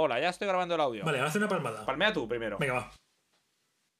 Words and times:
Hola, 0.00 0.20
ya 0.20 0.28
estoy 0.28 0.46
grabando 0.46 0.76
el 0.76 0.80
audio. 0.80 1.04
Vale, 1.04 1.18
ahora 1.18 1.28
hace 1.28 1.38
una 1.38 1.48
palmada. 1.48 1.84
Palmea 1.84 2.12
tú 2.12 2.28
primero. 2.28 2.56
Venga, 2.58 2.74
va. 2.74 2.92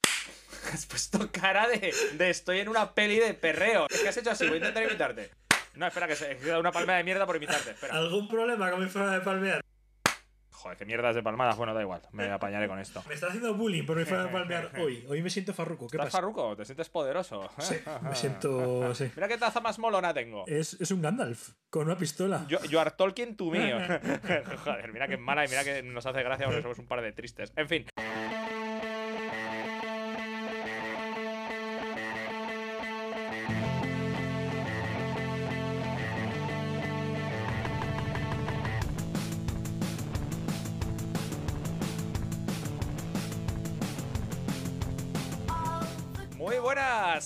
Has 0.73 0.85
puesto 0.85 1.29
cara 1.29 1.67
de, 1.67 1.93
de 2.13 2.29
estoy 2.29 2.59
en 2.59 2.69
una 2.69 2.93
peli 2.93 3.19
de 3.19 3.33
perreo. 3.33 3.85
Es 3.89 3.99
que 3.99 4.07
has 4.07 4.15
hecho 4.15 4.31
así, 4.31 4.45
voy 4.45 4.55
a 4.55 4.57
intentar 4.59 4.83
imitarte. 4.83 5.31
No, 5.73 5.87
espera, 5.87 6.07
que 6.07 6.15
se 6.15 6.31
he 6.31 6.35
dado 6.35 6.61
una 6.61 6.71
palmada 6.71 6.99
de 6.99 7.03
mierda 7.03 7.25
por 7.25 7.35
imitarte. 7.35 7.71
Espera. 7.71 7.95
¿Algún 7.95 8.29
problema 8.29 8.71
con 8.71 8.81
mi 8.81 8.89
forma 8.89 9.13
de 9.13 9.19
palmear? 9.19 9.61
Joder, 10.59 10.77
qué 10.77 10.85
mierdas 10.85 11.15
de 11.15 11.23
palmadas. 11.23 11.55
Bueno, 11.55 11.73
da 11.73 11.81
igual, 11.81 12.01
me 12.11 12.29
apañaré 12.29 12.67
con 12.67 12.79
esto. 12.79 13.01
Me 13.07 13.13
está 13.13 13.27
haciendo 13.27 13.53
bullying 13.53 13.85
por 13.85 13.95
mi 13.97 14.03
forma 14.03 14.25
de 14.25 14.29
palmear 14.29 14.71
hoy. 14.77 15.05
Hoy 15.07 15.21
me 15.21 15.29
siento 15.29 15.53
farruco. 15.53 15.87
¿Qué 15.87 15.95
¿Estás 15.95 16.07
pasa? 16.07 16.17
farruco? 16.17 16.55
¿Te 16.57 16.65
sientes 16.65 16.89
poderoso? 16.89 17.49
Sí, 17.59 17.75
me 18.01 18.13
siento. 18.15 18.93
Sí. 18.93 19.09
Mira 19.15 19.27
qué 19.29 19.37
taza 19.37 19.61
más 19.61 19.79
molona 19.79 20.13
tengo. 20.13 20.45
Es, 20.47 20.73
es 20.81 20.91
un 20.91 21.01
Gandalf 21.01 21.51
con 21.69 21.85
una 21.85 21.97
pistola. 21.97 22.45
Yo, 22.49 22.61
you 22.65 22.77
are 22.77 22.91
Tolkien 22.91 23.37
to 23.37 23.45
me. 23.51 23.71
Joder, 23.71 24.91
mira 24.91 25.07
qué 25.07 25.17
mala 25.17 25.45
y 25.45 25.47
mira 25.47 25.63
que 25.63 25.81
nos 25.81 26.05
hace 26.05 26.23
gracia 26.23 26.45
porque 26.47 26.61
somos 26.61 26.79
un 26.79 26.87
par 26.87 27.01
de 27.01 27.13
tristes. 27.13 27.53
En 27.55 27.67
fin. 27.69 27.85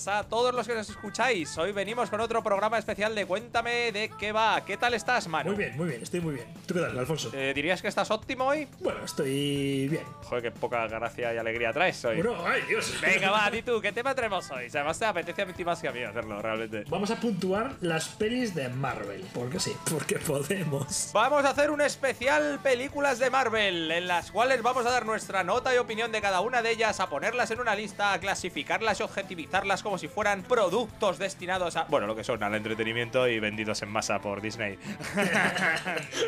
A 0.07 0.23
todos 0.23 0.53
los 0.53 0.67
que 0.67 0.75
nos 0.75 0.89
escucháis. 0.89 1.57
Hoy 1.57 1.71
venimos 1.71 2.09
con 2.09 2.19
otro 2.19 2.43
programa 2.43 2.77
especial 2.77 3.15
de 3.15 3.25
Cuéntame 3.25 3.91
de 3.91 4.11
qué 4.19 4.31
va. 4.31 4.63
¿Qué 4.65 4.75
tal 4.75 4.93
estás, 4.93 5.27
Manu? 5.27 5.51
Muy 5.51 5.57
bien, 5.57 5.77
muy 5.77 5.87
bien, 5.87 6.01
estoy 6.01 6.19
muy 6.19 6.35
bien. 6.35 6.47
¿Tú 6.65 6.73
qué 6.73 6.81
tal, 6.81 6.97
Alfonso? 6.97 7.29
Eh, 7.33 7.53
¿Dirías 7.55 7.81
que 7.81 7.87
estás 7.87 8.11
óptimo 8.11 8.45
hoy? 8.45 8.67
Bueno, 8.79 9.05
estoy 9.05 9.87
bien. 9.87 10.03
Joder, 10.23 10.43
qué 10.43 10.51
poca 10.51 10.87
gracia 10.87 11.33
y 11.33 11.37
alegría 11.37 11.71
traes 11.71 12.03
hoy. 12.05 12.17
Bueno, 12.17 12.35
ay, 12.45 12.61
Dios. 12.67 12.93
Venga, 13.01 13.31
va, 13.31 13.49
di 13.51 13.61
tú, 13.61 13.79
¿qué 13.81 13.91
tema 13.91 14.13
traemos 14.13 14.49
hoy? 14.51 14.65
Además 14.69 14.99
te 14.99 15.05
apetece 15.05 15.41
a 15.41 15.45
mí 15.45 15.53
más 15.63 15.81
que 15.81 15.87
a 15.87 15.91
mí 15.91 16.03
hacerlo, 16.03 16.41
realmente. 16.41 16.83
Vamos 16.89 17.11
a 17.11 17.15
puntuar 17.19 17.75
las 17.81 18.09
pelis 18.09 18.53
de 18.55 18.69
Marvel. 18.69 19.23
Porque 19.33 19.59
sí, 19.59 19.75
porque 19.89 20.19
podemos. 20.19 21.11
Vamos 21.13 21.45
a 21.45 21.51
hacer 21.51 21.71
un 21.71 21.81
especial 21.81 22.59
películas 22.61 23.19
de 23.19 23.29
Marvel, 23.29 23.91
en 23.91 24.07
las 24.07 24.31
cuales 24.31 24.61
vamos 24.61 24.85
a 24.85 24.89
dar 24.89 25.05
nuestra 25.05 25.43
nota 25.43 25.73
y 25.73 25.77
opinión 25.77 26.11
de 26.11 26.21
cada 26.21 26.41
una 26.41 26.61
de 26.61 26.71
ellas, 26.71 26.99
a 26.99 27.09
ponerlas 27.09 27.51
en 27.51 27.59
una 27.59 27.75
lista, 27.75 28.13
a 28.13 28.19
clasificarlas 28.19 28.99
y 28.99 29.03
objetivizarlas 29.03 29.81
como 29.83 29.92
si 29.97 30.07
fueran 30.07 30.43
productos 30.43 31.17
destinados 31.17 31.75
a. 31.75 31.85
Bueno, 31.85 32.07
lo 32.07 32.15
que 32.15 32.23
son 32.23 32.41
al 32.43 32.55
entretenimiento 32.55 33.27
y 33.27 33.39
vendidos 33.39 33.81
en 33.81 33.89
masa 33.89 34.19
por 34.19 34.41
Disney. 34.41 34.77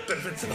Perfecto. 0.08 0.48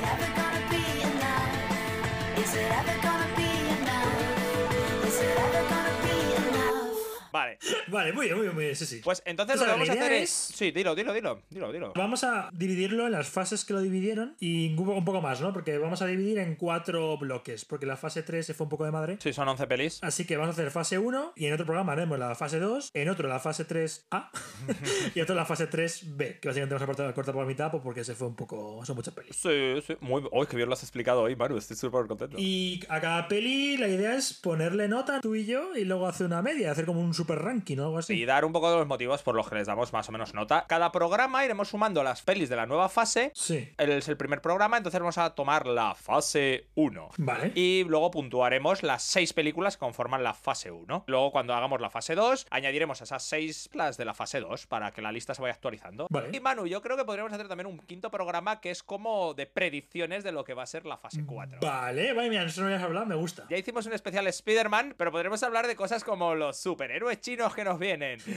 Vale, 7.32 7.58
Vale, 7.88 8.12
muy 8.12 8.26
bien, 8.26 8.36
muy 8.36 8.44
bien, 8.46 8.54
muy 8.54 8.64
bien, 8.64 8.76
sí, 8.76 8.86
sí. 8.86 9.00
pues 9.02 9.22
entonces 9.24 9.56
O 9.56 9.58
sea, 9.58 9.68
lo 9.68 9.72
que 9.72 9.78
vamos 9.80 9.88
a 9.88 9.92
hacer 9.92 10.12
idea 10.12 10.22
es. 10.22 10.30
Sí, 10.30 10.70
dilo, 10.70 10.94
dilo, 10.94 11.12
dilo, 11.12 11.42
dilo, 11.50 11.72
dilo. 11.72 11.92
Vamos 11.94 12.24
a 12.24 12.50
dividirlo 12.52 13.06
en 13.06 13.12
las 13.12 13.28
fases 13.28 13.64
que 13.64 13.72
lo 13.72 13.80
dividieron 13.80 14.36
y 14.40 14.76
un 14.76 15.04
poco, 15.04 15.20
más, 15.20 15.40
¿no? 15.40 15.52
Porque 15.52 15.78
vamos 15.78 16.02
a 16.02 16.06
dividir 16.06 16.38
en 16.38 16.56
cuatro 16.56 17.18
bloques, 17.18 17.64
porque 17.64 17.86
la 17.86 17.96
fase 17.96 18.22
3 18.22 18.46
se 18.46 18.54
fue 18.54 18.64
un 18.64 18.70
poco 18.70 18.84
de 18.84 18.90
madre. 18.90 19.18
Sí, 19.20 19.32
son 19.32 19.48
11 19.48 19.66
pelis. 19.66 19.98
Así 20.02 20.26
que 20.26 20.36
vamos 20.36 20.56
a 20.56 20.60
hacer 20.60 20.70
fase 20.70 20.98
1 20.98 21.32
y 21.36 21.46
en 21.46 21.52
otro 21.52 21.66
programa 21.66 21.92
haremos 21.92 22.18
la 22.18 22.34
fase 22.34 22.58
2, 22.58 22.90
en 22.94 23.08
otro 23.08 23.28
la 23.28 23.40
fase 23.40 23.66
3A 23.66 24.30
y 25.14 25.20
otro 25.20 25.34
la 25.34 25.44
fase 25.44 25.68
3B, 25.68 26.40
que 26.40 26.48
básicamente 26.48 26.74
vamos 26.74 26.98
a 26.98 27.12
cortar, 27.12 27.34
por 27.34 27.42
la 27.42 27.48
mitad 27.48 27.70
pues 27.70 27.82
porque 27.82 28.04
se 28.04 28.14
fue 28.14 28.28
un 28.28 28.36
poco... 28.36 28.84
son 28.84 28.96
muchas 28.96 29.14
pelis. 29.14 29.36
Sí, 29.36 29.82
sí. 29.86 29.96
Muy. 30.00 30.22
Uy, 30.32 30.46
qué 30.46 30.56
bien 30.56 30.68
lo 30.68 30.74
has 30.74 30.82
explicado 30.82 31.22
hoy, 31.22 31.36
Manu. 31.36 31.56
Estoy 31.56 31.76
súper 31.76 32.06
contento. 32.06 32.36
Y 32.38 32.84
a 32.88 33.00
cada 33.00 33.28
peli 33.28 33.76
la 33.76 33.88
idea 33.88 34.14
es 34.14 34.34
ponerle 34.34 34.88
nota 34.88 35.20
tú 35.20 35.34
y 35.34 35.44
yo 35.44 35.76
y 35.76 35.84
luego 35.84 36.06
hacer 36.06 36.26
una 36.26 36.42
media, 36.42 36.72
hacer 36.72 36.86
como 36.86 37.00
un 37.00 37.14
super 37.20 37.38
ranking 37.38 37.76
o 37.78 37.84
algo 37.84 37.98
así. 37.98 38.14
Y 38.14 38.24
dar 38.24 38.46
un 38.46 38.52
poco 38.52 38.70
de 38.70 38.78
los 38.78 38.86
motivos 38.86 39.22
por 39.22 39.34
los 39.34 39.46
que 39.46 39.56
les 39.56 39.66
damos 39.66 39.92
más 39.92 40.08
o 40.08 40.12
menos 40.12 40.32
nota. 40.32 40.64
Cada 40.66 40.90
programa 40.90 41.44
iremos 41.44 41.68
sumando 41.68 42.02
las 42.02 42.22
pelis 42.22 42.48
de 42.48 42.56
la 42.56 42.64
nueva 42.64 42.88
fase. 42.88 43.30
Sí. 43.34 43.70
Él 43.76 43.90
es 43.90 44.08
el 44.08 44.16
primer 44.16 44.40
programa, 44.40 44.78
entonces 44.78 44.98
vamos 44.98 45.18
a 45.18 45.34
tomar 45.34 45.66
la 45.66 45.94
fase 45.94 46.68
1. 46.76 47.10
Vale. 47.18 47.52
Y 47.54 47.84
luego 47.84 48.10
puntuaremos 48.10 48.82
las 48.82 49.02
seis 49.02 49.34
películas 49.34 49.76
que 49.76 49.80
conforman 49.80 50.22
la 50.22 50.32
fase 50.32 50.70
1. 50.70 51.04
Luego, 51.06 51.30
cuando 51.30 51.52
hagamos 51.52 51.78
la 51.82 51.90
fase 51.90 52.14
2, 52.14 52.46
añadiremos 52.50 53.02
esas 53.02 53.22
seis 53.22 53.68
las 53.74 53.98
de 53.98 54.06
la 54.06 54.14
fase 54.14 54.40
2 54.40 54.66
para 54.66 54.92
que 54.92 55.02
la 55.02 55.12
lista 55.12 55.34
se 55.34 55.42
vaya 55.42 55.52
actualizando. 55.52 56.06
Vale. 56.08 56.30
Y 56.32 56.40
Manu, 56.40 56.66
yo 56.66 56.80
creo 56.80 56.96
que 56.96 57.04
podríamos 57.04 57.34
hacer 57.34 57.48
también 57.48 57.66
un 57.66 57.80
quinto 57.80 58.10
programa 58.10 58.62
que 58.62 58.70
es 58.70 58.82
como 58.82 59.34
de 59.34 59.44
predicciones 59.44 60.24
de 60.24 60.32
lo 60.32 60.44
que 60.44 60.54
va 60.54 60.62
a 60.62 60.66
ser 60.66 60.86
la 60.86 60.96
fase 60.96 61.22
4. 61.26 61.58
Vale, 61.60 62.14
vale, 62.14 62.30
mira, 62.30 62.44
eso 62.44 62.62
no 62.62 62.68
habías 62.68 62.82
hablado, 62.82 63.04
me 63.04 63.14
gusta. 63.14 63.46
Ya 63.50 63.58
hicimos 63.58 63.84
un 63.84 63.92
especial 63.92 64.26
Spider-Man, 64.26 64.94
pero 64.96 65.12
podremos 65.12 65.42
hablar 65.42 65.66
de 65.66 65.76
cosas 65.76 66.02
como 66.02 66.34
los 66.34 66.56
superhéroes 66.56 67.09
chinos 67.18 67.54
que 67.54 67.64
nos 67.64 67.78
vienen. 67.78 68.20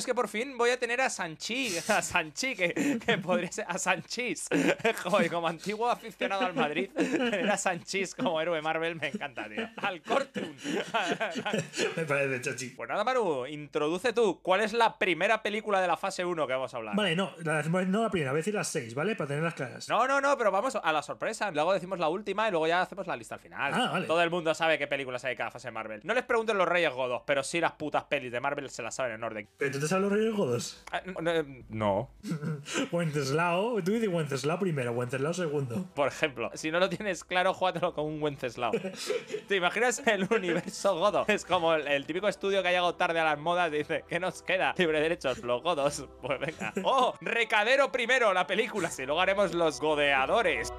Es 0.00 0.06
que 0.06 0.14
por 0.14 0.28
fin 0.28 0.56
voy 0.56 0.70
a 0.70 0.78
tener 0.78 0.98
a 1.02 1.10
Sanchi, 1.10 1.76
a 1.76 2.00
Sanchi, 2.00 2.54
que, 2.54 2.98
que 3.04 3.18
podría 3.18 3.52
ser 3.52 3.66
a 3.68 3.76
Sanchis. 3.76 4.48
Joder, 5.02 5.30
como 5.30 5.46
antiguo 5.46 5.90
aficionado 5.90 6.46
al 6.46 6.54
Madrid, 6.54 6.88
tener 6.94 7.50
a 7.50 7.58
Sanchis 7.58 8.14
como 8.14 8.40
héroe 8.40 8.62
Marvel 8.62 8.96
me 8.96 9.08
encanta, 9.08 9.46
tío. 9.46 9.68
Al 9.76 10.00
Cortun. 10.00 10.56
me 11.96 12.04
parece 12.04 12.40
chachi. 12.40 12.70
Pues 12.70 12.88
nada, 12.88 13.04
Manu, 13.04 13.46
introduce 13.46 14.14
tú. 14.14 14.40
¿Cuál 14.40 14.62
es 14.62 14.72
la 14.72 14.96
primera 14.96 15.42
película 15.42 15.82
de 15.82 15.88
la 15.88 15.98
fase 15.98 16.24
1 16.24 16.46
que 16.46 16.52
vamos 16.54 16.72
a 16.72 16.76
hablar? 16.78 16.96
Vale, 16.96 17.14
no, 17.14 17.32
la, 17.42 17.62
no 17.62 18.02
la 18.02 18.10
primera, 18.10 18.30
voy 18.30 18.38
a 18.38 18.40
decir 18.40 18.54
las 18.54 18.68
seis, 18.68 18.94
¿vale? 18.94 19.16
Para 19.16 19.28
tenerlas 19.28 19.54
claras. 19.54 19.88
No, 19.88 20.06
no, 20.06 20.20
no, 20.22 20.38
pero 20.38 20.50
vamos 20.50 20.78
a 20.82 20.92
la 20.92 21.02
sorpresa. 21.02 21.50
Luego 21.50 21.74
decimos 21.74 21.98
la 21.98 22.08
última 22.08 22.48
y 22.48 22.52
luego 22.52 22.66
ya 22.66 22.80
hacemos 22.80 23.06
la 23.06 23.16
lista 23.16 23.34
al 23.34 23.40
final. 23.40 23.74
Ah, 23.74 23.90
vale. 23.92 24.06
Todo 24.06 24.22
el 24.22 24.30
mundo 24.30 24.54
sabe 24.54 24.78
qué 24.78 24.86
películas 24.86 25.24
hay 25.24 25.36
cada 25.36 25.50
fase 25.50 25.68
de 25.68 25.72
Marvel. 25.72 26.00
No 26.04 26.14
les 26.20 26.26
pregunten 26.26 26.58
los 26.58 26.68
Reyes 26.68 26.92
Godos, 26.92 27.22
pero 27.26 27.42
sí 27.42 27.60
las 27.60 27.72
putas 27.72 28.04
pelis 28.04 28.30
de 28.30 28.40
Marvel 28.40 28.68
se 28.70 28.82
las 28.82 28.94
saben 28.94 29.12
en 29.14 29.24
orden. 29.24 29.48
Pero 29.56 29.72
tú 29.72 29.80
te 29.80 29.88
sabes 29.88 30.02
los 30.04 30.12
reyes 30.12 30.34
godos. 30.34 30.84
Ah, 30.92 31.00
no, 31.20 31.32
No. 31.68 32.10
Wenceslao, 32.92 33.82
tú 33.82 33.92
dices 33.92 34.08
Wenceslao 34.08 34.58
primero, 34.58 34.92
Wenceslao 34.92 35.32
segundo. 35.34 35.84
Por 35.94 36.08
ejemplo, 36.08 36.50
si 36.54 36.70
no 36.70 36.78
lo 36.78 36.88
tienes 36.88 37.24
claro, 37.24 37.54
júgatelo 37.54 37.94
con 37.94 38.04
un 38.06 38.22
Wenceslao. 38.22 38.72
¿Te 39.48 39.56
imaginas 39.56 40.02
el 40.06 40.28
universo 40.30 40.98
godo? 40.98 41.24
Es 41.28 41.44
como 41.44 41.74
el, 41.74 41.86
el 41.88 42.06
típico 42.06 42.28
estudio 42.28 42.62
que 42.62 42.68
ha 42.68 42.72
llegado 42.72 42.94
tarde 42.94 43.20
a 43.20 43.24
las 43.24 43.38
modas 43.38 43.72
y 43.72 43.78
dice, 43.78 44.04
¿qué 44.08 44.20
nos 44.20 44.42
queda? 44.42 44.74
Libre 44.76 45.00
derechos, 45.00 45.38
los 45.38 45.62
godos. 45.62 46.06
Pues 46.20 46.38
venga. 46.38 46.72
¡Oh! 46.84 47.14
Recadero 47.20 47.90
primero, 47.90 48.32
la 48.34 48.46
película. 48.46 48.90
Y 48.96 49.06
luego 49.06 49.20
haremos 49.20 49.54
los 49.54 49.80
godeadores. 49.80 50.70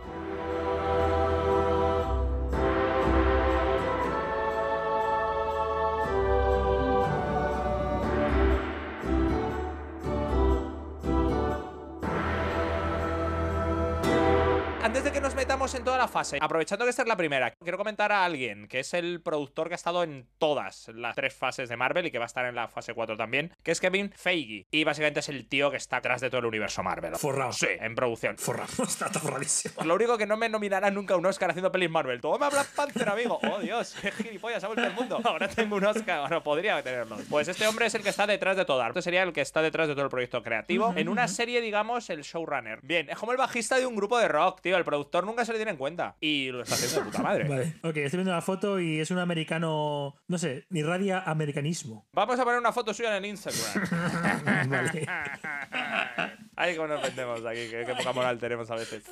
En 15.62 15.84
toda 15.84 15.98
la 16.00 16.08
fase, 16.08 16.40
aprovechando 16.42 16.86
que 16.86 16.90
esta 16.90 17.04
es 17.04 17.08
la 17.08 17.16
primera, 17.16 17.52
quiero 17.52 17.78
comentar 17.78 18.12
a 18.12 18.26
alguien 18.26 18.68
que 18.68 18.80
es 18.80 18.96
el 18.96 19.22
productor 19.22 19.68
que 19.68 19.76
ha 19.76 19.76
estado 19.76 20.02
en 20.02 20.28
todas 20.40 20.88
las 20.88 21.16
tres 21.16 21.36
fases 21.36 21.70
de 21.70 21.78
Marvel 21.78 22.08
y 22.08 22.12
que 22.12 22.18
va 22.18 22.26
a 22.26 22.28
estar 22.28 22.48
en 22.48 22.56
la 22.56 22.68
fase 22.68 22.96
4 22.96 23.16
también, 23.16 23.54
que 23.62 23.72
es 23.72 23.80
Kevin 23.80 24.12
Feige. 24.16 24.66
Y 24.72 24.84
básicamente 24.84 25.20
es 25.20 25.30
el 25.30 25.48
tío 25.48 25.70
que 25.70 25.78
está 25.78 25.98
atrás 25.98 26.20
de 26.20 26.32
todo 26.32 26.40
el 26.40 26.48
universo 26.48 26.82
Marvel. 26.82 27.16
Forrado. 27.16 27.54
Sí, 27.54 27.68
en 27.80 27.94
producción. 27.94 28.40
Forrado, 28.40 28.72
está 28.84 29.08
forradísimo. 29.12 29.84
Lo 29.84 29.94
único 29.94 30.18
que 30.18 30.26
no 30.26 30.36
me 30.36 30.50
nominará 30.50 30.90
nunca 30.90 31.16
un 31.16 31.26
Oscar 31.28 31.52
haciendo 31.52 31.72
pelis 31.72 31.92
Marvel. 31.92 32.20
Toma 32.22 32.50
Black 32.50 32.74
Panther, 32.76 33.08
amigo. 33.08 33.40
Oh, 33.44 33.60
Dios, 33.60 33.96
qué 34.02 34.12
gilipollas 34.12 34.64
ha 34.64 34.68
vuelto 34.68 34.84
el 34.84 34.94
mundo. 34.94 35.22
Ahora 35.24 35.48
tengo 35.48 35.76
un 35.76 35.86
Oscar. 35.86 36.22
Bueno, 36.22 36.42
podría 36.42 36.82
tenerlo. 36.82 37.18
Pues 37.30 37.48
este 37.48 37.68
hombre 37.68 37.86
es 37.86 37.94
el 37.94 38.02
que 38.02 38.10
está 38.10 38.26
detrás 38.26 38.58
de 38.58 38.66
todo. 38.66 38.84
Este 38.88 39.04
sería 39.04 39.22
el 39.22 39.32
que 39.32 39.42
está 39.42 39.62
detrás 39.62 39.88
de 39.88 39.94
todo 39.94 40.06
el 40.06 40.10
proyecto 40.10 40.42
creativo. 40.42 40.92
En 40.96 41.08
una 41.08 41.28
serie, 41.28 41.62
digamos, 41.62 42.10
el 42.10 42.24
showrunner. 42.24 42.80
Bien, 42.82 43.10
es 43.10 43.18
como 43.18 43.32
el 43.32 43.38
bajista 43.38 43.78
de 43.78 43.86
un 43.86 43.96
grupo 43.96 44.18
de 44.18 44.28
rock, 44.28 44.62
tío. 44.62 44.76
El 44.76 44.84
productor 44.84 45.26
nunca 45.26 45.46
se 45.52 45.54
le 45.54 45.60
tiene 45.60 45.72
en 45.72 45.78
cuenta. 45.78 46.16
Y 46.22 46.50
lo 46.52 46.62
está 46.62 46.76
haciendo 46.76 47.00
de 47.00 47.06
puta 47.06 47.22
madre. 47.22 47.48
Vale, 47.48 47.76
ok, 47.84 47.98
estoy 47.98 48.18
viendo 48.18 48.32
la 48.32 48.42
foto 48.42 48.80
y 48.80 49.00
es 49.00 49.12
un 49.12 49.20
americano, 49.20 50.16
no 50.28 50.38
sé, 50.38 50.66
irradia 50.72 51.20
americanismo. 51.20 52.08
Vamos 52.14 52.40
a 52.40 52.44
poner 52.44 52.60
una 52.60 52.72
foto 52.72 52.94
suya 52.94 53.18
en 53.18 53.24
el 53.24 53.30
Instagram. 53.32 53.90
Vale. 54.70 55.08
Ay, 56.56 56.76
cómo 56.76 56.88
nos 56.88 57.02
vendemos 57.02 57.46
aquí, 57.46 57.70
que, 57.70 57.84
que 57.86 57.96
poca 57.96 58.14
moral 58.14 58.38
tenemos 58.38 58.70
a 58.72 58.76
veces. 58.76 59.04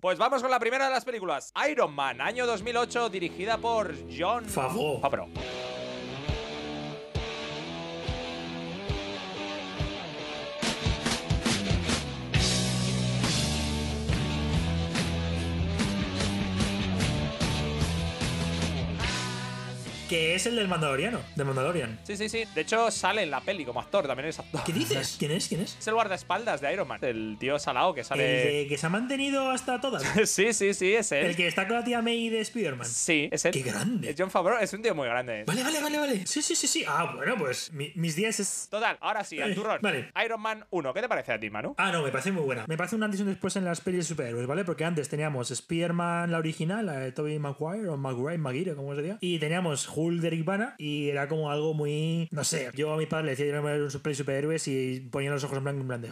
Pues 0.00 0.18
vamos 0.18 0.42
con 0.42 0.50
la 0.50 0.58
primera 0.58 0.86
de 0.86 0.90
las 0.90 1.04
películas. 1.04 1.52
Iron 1.70 1.94
Man, 1.94 2.20
año 2.20 2.46
2008, 2.46 3.08
dirigida 3.08 3.58
por 3.58 3.94
John 4.16 4.44
Favreau. 4.44 5.00
Favreau. 5.00 5.28
Que 20.14 20.34
es 20.36 20.46
el 20.46 20.54
del 20.54 20.68
Mandaloriano, 20.68 21.20
de 21.34 21.42
Mandalorian. 21.44 21.98
Sí, 22.04 22.16
sí, 22.16 22.28
sí. 22.28 22.44
De 22.54 22.60
hecho, 22.60 22.88
sale 22.92 23.22
en 23.22 23.30
la 23.32 23.40
peli 23.40 23.64
como 23.64 23.80
actor, 23.80 24.06
también 24.06 24.28
es 24.28 24.38
actor. 24.38 24.62
¿Qué 24.64 24.72
dices? 24.72 25.16
¿Quién 25.18 25.32
es? 25.32 25.48
¿Quién 25.48 25.60
es? 25.62 25.76
Es 25.76 25.88
el 25.88 25.94
guardaespaldas 25.94 26.60
de 26.60 26.72
Iron 26.72 26.86
Man, 26.86 27.00
el 27.02 27.36
tío 27.40 27.58
salao 27.58 27.92
que 27.94 28.00
El 28.00 28.06
sale. 28.06 28.22
de 28.22 28.66
que 28.68 28.78
se 28.78 28.86
ha 28.86 28.90
mantenido 28.90 29.50
hasta 29.50 29.80
todas. 29.80 30.04
sí, 30.30 30.52
sí, 30.52 30.72
sí, 30.72 30.94
es 30.94 31.10
él. 31.10 31.26
El 31.26 31.36
que 31.36 31.48
está 31.48 31.66
con 31.66 31.76
la 31.78 31.84
tía 31.84 32.00
May 32.00 32.28
de 32.28 32.38
Spider-Man. 32.40 32.86
Sí, 32.86 33.28
es 33.32 33.44
él. 33.44 33.52
¡Qué 33.52 33.62
grande! 33.62 34.10
Es 34.10 34.16
John 34.16 34.30
Favreau, 34.30 34.58
es 34.60 34.72
un 34.72 34.82
tío 34.82 34.94
muy 34.94 35.08
grande. 35.08 35.42
Vale, 35.48 35.64
vale, 35.64 35.80
vale, 35.82 35.98
vale. 35.98 36.26
Sí, 36.28 36.42
sí, 36.42 36.54
sí, 36.54 36.68
sí. 36.68 36.84
Ah, 36.86 37.12
bueno, 37.16 37.34
pues 37.36 37.72
mi- 37.72 37.90
mis 37.96 38.14
días 38.14 38.38
es. 38.38 38.68
Total, 38.70 38.96
ahora 39.00 39.24
sí, 39.24 39.40
al 39.40 39.50
Eh, 39.50 39.54
turrón. 39.56 39.78
vale. 39.82 40.12
Iron 40.24 40.40
Man 40.40 40.64
1, 40.70 40.94
¿qué 40.94 41.00
te 41.00 41.08
parece 41.08 41.32
a 41.32 41.40
ti, 41.40 41.50
Manu? 41.50 41.74
Ah, 41.76 41.90
no, 41.90 42.02
me 42.04 42.10
parece 42.12 42.30
muy 42.30 42.42
buena. 42.44 42.64
Me 42.68 42.76
parece 42.76 42.94
un 42.94 43.02
antes 43.02 43.18
y 43.18 43.24
un 43.24 43.30
después 43.30 43.56
en 43.56 43.64
las 43.64 43.80
pelis 43.80 43.98
de 44.00 44.04
superhéroes, 44.04 44.46
¿vale? 44.46 44.64
Porque 44.64 44.84
antes 44.84 45.08
teníamos 45.08 45.50
Spider-Man, 45.50 46.30
la 46.30 46.38
original, 46.38 46.86
la 46.86 46.92
de 46.98 47.10
Tobey 47.10 47.38
Maguire 47.40 47.88
o 47.88 47.96
Maguire, 47.96 48.38
Maguire, 48.38 48.74
como 48.76 48.94
sería. 48.94 49.18
Y 49.20 49.38
teníamos 49.38 49.86
Y 50.78 51.08
era 51.08 51.28
como 51.28 51.50
algo 51.50 51.74
muy. 51.74 52.28
No 52.30 52.44
sé. 52.44 52.70
Yo 52.74 52.92
a 52.92 52.96
mi 52.96 53.06
padre 53.06 53.24
le 53.24 53.30
decía 53.30 53.46
yo 53.46 53.54
no 53.54 53.62
ver 53.62 53.82
un 53.82 53.90
de 53.90 54.14
superhéroes 54.14 54.68
y 54.68 55.00
ponía 55.10 55.30
los 55.30 55.44
ojos 55.44 55.58
en 55.58 55.64
blanco 55.64 55.80
en 55.80 55.86
plan. 55.88 56.04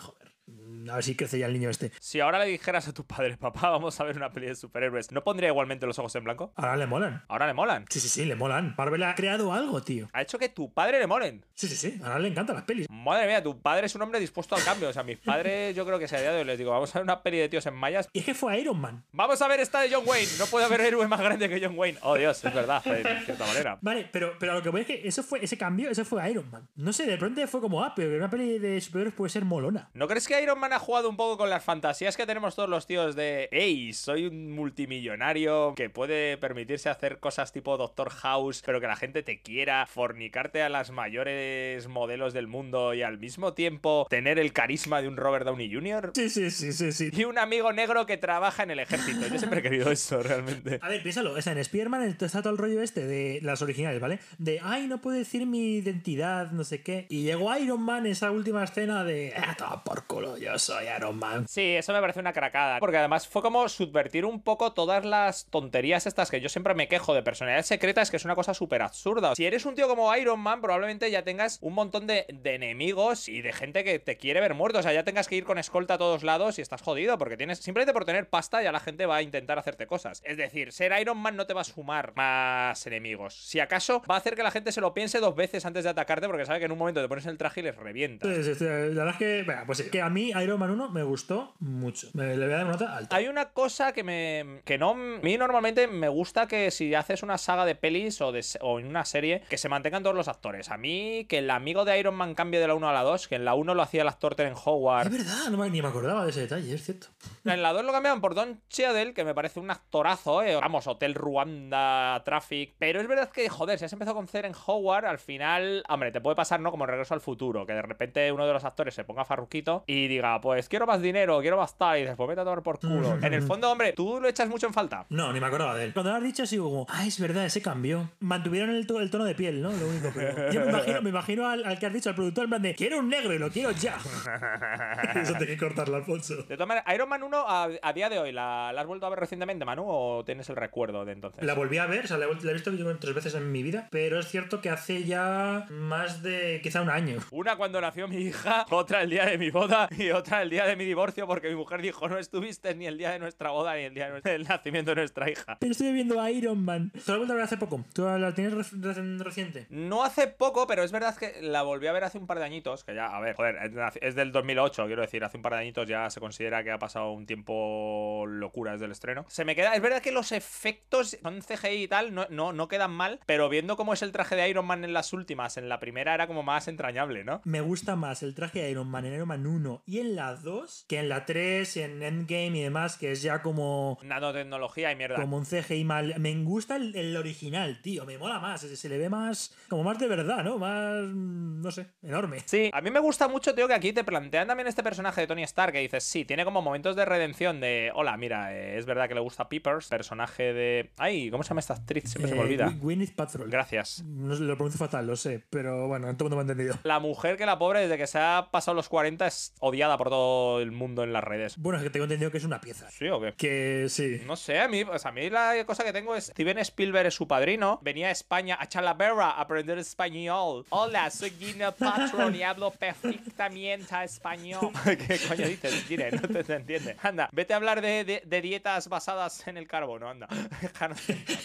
A 0.90 0.94
ver 0.96 1.04
si 1.04 1.14
crece 1.14 1.38
ya 1.38 1.46
el 1.46 1.52
niño 1.52 1.70
este. 1.70 1.92
Si 2.00 2.20
ahora 2.20 2.38
le 2.38 2.46
dijeras 2.46 2.88
a 2.88 2.92
tu 2.92 3.04
padre, 3.04 3.36
papá, 3.36 3.70
vamos 3.70 3.98
a 4.00 4.04
ver 4.04 4.16
una 4.16 4.30
peli 4.30 4.46
de 4.46 4.54
superhéroes, 4.54 5.12
¿no 5.12 5.22
pondría 5.22 5.48
igualmente 5.48 5.86
los 5.86 5.98
ojos 5.98 6.14
en 6.16 6.24
blanco? 6.24 6.52
Ahora 6.56 6.76
le 6.76 6.86
molan. 6.86 7.24
Ahora 7.28 7.46
le 7.46 7.54
molan. 7.54 7.84
Sí, 7.88 8.00
sí, 8.00 8.08
sí, 8.08 8.24
le 8.24 8.34
molan. 8.36 8.74
Marvel 8.76 9.02
ha 9.02 9.14
creado 9.14 9.52
algo, 9.52 9.82
tío. 9.82 10.08
Ha 10.12 10.22
hecho 10.22 10.38
que 10.38 10.48
tu 10.48 10.72
padre 10.72 10.98
le 10.98 11.06
molen. 11.06 11.44
Sí, 11.54 11.68
sí, 11.68 11.76
sí. 11.76 12.00
Ahora 12.02 12.18
le 12.18 12.28
encantan 12.28 12.56
las 12.56 12.64
pelis. 12.64 12.86
Madre 12.90 13.26
mía, 13.26 13.42
tu 13.42 13.60
padre 13.60 13.86
es 13.86 13.94
un 13.94 14.02
hombre 14.02 14.20
dispuesto 14.20 14.54
al 14.54 14.64
cambio. 14.64 14.88
O 14.88 14.92
sea, 14.92 15.02
mis 15.02 15.18
padres, 15.18 15.74
yo 15.74 15.84
creo 15.84 15.98
que 15.98 16.08
se 16.08 16.20
día 16.20 16.32
de 16.32 16.38
hoy 16.38 16.44
les 16.44 16.58
digo, 16.58 16.70
vamos 16.70 16.94
a 16.94 16.98
ver 16.98 17.04
una 17.04 17.22
peli 17.22 17.38
de 17.38 17.48
tíos 17.48 17.66
en 17.66 17.74
mallas. 17.74 18.08
Y 18.12 18.20
es 18.20 18.24
que 18.24 18.34
fue 18.34 18.58
Iron 18.58 18.80
Man. 18.80 19.04
Vamos 19.12 19.42
a 19.42 19.48
ver 19.48 19.60
esta 19.60 19.80
de 19.80 19.92
John 19.92 20.04
Wayne. 20.06 20.28
No 20.38 20.46
puede 20.46 20.64
haber 20.66 20.80
héroe 20.80 21.06
más 21.08 21.20
grande 21.20 21.48
que 21.48 21.60
John 21.64 21.78
Wayne. 21.78 21.98
Oh, 22.02 22.16
Dios, 22.16 22.44
es 22.44 22.54
verdad, 22.54 22.82
de 22.84 23.02
cierta 23.24 23.46
manera. 23.46 23.78
Vale, 23.80 24.08
pero, 24.10 24.36
pero 24.38 24.52
a 24.52 24.54
lo 24.54 24.62
que 24.62 24.68
voy 24.68 24.82
es 24.82 24.86
que 24.86 25.06
eso 25.06 25.22
fue, 25.22 25.44
ese 25.44 25.58
cambio, 25.58 25.90
ese 25.90 26.04
fue 26.04 26.28
Iron 26.30 26.50
Man. 26.50 26.68
No 26.74 26.92
sé, 26.92 27.06
de 27.06 27.18
pronto 27.18 27.46
fue 27.46 27.60
como, 27.60 27.82
ah, 27.82 27.92
pero 27.94 28.16
una 28.16 28.30
peli 28.30 28.58
de 28.58 28.80
superhéroes 28.80 29.14
puede 29.14 29.30
ser 29.30 29.44
molona. 29.44 29.90
¿No 29.94 30.06
crees 30.06 30.26
que 30.26 30.40
Iron 30.42 30.58
Man 30.58 30.71
ha 30.72 30.78
jugado 30.78 31.08
un 31.08 31.16
poco 31.16 31.38
con 31.38 31.50
las 31.50 31.64
fantasías 31.64 32.16
que 32.16 32.26
tenemos 32.26 32.54
todos 32.56 32.68
los 32.68 32.86
tíos 32.86 33.14
de, 33.14 33.48
hey, 33.52 33.92
soy 33.92 34.26
un 34.26 34.52
multimillonario 34.52 35.74
que 35.76 35.90
puede 35.90 36.36
permitirse 36.38 36.88
hacer 36.88 37.18
cosas 37.18 37.52
tipo 37.52 37.76
Doctor 37.76 38.10
House, 38.10 38.62
pero 38.64 38.80
que 38.80 38.86
la 38.86 38.96
gente 38.96 39.22
te 39.22 39.40
quiera, 39.40 39.86
fornicarte 39.86 40.62
a 40.62 40.68
las 40.68 40.90
mayores 40.90 41.88
modelos 41.88 42.32
del 42.32 42.46
mundo 42.46 42.94
y 42.94 43.02
al 43.02 43.18
mismo 43.18 43.54
tiempo 43.54 44.06
tener 44.08 44.38
el 44.38 44.52
carisma 44.52 45.02
de 45.02 45.08
un 45.08 45.16
Robert 45.16 45.44
Downey 45.44 45.72
Jr.? 45.72 46.12
Sí, 46.14 46.28
sí, 46.30 46.50
sí, 46.50 46.72
sí, 46.72 46.92
sí. 46.92 47.10
Y 47.12 47.24
un 47.24 47.38
amigo 47.38 47.72
negro 47.72 48.06
que 48.06 48.16
trabaja 48.16 48.62
en 48.62 48.70
el 48.70 48.78
ejército. 48.78 49.26
Yo 49.28 49.38
siempre 49.38 49.60
he 49.60 49.62
querido 49.62 49.90
eso, 49.90 50.22
realmente. 50.22 50.78
A 50.82 50.88
ver, 50.88 51.02
piénsalo, 51.02 51.32
o 51.32 51.42
sea, 51.42 51.52
en 51.52 51.58
Spider-Man 51.58 52.02
está 52.02 52.42
todo 52.42 52.52
el 52.52 52.58
rollo 52.58 52.82
este 52.82 53.06
de 53.06 53.40
las 53.42 53.62
originales, 53.62 54.00
¿vale? 54.00 54.18
De, 54.38 54.60
ay, 54.62 54.86
no 54.86 55.00
puedo 55.00 55.16
decir 55.16 55.46
mi 55.46 55.76
identidad, 55.76 56.50
no 56.52 56.64
sé 56.64 56.82
qué. 56.82 57.06
Y 57.08 57.22
llegó 57.22 57.54
Iron 57.56 57.82
Man 57.82 58.06
esa 58.06 58.30
última 58.30 58.64
escena 58.64 59.04
de, 59.04 59.34
ah, 59.36 59.54
toma 59.56 59.84
por 59.84 60.06
culo, 60.06 60.38
yo 60.38 60.58
soy 60.62 60.86
Iron 60.96 61.18
Man. 61.18 61.46
Sí, 61.48 61.74
eso 61.74 61.92
me 61.92 62.00
parece 62.00 62.20
una 62.20 62.32
cracada. 62.32 62.78
Porque 62.78 62.96
además 62.96 63.26
fue 63.26 63.42
como 63.42 63.68
subvertir 63.68 64.24
un 64.24 64.42
poco 64.42 64.72
todas 64.72 65.04
las 65.04 65.46
tonterías 65.46 66.06
estas 66.06 66.30
que 66.30 66.40
yo 66.40 66.48
siempre 66.48 66.74
me 66.74 66.88
quejo 66.88 67.14
de 67.14 67.22
personalidades 67.22 67.66
secretas, 67.66 68.10
que 68.10 68.16
es 68.16 68.24
una 68.24 68.34
cosa 68.34 68.54
súper 68.54 68.82
absurda. 68.82 69.34
Si 69.34 69.44
eres 69.44 69.66
un 69.66 69.74
tío 69.74 69.88
como 69.88 70.14
Iron 70.16 70.40
Man, 70.40 70.60
probablemente 70.60 71.10
ya 71.10 71.22
tengas 71.24 71.58
un 71.60 71.74
montón 71.74 72.06
de, 72.06 72.26
de 72.28 72.54
enemigos 72.54 73.28
y 73.28 73.42
de 73.42 73.52
gente 73.52 73.84
que 73.84 73.98
te 73.98 74.16
quiere 74.16 74.40
ver 74.40 74.54
muerto. 74.54 74.78
O 74.78 74.82
sea, 74.82 74.92
ya 74.92 75.04
tengas 75.04 75.28
que 75.28 75.36
ir 75.36 75.44
con 75.44 75.58
escolta 75.58 75.94
a 75.94 75.98
todos 75.98 76.22
lados 76.22 76.58
y 76.58 76.62
estás 76.62 76.82
jodido. 76.82 77.18
Porque 77.18 77.36
tienes. 77.36 77.58
Simplemente 77.58 77.92
por 77.92 78.04
tener 78.04 78.28
pasta, 78.28 78.62
ya 78.62 78.72
la 78.72 78.80
gente 78.80 79.06
va 79.06 79.16
a 79.16 79.22
intentar 79.22 79.58
hacerte 79.58 79.86
cosas. 79.86 80.22
Es 80.24 80.36
decir, 80.36 80.72
ser 80.72 80.92
Iron 81.00 81.18
Man 81.18 81.36
no 81.36 81.46
te 81.46 81.54
va 81.54 81.62
a 81.62 81.64
sumar 81.64 82.14
más 82.14 82.86
enemigos. 82.86 83.34
Si 83.34 83.60
acaso, 83.60 84.02
va 84.10 84.14
a 84.14 84.18
hacer 84.18 84.36
que 84.36 84.42
la 84.42 84.50
gente 84.50 84.72
se 84.72 84.80
lo 84.80 84.94
piense 84.94 85.18
dos 85.18 85.34
veces 85.34 85.64
antes 85.66 85.84
de 85.84 85.90
atacarte, 85.90 86.26
porque 86.26 86.46
sabe 86.46 86.58
que 86.60 86.66
en 86.66 86.72
un 86.72 86.78
momento 86.78 87.02
te 87.02 87.08
pones 87.08 87.26
el 87.26 87.38
traje 87.38 87.60
y 87.60 87.64
les 87.64 87.76
revienta. 87.76 88.32
Sí, 88.32 88.44
sí, 88.44 88.54
sí, 88.54 88.64
la 88.64 88.70
verdad 88.70 89.08
es 89.10 89.16
que, 89.16 89.42
venga, 89.42 89.64
pues 89.66 89.78
sí, 89.78 89.90
que 89.90 90.00
a 90.00 90.08
mí 90.08 90.30
Iron 90.30 90.51
Man 90.58 90.70
1 90.70 90.90
me 90.90 91.02
gustó 91.02 91.54
mucho. 91.60 92.08
Me, 92.14 92.36
le 92.36 92.44
voy 92.46 92.54
a 92.54 92.56
dar 92.58 92.64
una 92.66 92.72
nota 92.74 92.96
alta. 92.96 93.14
Hay 93.16 93.28
una 93.28 93.50
cosa 93.50 93.92
que 93.92 94.02
me. 94.04 94.60
que 94.64 94.78
no. 94.78 94.90
A 94.90 94.94
mí 94.94 95.36
normalmente 95.38 95.86
me 95.86 96.08
gusta 96.08 96.46
que 96.46 96.70
si 96.70 96.94
haces 96.94 97.22
una 97.22 97.38
saga 97.38 97.64
de 97.64 97.74
pelis 97.74 98.20
o, 98.20 98.32
de, 98.32 98.44
o 98.60 98.78
en 98.80 98.86
una 98.86 99.04
serie, 99.04 99.42
que 99.48 99.58
se 99.58 99.68
mantengan 99.68 100.02
todos 100.02 100.16
los 100.16 100.28
actores. 100.28 100.70
A 100.70 100.76
mí, 100.76 101.26
que 101.28 101.38
el 101.38 101.50
amigo 101.50 101.84
de 101.84 101.98
Iron 101.98 102.14
Man 102.14 102.34
cambie 102.34 102.60
de 102.60 102.66
la 102.68 102.74
1 102.74 102.88
a 102.88 102.92
la 102.92 103.02
2, 103.02 103.28
que 103.28 103.34
en 103.36 103.44
la 103.44 103.54
1 103.54 103.74
lo 103.74 103.82
hacía 103.82 104.02
el 104.02 104.08
actor 104.08 104.34
Teren 104.34 104.52
Es 104.54 104.60
Howard. 104.64 105.10
verdad, 105.10 105.48
no 105.50 105.58
me- 105.58 105.70
ni 105.70 105.80
me 105.82 105.88
acordaba 105.88 106.24
de 106.24 106.30
ese 106.30 106.40
detalle, 106.42 106.74
es 106.74 106.84
cierto. 106.84 107.08
En 107.44 107.62
la 107.62 107.72
2 107.72 107.84
lo 107.84 107.92
cambiaban 107.92 108.20
por 108.20 108.34
Don 108.34 108.60
Cheadle, 108.68 109.14
que 109.14 109.24
me 109.24 109.34
parece 109.34 109.60
un 109.60 109.70
actorazo, 109.70 110.42
¿eh? 110.42 110.56
Vamos, 110.56 110.86
Hotel 110.86 111.14
Ruanda, 111.14 112.22
Traffic. 112.24 112.74
Pero 112.78 113.00
es 113.00 113.08
verdad 113.08 113.30
que, 113.30 113.48
joder, 113.48 113.78
si 113.78 113.84
has 113.84 113.92
empezado 113.92 114.16
con 114.16 114.26
Teren 114.26 114.52
Howard, 114.66 115.06
al 115.06 115.18
final. 115.18 115.82
Hombre, 115.88 116.12
te 116.12 116.20
puede 116.20 116.36
pasar, 116.36 116.60
¿no? 116.60 116.70
Como 116.70 116.86
Regreso 116.86 117.14
al 117.14 117.20
Futuro, 117.20 117.66
que 117.66 117.72
de 117.74 117.82
repente 117.82 118.30
uno 118.32 118.46
de 118.46 118.52
los 118.52 118.64
actores 118.64 118.94
se 118.94 119.04
ponga 119.04 119.24
farruquito 119.24 119.84
y 119.86 120.08
diga, 120.08 120.40
pues 120.42 120.68
quiero 120.68 120.86
más 120.86 121.00
dinero, 121.00 121.40
quiero 121.40 121.56
más 121.56 121.78
tal, 121.78 122.00
y 122.00 122.04
después 122.04 122.28
vete 122.28 122.42
a 122.42 122.44
tomar 122.44 122.62
por 122.62 122.78
culo. 122.78 123.16
en 123.22 123.32
el 123.32 123.40
fondo, 123.42 123.70
hombre, 123.70 123.92
tú 123.94 124.20
lo 124.20 124.28
echas 124.28 124.48
mucho 124.48 124.66
en 124.66 124.74
falta. 124.74 125.06
No, 125.08 125.32
ni 125.32 125.40
me 125.40 125.46
acordaba 125.46 125.74
de 125.74 125.84
él. 125.84 125.92
Cuando 125.94 126.10
lo 126.10 126.18
has 126.18 126.22
dicho 126.22 126.42
así 126.42 126.58
como, 126.58 126.86
ah, 126.90 127.06
es 127.06 127.18
verdad, 127.18 127.46
ese 127.46 127.62
cambió. 127.62 128.10
Mantuvieron 128.20 128.70
el, 128.70 128.86
to- 128.86 129.00
el 129.00 129.10
tono 129.10 129.24
de 129.24 129.34
piel, 129.34 129.62
¿no? 129.62 129.70
Lo 129.72 129.86
único 129.88 130.12
que... 130.12 130.48
Yo 130.52 130.60
me 130.60 130.68
imagino, 130.70 131.00
me 131.02 131.10
imagino 131.10 131.48
al, 131.48 131.64
al 131.64 131.78
que 131.78 131.86
has 131.86 131.92
dicho, 131.94 132.08
al 132.10 132.14
productor, 132.14 132.44
en 132.44 132.50
plan 132.50 132.62
de, 132.62 132.74
quiero 132.74 132.98
un 132.98 133.08
negro 133.08 133.32
y 133.32 133.38
lo 133.38 133.48
quiero 133.50 133.70
ya. 133.70 133.96
Eso 135.14 135.32
tiene 135.34 135.46
que 135.52 135.56
cortarlo, 135.58 135.96
Alfonso. 135.96 136.36
De 136.42 136.56
todas 136.56 136.68
maneras, 136.68 136.92
Iron 136.94 137.08
Man 137.08 137.22
1 137.22 137.36
a, 137.48 137.68
a 137.82 137.92
día 137.92 138.08
de 138.08 138.18
hoy, 138.18 138.32
¿la, 138.32 138.72
la 138.72 138.80
has 138.80 138.86
vuelto 138.86 139.06
a 139.06 139.10
ver 139.10 139.20
recientemente, 139.20 139.64
Manu? 139.64 139.84
¿O 139.86 140.24
tienes 140.24 140.48
el 140.48 140.56
recuerdo 140.56 141.04
de 141.04 141.12
entonces? 141.12 141.44
La 141.44 141.54
volví 141.54 141.78
a 141.78 141.86
ver, 141.86 142.04
o 142.04 142.08
sea, 142.08 142.18
la 142.18 142.24
he, 142.24 142.28
vuelto- 142.28 142.44
la 142.44 142.50
he 142.50 142.54
visto 142.54 142.72
yo 142.72 142.96
tres 142.98 143.14
veces 143.14 143.34
en 143.34 143.50
mi 143.52 143.62
vida, 143.62 143.88
pero 143.90 144.18
es 144.18 144.28
cierto 144.28 144.60
que 144.60 144.70
hace 144.70 145.04
ya 145.04 145.66
más 145.70 146.22
de 146.22 146.60
quizá 146.62 146.80
un 146.82 146.90
año. 146.90 147.18
Una 147.30 147.56
cuando 147.56 147.80
nació 147.80 148.08
mi 148.08 148.16
hija, 148.16 148.66
otra 148.70 149.02
el 149.02 149.10
día 149.10 149.26
de 149.26 149.38
mi 149.38 149.50
boda 149.50 149.88
y 149.96 150.10
otra 150.10 150.31
el 150.42 150.50
día 150.50 150.64
de 150.66 150.76
mi 150.76 150.84
divorcio 150.84 151.26
porque 151.26 151.48
mi 151.50 151.56
mujer 151.56 151.82
dijo 151.82 152.08
no 152.08 152.18
estuviste 152.18 152.74
ni 152.74 152.86
el 152.86 152.96
día 152.96 153.10
de 153.10 153.18
nuestra 153.18 153.50
boda 153.50 153.74
ni 153.76 153.82
el 153.82 153.94
día 153.94 154.10
del 154.10 154.44
nacimiento 154.44 154.92
de 154.92 154.96
nuestra 154.96 155.30
hija. 155.30 155.56
Pero 155.60 155.72
estoy 155.72 155.92
viendo 155.92 156.20
a 156.20 156.30
Iron 156.30 156.64
Man. 156.64 156.90
¿Tú 156.92 157.00
la 157.08 157.12
has 157.14 157.18
vuelto 157.18 157.32
a 157.32 157.36
ver 157.36 157.44
hace 157.44 157.56
poco? 157.56 157.84
¿Tú 157.92 158.04
la 158.06 158.32
tienes 158.34 158.54
re- 158.54 158.92
re- 158.92 159.18
reciente? 159.18 159.66
No 159.70 160.04
hace 160.04 160.28
poco, 160.28 160.66
pero 160.66 160.82
es 160.82 160.92
verdad 160.92 161.16
que 161.16 161.42
la 161.42 161.62
volví 161.62 161.86
a 161.86 161.92
ver 161.92 162.04
hace 162.04 162.18
un 162.18 162.26
par 162.26 162.38
de 162.38 162.44
añitos, 162.44 162.84
que 162.84 162.94
ya, 162.94 163.06
a 163.14 163.20
ver, 163.20 163.34
joder, 163.34 163.56
es- 163.56 163.98
es 164.00 164.14
del 164.14 164.32
2008, 164.32 164.86
quiero 164.86 165.02
decir, 165.02 165.24
hace 165.24 165.36
un 165.36 165.42
par 165.42 165.52
de 165.54 165.58
añitos 165.60 165.86
ya 165.88 166.08
se 166.10 166.20
considera 166.20 166.62
que 166.64 166.70
ha 166.70 166.78
pasado 166.78 167.10
un 167.12 167.26
tiempo 167.26 168.24
locura 168.26 168.72
desde 168.72 168.86
el 168.86 168.92
estreno. 168.92 169.24
Se 169.28 169.44
me 169.44 169.54
queda, 169.54 169.74
es 169.74 169.82
verdad 169.82 170.00
que 170.02 170.12
los 170.12 170.32
efectos 170.32 171.16
son 171.22 171.40
CGI 171.42 171.82
y 171.84 171.88
tal, 171.88 172.14
no, 172.14 172.26
no, 172.30 172.52
no 172.52 172.68
quedan 172.68 172.90
mal, 172.92 173.20
pero 173.26 173.48
viendo 173.48 173.76
cómo 173.76 173.92
es 173.92 174.02
el 174.02 174.12
traje 174.12 174.36
de 174.36 174.48
Iron 174.48 174.66
Man 174.66 174.84
en 174.84 174.92
las 174.92 175.12
últimas, 175.12 175.56
en 175.56 175.68
la 175.68 175.78
primera 175.80 176.14
era 176.14 176.26
como 176.26 176.42
más 176.42 176.68
entrañable, 176.68 177.24
¿no? 177.24 177.40
Me 177.44 177.60
gusta 177.60 177.96
más 177.96 178.22
el 178.22 178.34
traje 178.34 178.62
de 178.62 178.70
Iron 178.70 178.88
Man 178.88 179.04
en 179.04 179.14
Iron 179.14 179.28
Man 179.28 179.46
1 179.46 179.82
y 179.86 179.98
en 180.00 180.16
la 180.16 180.21
2 180.30 180.84
que 180.88 180.98
en 180.98 181.08
la 181.08 181.24
3 181.26 181.76
y 181.76 181.80
en 181.82 182.02
Endgame 182.02 182.58
y 182.58 182.62
demás, 182.62 182.96
que 182.96 183.12
es 183.12 183.22
ya 183.22 183.42
como, 183.42 183.98
Nanotecnología 184.02 184.92
y 184.92 184.96
mierda. 184.96 185.16
como 185.16 185.36
un 185.36 185.44
CGI 185.44 185.84
mal. 185.84 186.14
Me 186.18 186.34
gusta 186.42 186.76
el, 186.76 186.94
el 186.96 187.16
original, 187.16 187.80
tío. 187.82 188.04
Me 188.06 188.18
mola 188.18 188.38
más. 188.38 188.60
Se, 188.62 188.76
se 188.76 188.88
le 188.88 188.98
ve 188.98 189.08
más, 189.08 189.54
como 189.68 189.82
más 189.84 189.98
de 189.98 190.08
verdad, 190.08 190.42
¿no? 190.44 190.58
Más, 190.58 191.02
no 191.04 191.70
sé, 191.70 191.88
enorme. 192.02 192.38
Sí, 192.46 192.70
a 192.72 192.80
mí 192.80 192.90
me 192.90 193.00
gusta 193.00 193.28
mucho, 193.28 193.54
tío, 193.54 193.66
que 193.68 193.74
aquí 193.74 193.92
te 193.92 194.04
plantean 194.04 194.46
también 194.48 194.66
este 194.68 194.82
personaje 194.82 195.20
de 195.20 195.26
Tony 195.26 195.42
Stark 195.42 195.72
que 195.72 195.80
dices, 195.80 196.04
sí, 196.04 196.24
tiene 196.24 196.44
como 196.44 196.62
momentos 196.62 196.96
de 196.96 197.04
redención 197.04 197.60
de, 197.60 197.90
hola, 197.94 198.16
mira, 198.16 198.54
eh, 198.54 198.78
es 198.78 198.86
verdad 198.86 199.08
que 199.08 199.14
le 199.14 199.20
gusta 199.20 199.48
Peepers, 199.48 199.88
personaje 199.88 200.52
de... 200.52 200.90
Ay, 200.98 201.30
¿cómo 201.30 201.42
se 201.42 201.50
llama 201.50 201.60
esta 201.60 201.74
actriz? 201.74 202.04
Siempre 202.10 202.28
se 202.28 202.34
me 202.34 202.40
Eh, 202.40 202.44
olvida. 202.44 202.66
Gwy- 202.68 202.78
Gwyneth 202.80 203.14
Paltrow. 203.14 203.46
Gracias. 203.48 204.02
No 204.04 204.34
lo 204.34 204.54
pronuncio 204.56 204.78
fatal, 204.78 205.06
lo 205.06 205.16
sé, 205.16 205.44
pero 205.50 205.88
bueno, 205.88 206.06
todo 206.16 206.28
el 206.28 206.34
mundo 206.34 206.36
me 206.36 206.40
ha 206.40 206.52
entendido. 206.52 206.78
La 206.84 207.00
mujer 207.00 207.36
que 207.36 207.46
la 207.46 207.58
pobre 207.58 207.80
desde 207.80 207.98
que 207.98 208.06
se 208.06 208.18
ha 208.18 208.48
pasado 208.50 208.74
los 208.74 208.88
40 208.88 209.26
es 209.26 209.54
odiada 209.60 209.96
por 209.98 210.10
todo 210.12 210.60
el 210.60 210.72
mundo 210.72 211.04
en 211.04 211.12
las 211.14 211.24
redes. 211.24 211.56
Bueno, 211.56 211.78
es 211.78 211.84
que 211.84 211.88
tengo 211.88 212.04
entendido 212.04 212.30
que 212.30 212.36
es 212.36 212.44
una 212.44 212.60
pieza. 212.60 212.90
¿Sí 212.90 213.08
o 213.08 213.18
qué? 213.18 213.32
Que 213.34 213.86
sí. 213.88 214.20
No 214.26 214.36
sé, 214.36 214.60
a 214.60 214.68
mí, 214.68 214.84
pues 214.84 215.06
a 215.06 215.10
mí 215.10 215.30
la 215.30 215.64
cosa 215.64 215.84
que 215.84 215.92
tengo 215.94 216.14
es 216.14 216.26
Steven 216.26 216.58
Spielberg 216.58 217.06
es 217.06 217.14
su 217.14 217.26
padrino, 217.26 217.78
venía 217.82 218.08
a 218.08 218.10
España 218.10 218.58
a 218.60 218.68
Chalavera 218.68 219.30
a 219.30 219.40
aprender 219.40 219.78
español. 219.78 220.66
Hola, 220.68 221.10
soy 221.10 221.30
Gina 221.30 221.70
Patron 221.72 222.34
y 222.34 222.42
hablo 222.42 222.70
perfectamente 222.72 223.94
español. 224.04 224.70
¿Qué 224.84 225.18
coño 225.26 225.48
dices, 225.48 225.84
Gina? 225.88 226.10
No 226.10 226.28
te, 226.28 226.44
te 226.44 226.54
entiende. 226.56 226.94
Anda, 227.02 227.30
vete 227.32 227.54
a 227.54 227.56
hablar 227.56 227.80
de, 227.80 228.04
de- 228.04 228.22
de 228.26 228.42
dietas 228.42 228.88
basadas 228.90 229.46
en 229.48 229.56
el 229.56 229.66
carbono, 229.66 230.10
anda. 230.10 230.28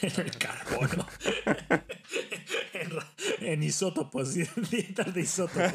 En 0.01 0.25
el 0.25 0.37
carbono. 0.37 1.07
en, 2.73 2.91
en 3.47 3.63
isótopos, 3.63 4.33
dietas 4.33 5.13
de 5.13 5.21
isótopos. 5.21 5.73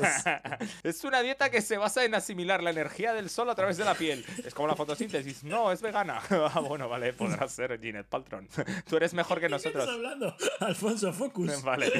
es 0.83 1.05
una 1.05 1.23
dieta 1.23 1.51
que 1.51 1.61
se 1.63 1.77
basa 1.77 2.05
en 2.05 2.15
asimilar 2.15 2.63
la 2.63 2.72
energía 2.73 3.12
del 3.14 3.31
sol 3.31 3.49
a 3.49 3.55
través 3.55 3.76
de 3.76 3.85
la 3.85 3.95
piel. 3.95 4.25
Es 4.45 4.52
como 4.52 4.69
la 4.69 4.75
fotosíntesis. 4.75 5.45
No, 5.45 5.71
es 5.73 5.81
vegana. 5.81 6.21
ah, 6.31 6.61
bueno, 6.61 6.88
vale, 6.88 7.12
podrá 7.12 7.49
ser 7.49 7.81
Ginette 7.81 8.09
Paltron. 8.09 8.49
Tú 8.88 8.97
eres 8.97 9.14
mejor 9.14 9.38
que 9.41 9.47
¿De 9.49 9.50
qué 9.50 9.57
estás 9.57 9.75
nosotros. 9.75 9.95
hablando? 9.97 10.37
Alfonso 10.61 11.12
Focus. 11.12 11.62
Vale. 11.62 11.91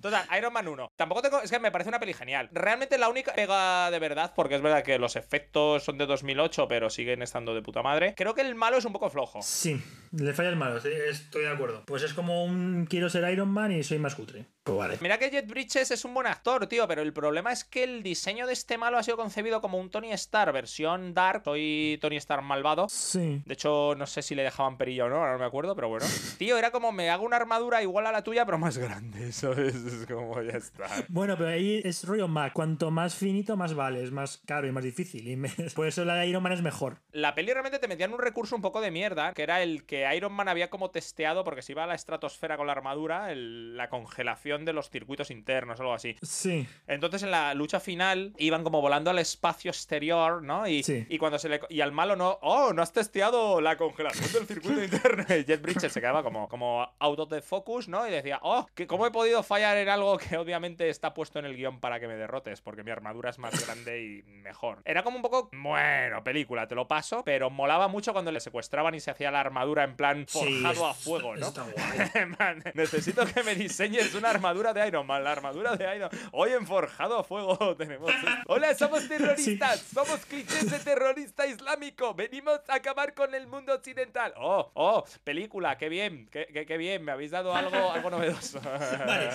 Total, 0.00 0.26
Iron 0.38 0.52
Man 0.52 0.68
1. 0.68 0.92
Tampoco 0.96 1.22
tengo. 1.22 1.40
Es 1.42 1.50
que 1.50 1.58
me 1.58 1.72
parece 1.72 1.88
una 1.88 2.00
peli 2.00 2.14
genial. 2.14 2.48
Realmente 2.52 2.96
la 2.98 3.08
única 3.08 3.34
pega 3.34 3.90
de 3.90 3.98
verdad, 3.98 4.32
porque 4.34 4.54
es 4.54 4.62
verdad 4.62 4.82
que 4.82 4.98
los 4.98 5.16
efectos 5.16 5.84
son 5.84 5.98
de 5.98 6.06
2008, 6.06 6.68
pero 6.68 6.90
siguen 6.90 7.22
estando 7.22 7.54
de 7.54 7.62
puta 7.62 7.82
madre. 7.82 8.14
Creo 8.16 8.34
que 8.34 8.42
el 8.42 8.54
malo 8.54 8.76
es 8.76 8.84
un 8.84 8.92
poco 8.92 9.10
flojo. 9.10 9.40
Sí, 9.42 9.82
Le 10.12 10.32
falla 10.32 10.50
el 10.50 10.56
malo, 10.56 10.76
estoy 10.78 11.42
de 11.42 11.48
acuerdo. 11.48 11.84
Pues 11.86 12.02
es 12.02 12.14
como 12.14 12.44
un 12.44 12.86
quiero 12.88 13.10
ser 13.10 13.30
Iron 13.32 13.48
Man 13.48 13.72
y 13.72 13.82
soy 13.82 13.98
más 13.98 14.14
cutre. 14.14 14.46
Pues 14.64 14.78
vale. 14.78 14.96
Mira 15.02 15.18
que 15.18 15.28
Jet 15.30 15.46
Bridges 15.46 15.90
es 15.90 16.06
un 16.06 16.14
buen 16.14 16.26
actor, 16.26 16.66
tío, 16.66 16.88
pero 16.88 17.02
el 17.02 17.12
problema 17.12 17.52
es 17.52 17.64
que 17.64 17.84
el 17.84 18.02
diseño 18.02 18.46
de 18.46 18.54
este 18.54 18.78
malo 18.78 18.96
ha 18.96 19.02
sido 19.02 19.18
concebido 19.18 19.60
como 19.60 19.78
un 19.78 19.90
Tony 19.90 20.10
Stark 20.12 20.54
versión 20.54 21.12
Dark. 21.12 21.42
Soy 21.44 21.98
Tony 22.00 22.16
Stark 22.16 22.42
malvado. 22.42 22.88
Sí. 22.88 23.42
De 23.44 23.52
hecho, 23.52 23.94
no 23.94 24.06
sé 24.06 24.22
si 24.22 24.34
le 24.34 24.42
dejaban 24.42 24.78
perilla 24.78 25.04
o 25.04 25.10
no, 25.10 25.16
ahora 25.16 25.32
no 25.34 25.38
me 25.38 25.44
acuerdo, 25.44 25.74
pero 25.74 25.90
bueno. 25.90 26.06
Tío, 26.38 26.56
era 26.56 26.70
como 26.70 26.92
me 26.92 27.10
hago 27.10 27.26
una 27.26 27.36
armadura 27.36 27.82
igual 27.82 28.06
a 28.06 28.12
la 28.12 28.24
tuya, 28.24 28.46
pero 28.46 28.56
más 28.56 28.78
grande. 28.78 29.28
Eso 29.28 29.52
es, 29.52 29.74
es 29.74 30.06
como 30.06 30.40
ya 30.40 30.56
está. 30.56 30.86
Bueno, 31.08 31.36
pero 31.36 31.50
ahí 31.50 31.82
es 31.84 32.02
rollo 32.06 32.26
Mac. 32.26 32.54
Cuanto 32.54 32.90
más 32.90 33.14
finito, 33.14 33.58
más 33.58 33.74
vale. 33.74 34.02
Es 34.02 34.12
más 34.12 34.38
caro 34.46 34.66
y 34.66 34.72
más 34.72 34.84
difícil. 34.84 35.28
Y 35.28 35.36
me- 35.36 35.50
por 35.76 35.86
eso 35.86 36.06
la 36.06 36.14
de 36.14 36.26
Iron 36.28 36.42
Man 36.42 36.52
es 36.52 36.62
mejor. 36.62 37.02
La 37.12 37.34
peli 37.34 37.52
realmente 37.52 37.78
te 37.80 37.88
metían 37.88 38.14
un 38.14 38.18
recurso 38.18 38.56
un 38.56 38.62
poco 38.62 38.80
de 38.80 38.90
mierda, 38.90 39.34
que 39.34 39.42
era 39.42 39.62
el 39.62 39.84
que 39.84 40.08
Iron 40.16 40.32
Man 40.32 40.48
había 40.48 40.70
como 40.70 40.90
testeado, 40.90 41.44
porque 41.44 41.60
se 41.60 41.72
iba 41.72 41.84
a 41.84 41.86
la 41.86 41.94
estratosfera 41.94 42.56
con 42.56 42.66
la 42.66 42.72
armadura, 42.72 43.30
el- 43.30 43.76
la 43.76 43.90
congelación 43.90 44.53
de 44.64 44.72
los 44.72 44.90
circuitos 44.90 45.30
internos, 45.30 45.80
algo 45.80 45.94
así. 45.94 46.16
Sí. 46.22 46.66
Entonces 46.86 47.22
en 47.22 47.30
la 47.30 47.54
lucha 47.54 47.80
final 47.80 48.34
iban 48.38 48.62
como 48.62 48.80
volando 48.80 49.10
al 49.10 49.18
espacio 49.18 49.70
exterior, 49.70 50.42
¿no? 50.42 50.66
Y, 50.68 50.82
Sí. 50.82 51.06
y 51.08 51.18
cuando 51.18 51.38
se 51.38 51.48
le 51.48 51.60
y 51.70 51.80
al 51.80 51.92
malo 51.92 52.14
no, 52.16 52.38
oh, 52.42 52.72
no 52.72 52.82
has 52.82 52.92
testeado 52.92 53.60
la 53.60 53.76
congelación 53.76 54.30
del 54.32 54.46
circuito 54.46 54.82
interno. 54.84 55.24
Y 55.34 55.44
Jet 55.44 55.62
Bridges 55.62 55.92
se 55.92 56.00
quedaba 56.00 56.22
como, 56.22 56.48
como 56.48 56.86
out 56.98 57.18
of 57.18 57.28
the 57.30 57.40
focus, 57.40 57.88
¿no? 57.88 58.06
Y 58.06 58.10
decía, 58.10 58.38
oh, 58.42 58.66
¿cómo 58.86 59.06
he 59.06 59.10
podido 59.10 59.42
fallar 59.42 59.76
en 59.78 59.88
algo 59.88 60.18
que 60.18 60.36
obviamente 60.36 60.88
está 60.90 61.14
puesto 61.14 61.38
en 61.38 61.46
el 61.46 61.56
guion 61.56 61.80
para 61.80 61.98
que 62.00 62.06
me 62.08 62.16
derrotes? 62.16 62.60
Porque 62.60 62.82
mi 62.84 62.90
armadura 62.90 63.30
es 63.30 63.38
más 63.38 63.64
grande 63.66 64.02
y 64.02 64.22
mejor. 64.24 64.82
Era 64.84 65.02
como 65.02 65.16
un 65.16 65.22
poco, 65.22 65.48
bueno, 65.52 66.22
película, 66.22 66.66
te 66.68 66.74
lo 66.74 66.86
paso, 66.86 67.22
pero 67.24 67.48
molaba 67.50 67.88
mucho 67.88 68.12
cuando 68.12 68.30
le 68.32 68.40
secuestraban 68.40 68.94
y 68.94 69.00
se 69.00 69.10
hacía 69.10 69.30
la 69.30 69.40
armadura 69.40 69.84
en 69.84 69.96
plan 69.96 70.26
Sí, 70.28 70.38
forjado 70.62 70.86
a 70.86 70.94
fuego, 70.94 71.36
¿no? 71.36 71.46
está 71.46 71.62
guay. 71.62 72.58
Necesito 72.74 73.24
que 73.26 73.42
me 73.42 73.54
diseñes 73.54 74.14
una 74.14 74.30
armadura 74.30 74.43
de 74.52 74.86
Iron 74.88 75.06
Man. 75.06 75.24
La 75.24 75.32
armadura 75.32 75.74
de 75.76 75.96
Iron 75.96 76.10
Hoy 76.32 76.50
en 76.50 76.66
Forjado 76.66 77.18
a 77.18 77.24
Fuego 77.24 77.74
tenemos. 77.78 78.10
Hola, 78.46 78.74
somos 78.74 79.08
terroristas. 79.08 79.80
Somos 79.80 80.26
clichés 80.26 80.70
de 80.70 80.78
terrorista 80.80 81.46
islámico. 81.46 82.12
Venimos 82.14 82.60
a 82.68 82.74
acabar 82.74 83.14
con 83.14 83.34
el 83.34 83.46
mundo 83.46 83.72
occidental. 83.74 84.34
Oh, 84.36 84.70
oh, 84.74 85.04
película, 85.24 85.78
qué 85.78 85.88
bien. 85.88 86.28
Qué, 86.30 86.46
qué- 86.52 86.66
qué 86.66 86.76
bien. 86.76 87.02
Me 87.04 87.12
habéis 87.12 87.30
dado 87.30 87.54
algo, 87.54 87.90
algo 87.92 88.10
novedoso. 88.10 88.60
Vale. 89.06 89.30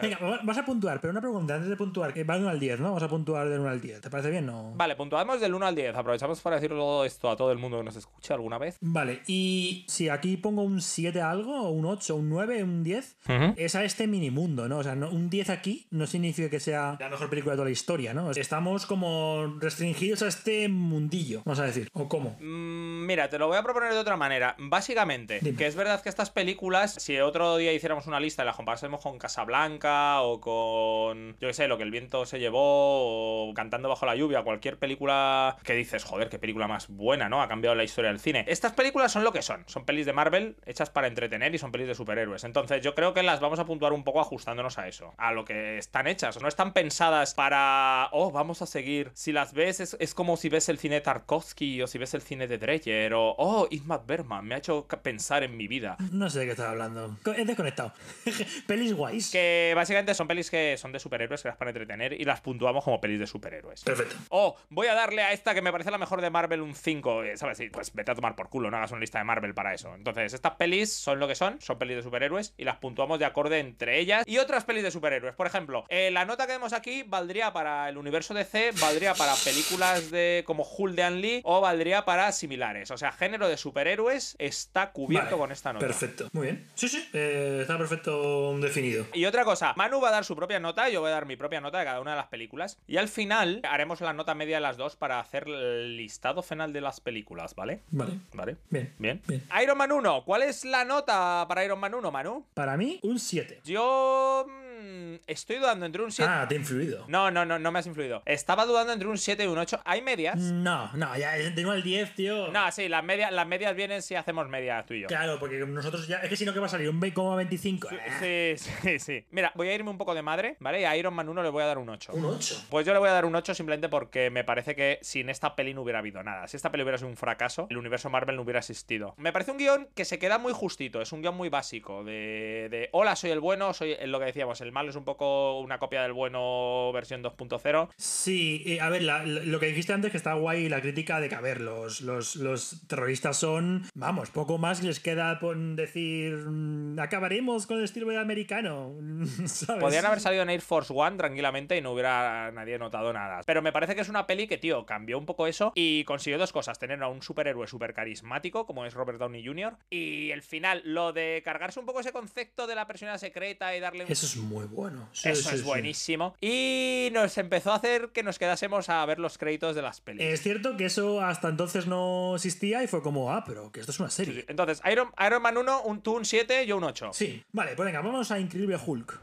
Venga, 0.00 0.18
va- 0.18 0.40
vas 0.42 0.58
a 0.58 0.64
puntuar, 0.64 1.00
pero 1.00 1.10
una 1.10 1.20
pregunta 1.20 1.54
antes 1.54 1.68
de 1.68 1.76
puntuar. 1.76 2.14
que 2.14 2.24
Va 2.24 2.34
de 2.36 2.40
1 2.40 2.48
al 2.50 2.60
10, 2.60 2.80
¿no? 2.80 2.86
Vamos 2.86 3.02
a 3.02 3.08
puntuar 3.08 3.48
del 3.50 3.60
1 3.60 3.68
al 3.68 3.80
10. 3.82 4.00
¿Te 4.00 4.08
parece 4.10 4.30
bien? 4.30 4.46
No. 4.46 4.72
Vale, 4.76 4.96
puntuamos 4.96 5.40
del 5.40 5.54
1 5.54 5.66
al 5.66 5.74
10. 5.74 5.94
Aprovechamos 5.94 6.40
para 6.40 6.56
decir 6.56 6.70
todo 6.70 7.04
esto 7.04 7.28
a 7.30 7.36
todo 7.36 7.52
el 7.52 7.58
mundo 7.58 7.76
que 7.78 7.84
nos 7.84 7.96
escucha 7.96 8.32
alguna 8.34 8.56
vez. 8.58 8.78
Vale, 8.80 9.20
y 9.26 9.84
si 9.88 10.08
aquí 10.08 10.36
pongo 10.38 10.62
un 10.62 10.80
7 10.80 11.20
a 11.20 11.30
algo, 11.30 11.68
un 11.70 11.84
8, 11.84 12.16
un 12.16 12.28
9, 12.30 12.62
un 12.64 12.82
10, 12.82 13.16
es 13.56 13.74
a 13.74 13.84
este 13.84 14.06
mini 14.06 14.30
mundo, 14.54 14.68
¿no? 14.68 14.78
O 14.78 14.82
sea, 14.82 14.94
no- 14.94 15.10
un 15.10 15.28
10 15.30 15.50
aquí 15.50 15.86
no 15.90 16.06
significa 16.06 16.48
que 16.48 16.60
sea 16.60 16.96
la 17.00 17.08
mejor 17.08 17.28
película 17.28 17.52
de 17.52 17.56
toda 17.56 17.64
la 17.66 17.72
historia, 17.72 18.14
¿no? 18.14 18.30
Estamos 18.30 18.86
como 18.86 19.56
restringidos 19.60 20.22
a 20.22 20.28
este 20.28 20.68
mundillo, 20.68 21.42
vamos 21.44 21.58
a 21.58 21.64
decir. 21.64 21.88
¿O 21.92 22.08
cómo? 22.08 22.36
Mm, 22.40 22.94
Mira, 23.04 23.28
te 23.28 23.38
lo 23.38 23.48
voy 23.48 23.58
a 23.58 23.62
proponer 23.62 23.92
de 23.92 23.98
otra 23.98 24.16
manera. 24.16 24.54
Básicamente, 24.58 25.38
Dime. 25.42 25.58
que 25.58 25.66
es 25.66 25.74
verdad 25.76 26.00
que 26.02 26.08
estas 26.08 26.30
películas, 26.30 26.94
si 26.94 27.18
otro 27.20 27.56
día 27.58 27.70
hiciéramos 27.72 28.06
una 28.06 28.18
lista 28.18 28.42
y 28.42 28.46
la 28.46 28.52
comparásemos 28.54 29.02
con 29.02 29.18
Casablanca 29.18 30.22
o 30.22 30.40
con, 30.40 31.32
yo 31.40 31.48
qué 31.48 31.52
sé, 31.54 31.68
Lo 31.68 31.76
que 31.76 31.82
el 31.82 31.90
viento 31.90 32.24
se 32.26 32.38
llevó 32.38 33.48
o 33.48 33.54
Cantando 33.54 33.88
bajo 33.88 34.06
la 34.06 34.14
lluvia, 34.16 34.42
cualquier 34.42 34.78
película 34.78 35.56
que 35.64 35.74
dices, 35.74 36.04
joder, 36.04 36.28
qué 36.28 36.38
película 36.38 36.66
más 36.68 36.88
buena, 36.88 37.28
¿no? 37.28 37.42
Ha 37.42 37.48
cambiado 37.48 37.74
la 37.74 37.84
historia 37.84 38.10
del 38.10 38.20
cine. 38.20 38.44
Estas 38.48 38.72
películas 38.72 39.12
son 39.12 39.24
lo 39.24 39.32
que 39.32 39.42
son. 39.42 39.64
Son 39.66 39.84
pelis 39.84 40.06
de 40.06 40.12
Marvel 40.12 40.56
hechas 40.66 40.90
para 40.90 41.06
entretener 41.08 41.54
y 41.54 41.58
son 41.58 41.72
pelis 41.72 41.86
de 41.88 41.94
superhéroes. 41.94 42.44
Entonces, 42.44 42.82
yo 42.82 42.94
creo 42.94 43.12
que 43.14 43.22
las 43.22 43.40
vamos 43.40 43.58
a 43.58 43.64
puntuar 43.66 43.92
un 43.92 44.04
poco 44.04 44.20
ajustándonos 44.44 44.78
a 44.78 44.88
eso, 44.88 45.14
a 45.16 45.32
lo 45.32 45.44
que 45.44 45.78
están 45.78 46.06
hechas. 46.06 46.40
No 46.40 46.48
están 46.48 46.74
pensadas 46.74 47.34
para, 47.34 48.08
oh, 48.12 48.30
vamos 48.30 48.60
a 48.60 48.66
seguir. 48.66 49.10
Si 49.14 49.32
las 49.32 49.54
ves, 49.54 49.80
es, 49.80 49.96
es 49.98 50.12
como 50.14 50.36
si 50.36 50.50
ves 50.50 50.68
el 50.68 50.78
cine 50.78 50.96
de 50.96 51.00
Tarkovsky 51.00 51.80
o 51.80 51.86
si 51.86 51.96
ves 51.96 52.12
el 52.12 52.20
cine 52.20 52.46
de 52.46 52.58
Dreyer 52.58 53.14
o, 53.14 53.34
oh, 53.38 53.66
Ingmar 53.70 54.02
Bergman, 54.06 54.44
me 54.44 54.54
ha 54.54 54.58
hecho 54.58 54.86
pensar 55.02 55.42
en 55.44 55.56
mi 55.56 55.66
vida. 55.66 55.96
No 56.12 56.28
sé 56.28 56.40
de 56.40 56.44
qué 56.46 56.50
estás 56.52 56.68
hablando. 56.68 57.16
He 57.34 57.44
desconectado. 57.46 57.94
Pelis 58.66 58.92
guays. 58.92 59.30
Que 59.30 59.72
básicamente 59.74 60.14
son 60.14 60.28
pelis 60.28 60.50
que 60.50 60.76
son 60.76 60.92
de 60.92 60.98
superhéroes, 60.98 61.42
que 61.42 61.48
las 61.48 61.56
para 61.56 61.70
entretener 61.70 62.12
y 62.12 62.24
las 62.24 62.42
puntuamos 62.42 62.84
como 62.84 63.00
pelis 63.00 63.20
de 63.20 63.26
superhéroes. 63.26 63.82
Perfecto. 63.82 64.16
Oh, 64.28 64.56
voy 64.68 64.88
a 64.88 64.94
darle 64.94 65.22
a 65.22 65.32
esta 65.32 65.54
que 65.54 65.62
me 65.62 65.72
parece 65.72 65.90
la 65.90 65.98
mejor 65.98 66.20
de 66.20 66.28
Marvel 66.28 66.60
un 66.60 66.74
5. 66.74 67.24
eh, 67.24 67.36
¿Sabes? 67.38 67.56
Sí, 67.58 67.70
pues 67.70 67.94
vete 67.94 68.10
a 68.10 68.14
tomar 68.14 68.36
por 68.36 68.50
culo, 68.50 68.70
no 68.70 68.76
hagas 68.76 68.90
una 68.90 69.00
lista 69.00 69.18
de 69.18 69.24
Marvel 69.24 69.54
para 69.54 69.72
eso. 69.72 69.94
Entonces, 69.94 70.34
estas 70.34 70.56
pelis 70.56 70.92
son 70.92 71.18
lo 71.18 71.28
que 71.28 71.34
son, 71.34 71.60
son 71.62 71.78
pelis 71.78 71.96
de 71.96 72.02
superhéroes 72.02 72.54
y 72.58 72.64
las 72.64 72.76
puntuamos 72.76 73.18
de 73.18 73.24
acorde 73.24 73.58
entre 73.58 73.98
ellas 74.00 74.24
y 74.26 74.33
otras 74.38 74.64
pelis 74.64 74.82
de 74.82 74.90
superhéroes. 74.90 75.34
Por 75.34 75.46
ejemplo, 75.46 75.84
eh, 75.88 76.10
la 76.10 76.24
nota 76.24 76.46
que 76.46 76.52
vemos 76.52 76.72
aquí 76.72 77.02
valdría 77.02 77.52
para 77.52 77.88
el 77.88 77.96
universo 77.98 78.34
DC, 78.34 78.72
valdría 78.80 79.14
para 79.14 79.34
películas 79.36 80.10
de 80.10 80.42
como 80.46 80.64
Hulk 80.64 80.94
de 80.94 81.02
An 81.02 81.20
Lee 81.20 81.40
o 81.44 81.60
valdría 81.60 82.04
para 82.04 82.30
similares. 82.32 82.90
O 82.90 82.96
sea, 82.98 83.12
género 83.12 83.48
de 83.48 83.56
superhéroes 83.56 84.36
está 84.38 84.92
cubierto 84.92 85.26
Vale, 85.32 85.38
con 85.38 85.52
esta 85.52 85.72
nota. 85.72 85.86
Perfecto. 85.86 86.28
Muy 86.32 86.46
bien. 86.46 86.68
Sí, 86.74 86.88
sí. 86.88 87.08
eh, 87.12 87.58
está 87.62 87.76
perfecto 87.78 88.56
definido. 88.58 89.06
Y 89.12 89.24
otra 89.26 89.44
cosa, 89.44 89.74
Manu 89.76 90.00
va 90.00 90.08
a 90.08 90.12
dar 90.12 90.24
su 90.24 90.34
propia 90.36 90.60
nota, 90.60 90.88
yo 90.88 91.00
voy 91.00 91.10
a 91.10 91.14
dar 91.14 91.26
mi 91.26 91.36
propia 91.36 91.60
nota 91.60 91.78
de 91.78 91.84
cada 91.84 92.00
una 92.00 92.12
de 92.12 92.16
las 92.16 92.26
películas. 92.28 92.78
Y 92.86 92.96
al 92.96 93.08
final 93.08 93.60
haremos 93.68 94.00
la 94.00 94.12
nota 94.12 94.34
media 94.34 94.56
de 94.56 94.60
las 94.62 94.76
dos 94.76 94.96
para 94.96 95.20
hacer 95.20 95.48
el 95.48 95.96
listado 95.96 96.42
final 96.42 96.72
de 96.72 96.80
las 96.80 97.00
películas, 97.00 97.54
¿vale? 97.54 97.80
Vale. 97.90 98.18
¿Vale? 98.32 98.56
Bien. 98.70 98.94
Bien. 98.98 99.22
Bien. 99.26 99.42
Iron 99.62 99.78
Man 99.78 99.92
1, 99.92 100.24
¿cuál 100.24 100.42
es 100.42 100.64
la 100.64 100.84
nota 100.84 101.44
para 101.48 101.64
Iron 101.64 101.78
Man 101.78 101.94
1, 101.94 102.10
Manu? 102.10 102.46
Para 102.54 102.76
mí, 102.76 103.00
un 103.02 103.18
7. 103.18 103.60
Yo 103.64 104.13
um 104.14 104.63
mm, 104.74 105.20
estoy 105.26 105.56
dudando 105.56 105.86
entre 105.86 106.02
un 106.02 106.10
7. 106.12 106.30
Ah, 106.32 106.46
te 106.48 106.54
he 106.54 106.58
influido. 106.58 107.04
No, 107.08 107.30
no, 107.30 107.44
no, 107.44 107.58
no 107.58 107.72
me 107.72 107.78
has 107.78 107.86
influido. 107.86 108.22
Estaba 108.26 108.66
dudando 108.66 108.92
entre 108.92 109.08
un 109.08 109.18
7 109.18 109.44
y 109.44 109.46
un 109.46 109.58
8. 109.58 109.80
¿Hay 109.84 110.02
medias? 110.02 110.36
No, 110.36 110.90
no, 110.94 111.16
ya 111.16 111.32
de 111.32 111.62
1 111.62 111.70
al 111.72 111.82
10, 111.82 112.14
tío. 112.14 112.48
No, 112.48 112.70
sí, 112.72 112.88
las 112.88 113.04
medias, 113.04 113.32
las 113.32 113.46
medias 113.46 113.74
vienen 113.74 114.02
si 114.02 114.14
hacemos 114.14 114.48
medias 114.48 114.84
tú 114.86 114.94
y 114.94 115.00
yo. 115.02 115.08
Claro, 115.08 115.38
porque 115.38 115.58
nosotros 115.58 116.06
ya. 116.08 116.18
Es 116.18 116.28
que 116.28 116.36
si 116.36 116.44
no, 116.44 116.52
que 116.52 116.60
va 116.60 116.66
a 116.66 116.70
salir? 116.70 116.88
Un 116.88 117.00
20,25. 117.00 117.88
Eh, 118.22 118.56
Sí, 118.58 118.70
sí, 118.82 118.98
sí. 118.98 119.26
Mira, 119.30 119.52
voy 119.54 119.68
a 119.68 119.74
irme 119.74 119.90
un 119.90 119.98
poco 119.98 120.14
de 120.14 120.22
madre, 120.22 120.56
¿vale? 120.60 120.80
Y 120.80 120.84
a 120.84 120.96
Iron 120.96 121.14
Man 121.14 121.28
1 121.28 121.42
le 121.42 121.48
voy 121.48 121.62
a 121.62 121.66
dar 121.66 121.78
un 121.78 121.88
8. 121.88 122.12
Un 122.14 122.24
8. 122.24 122.66
Pues 122.70 122.86
yo 122.86 122.92
le 122.92 122.98
voy 122.98 123.08
a 123.08 123.12
dar 123.12 123.24
un 123.24 123.34
8 123.34 123.54
simplemente 123.54 123.88
porque 123.88 124.30
me 124.30 124.44
parece 124.44 124.74
que 124.74 124.98
sin 125.02 125.28
esta 125.30 125.54
peli 125.56 125.74
no 125.74 125.82
hubiera 125.82 125.98
habido 125.98 126.22
nada. 126.22 126.46
Si 126.48 126.56
esta 126.56 126.70
peli 126.70 126.82
hubiera 126.82 126.98
sido 126.98 127.08
un 127.10 127.16
fracaso, 127.16 127.66
el 127.70 127.76
universo 127.76 128.10
Marvel 128.10 128.36
no 128.36 128.42
hubiera 128.42 128.60
existido. 128.60 129.14
Me 129.18 129.32
parece 129.32 129.50
un 129.50 129.58
guion 129.58 129.88
que 129.94 130.04
se 130.04 130.18
queda 130.18 130.38
muy 130.38 130.52
justito, 130.52 131.00
es 131.00 131.12
un 131.12 131.22
guion 131.22 131.36
muy 131.36 131.48
básico. 131.48 132.04
De, 132.04 132.68
de 132.70 132.88
hola, 132.92 133.16
soy 133.16 133.30
el 133.30 133.40
bueno, 133.40 133.72
soy 133.74 133.96
lo 134.06 134.18
que 134.18 134.26
decíamos, 134.26 134.60
el 134.64 134.72
malo 134.72 134.90
es 134.90 134.96
un 134.96 135.04
poco 135.04 135.60
una 135.60 135.78
copia 135.78 136.02
del 136.02 136.12
bueno 136.12 136.90
versión 136.92 137.22
2.0. 137.22 137.90
Sí, 137.96 138.62
eh, 138.66 138.80
a 138.80 138.88
ver, 138.88 139.02
la- 139.02 139.24
lo 139.24 139.60
que 139.60 139.66
dijiste 139.66 139.92
antes 139.92 140.10
que 140.10 140.16
está 140.16 140.34
guay 140.34 140.68
la 140.68 140.80
crítica 140.80 141.20
de 141.20 141.28
que, 141.28 141.34
a 141.34 141.40
ver, 141.40 141.60
los, 141.60 142.00
los, 142.00 142.36
los 142.36 142.86
terroristas 142.88 143.36
son, 143.36 143.84
vamos, 143.94 144.30
poco 144.30 144.58
más 144.58 144.82
les 144.82 145.00
queda 145.00 145.38
por 145.38 145.56
decir, 145.56 146.34
mm, 146.36 146.98
acabaremos 147.00 147.66
con 147.66 147.78
el 147.78 147.84
estilo 147.84 148.04
americano, 148.18 148.94
¿sabes? 149.46 149.80
Podrían 149.80 150.06
haber 150.06 150.20
salido 150.20 150.42
en 150.42 150.50
Air 150.50 150.60
Force 150.60 150.92
One 150.94 151.16
tranquilamente 151.16 151.76
y 151.76 151.80
no 151.80 151.92
hubiera 151.92 152.50
nadie 152.52 152.78
notado 152.78 153.12
nada. 153.12 153.40
Pero 153.46 153.62
me 153.62 153.72
parece 153.72 153.94
que 153.94 154.02
es 154.02 154.08
una 154.08 154.26
peli 154.26 154.46
que, 154.46 154.58
tío, 154.58 154.84
cambió 154.86 155.18
un 155.18 155.26
poco 155.26 155.46
eso 155.46 155.72
y 155.74 156.04
consiguió 156.04 156.38
dos 156.38 156.52
cosas. 156.52 156.78
Tener 156.78 157.02
a 157.02 157.08
un 157.08 157.22
superhéroe 157.22 157.66
súper 157.66 157.94
carismático, 157.94 158.66
como 158.66 158.84
es 158.84 158.94
Robert 158.94 159.18
Downey 159.18 159.44
Jr. 159.44 159.76
Y 159.90 160.30
el 160.30 160.42
final, 160.42 160.82
lo 160.84 161.12
de 161.12 161.42
cargarse 161.44 161.80
un 161.80 161.86
poco 161.86 162.00
ese 162.00 162.12
concepto 162.12 162.66
de 162.66 162.74
la 162.74 162.86
persona 162.86 163.18
secreta 163.18 163.74
y 163.76 163.80
darle 163.80 164.04
Eso 164.08 164.26
es 164.26 164.36
muy 164.36 164.53
bueno. 164.68 165.08
Sí, 165.12 165.28
Eso 165.30 165.48
sí, 165.48 165.54
es 165.56 165.60
sí. 165.60 165.66
buenísimo. 165.66 166.34
Y 166.40 167.08
nos 167.12 167.36
empezó 167.38 167.72
a 167.72 167.76
hacer 167.76 168.10
que 168.10 168.22
nos 168.22 168.38
quedásemos 168.38 168.88
a 168.88 169.04
ver 169.06 169.18
los 169.18 169.38
créditos 169.38 169.74
de 169.76 169.82
las 169.82 170.00
pelis. 170.00 170.22
Es 170.22 170.42
cierto 170.42 170.76
que 170.76 170.86
eso 170.86 171.20
hasta 171.20 171.48
entonces 171.48 171.86
no 171.86 172.34
existía 172.36 172.82
y 172.82 172.86
fue 172.86 173.02
como, 173.02 173.32
ah, 173.32 173.44
pero 173.46 173.70
que 173.72 173.80
esto 173.80 173.92
es 173.92 174.00
una 174.00 174.10
serie. 174.10 174.44
Entonces, 174.48 174.80
Iron, 174.90 175.08
Iron 175.26 175.42
Man 175.42 175.56
1, 175.56 175.82
un, 175.82 176.00
tú 176.00 176.16
un 176.16 176.24
7, 176.24 176.66
yo 176.66 176.76
un 176.76 176.84
8. 176.84 177.10
Sí, 177.12 177.42
vale, 177.52 177.74
pues 177.74 177.86
venga, 177.86 178.00
vamos 178.00 178.30
a 178.30 178.38
Increíble 178.38 178.78
Hulk. 178.84 179.20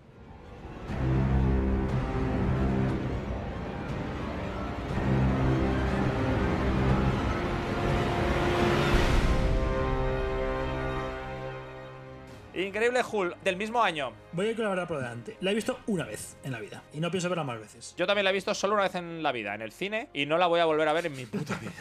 Increíble 12.54 13.02
Hulk, 13.10 13.42
del 13.44 13.56
mismo 13.56 13.82
año. 13.82 14.12
Voy 14.34 14.48
a 14.48 14.50
ir 14.50 14.56
con 14.56 14.66
la 14.66 14.70
verdad 14.72 14.88
por 14.88 14.98
delante. 14.98 15.38
La 15.40 15.52
he 15.52 15.54
visto 15.54 15.80
una 15.88 16.06
vez 16.06 16.36
en 16.44 16.52
la 16.52 16.60
vida 16.60 16.84
y 16.94 17.00
no 17.00 17.10
pienso 17.10 17.30
verla 17.30 17.46
más 17.46 17.60
veces. 17.60 17.96
Yo 17.98 18.06
también 18.06 18.26
la 18.26 18.32
he 18.32 18.34
visto 18.34 18.54
solo 18.54 18.74
una 18.74 18.84
vez 18.84 18.96
en 18.96 19.24
la 19.24 19.32
vida, 19.32 19.56
en 19.56 19.62
el 19.62 19.72
cine, 19.72 20.10
y 20.14 20.26
no 20.26 20.38
la 20.38 20.48
voy 20.48 20.60
a 20.60 20.66
volver 20.66 20.88
a 20.88 20.94
ver 20.94 21.06
en 21.06 21.16
mi 21.16 21.26
puta 21.26 21.58
vida. 21.58 21.72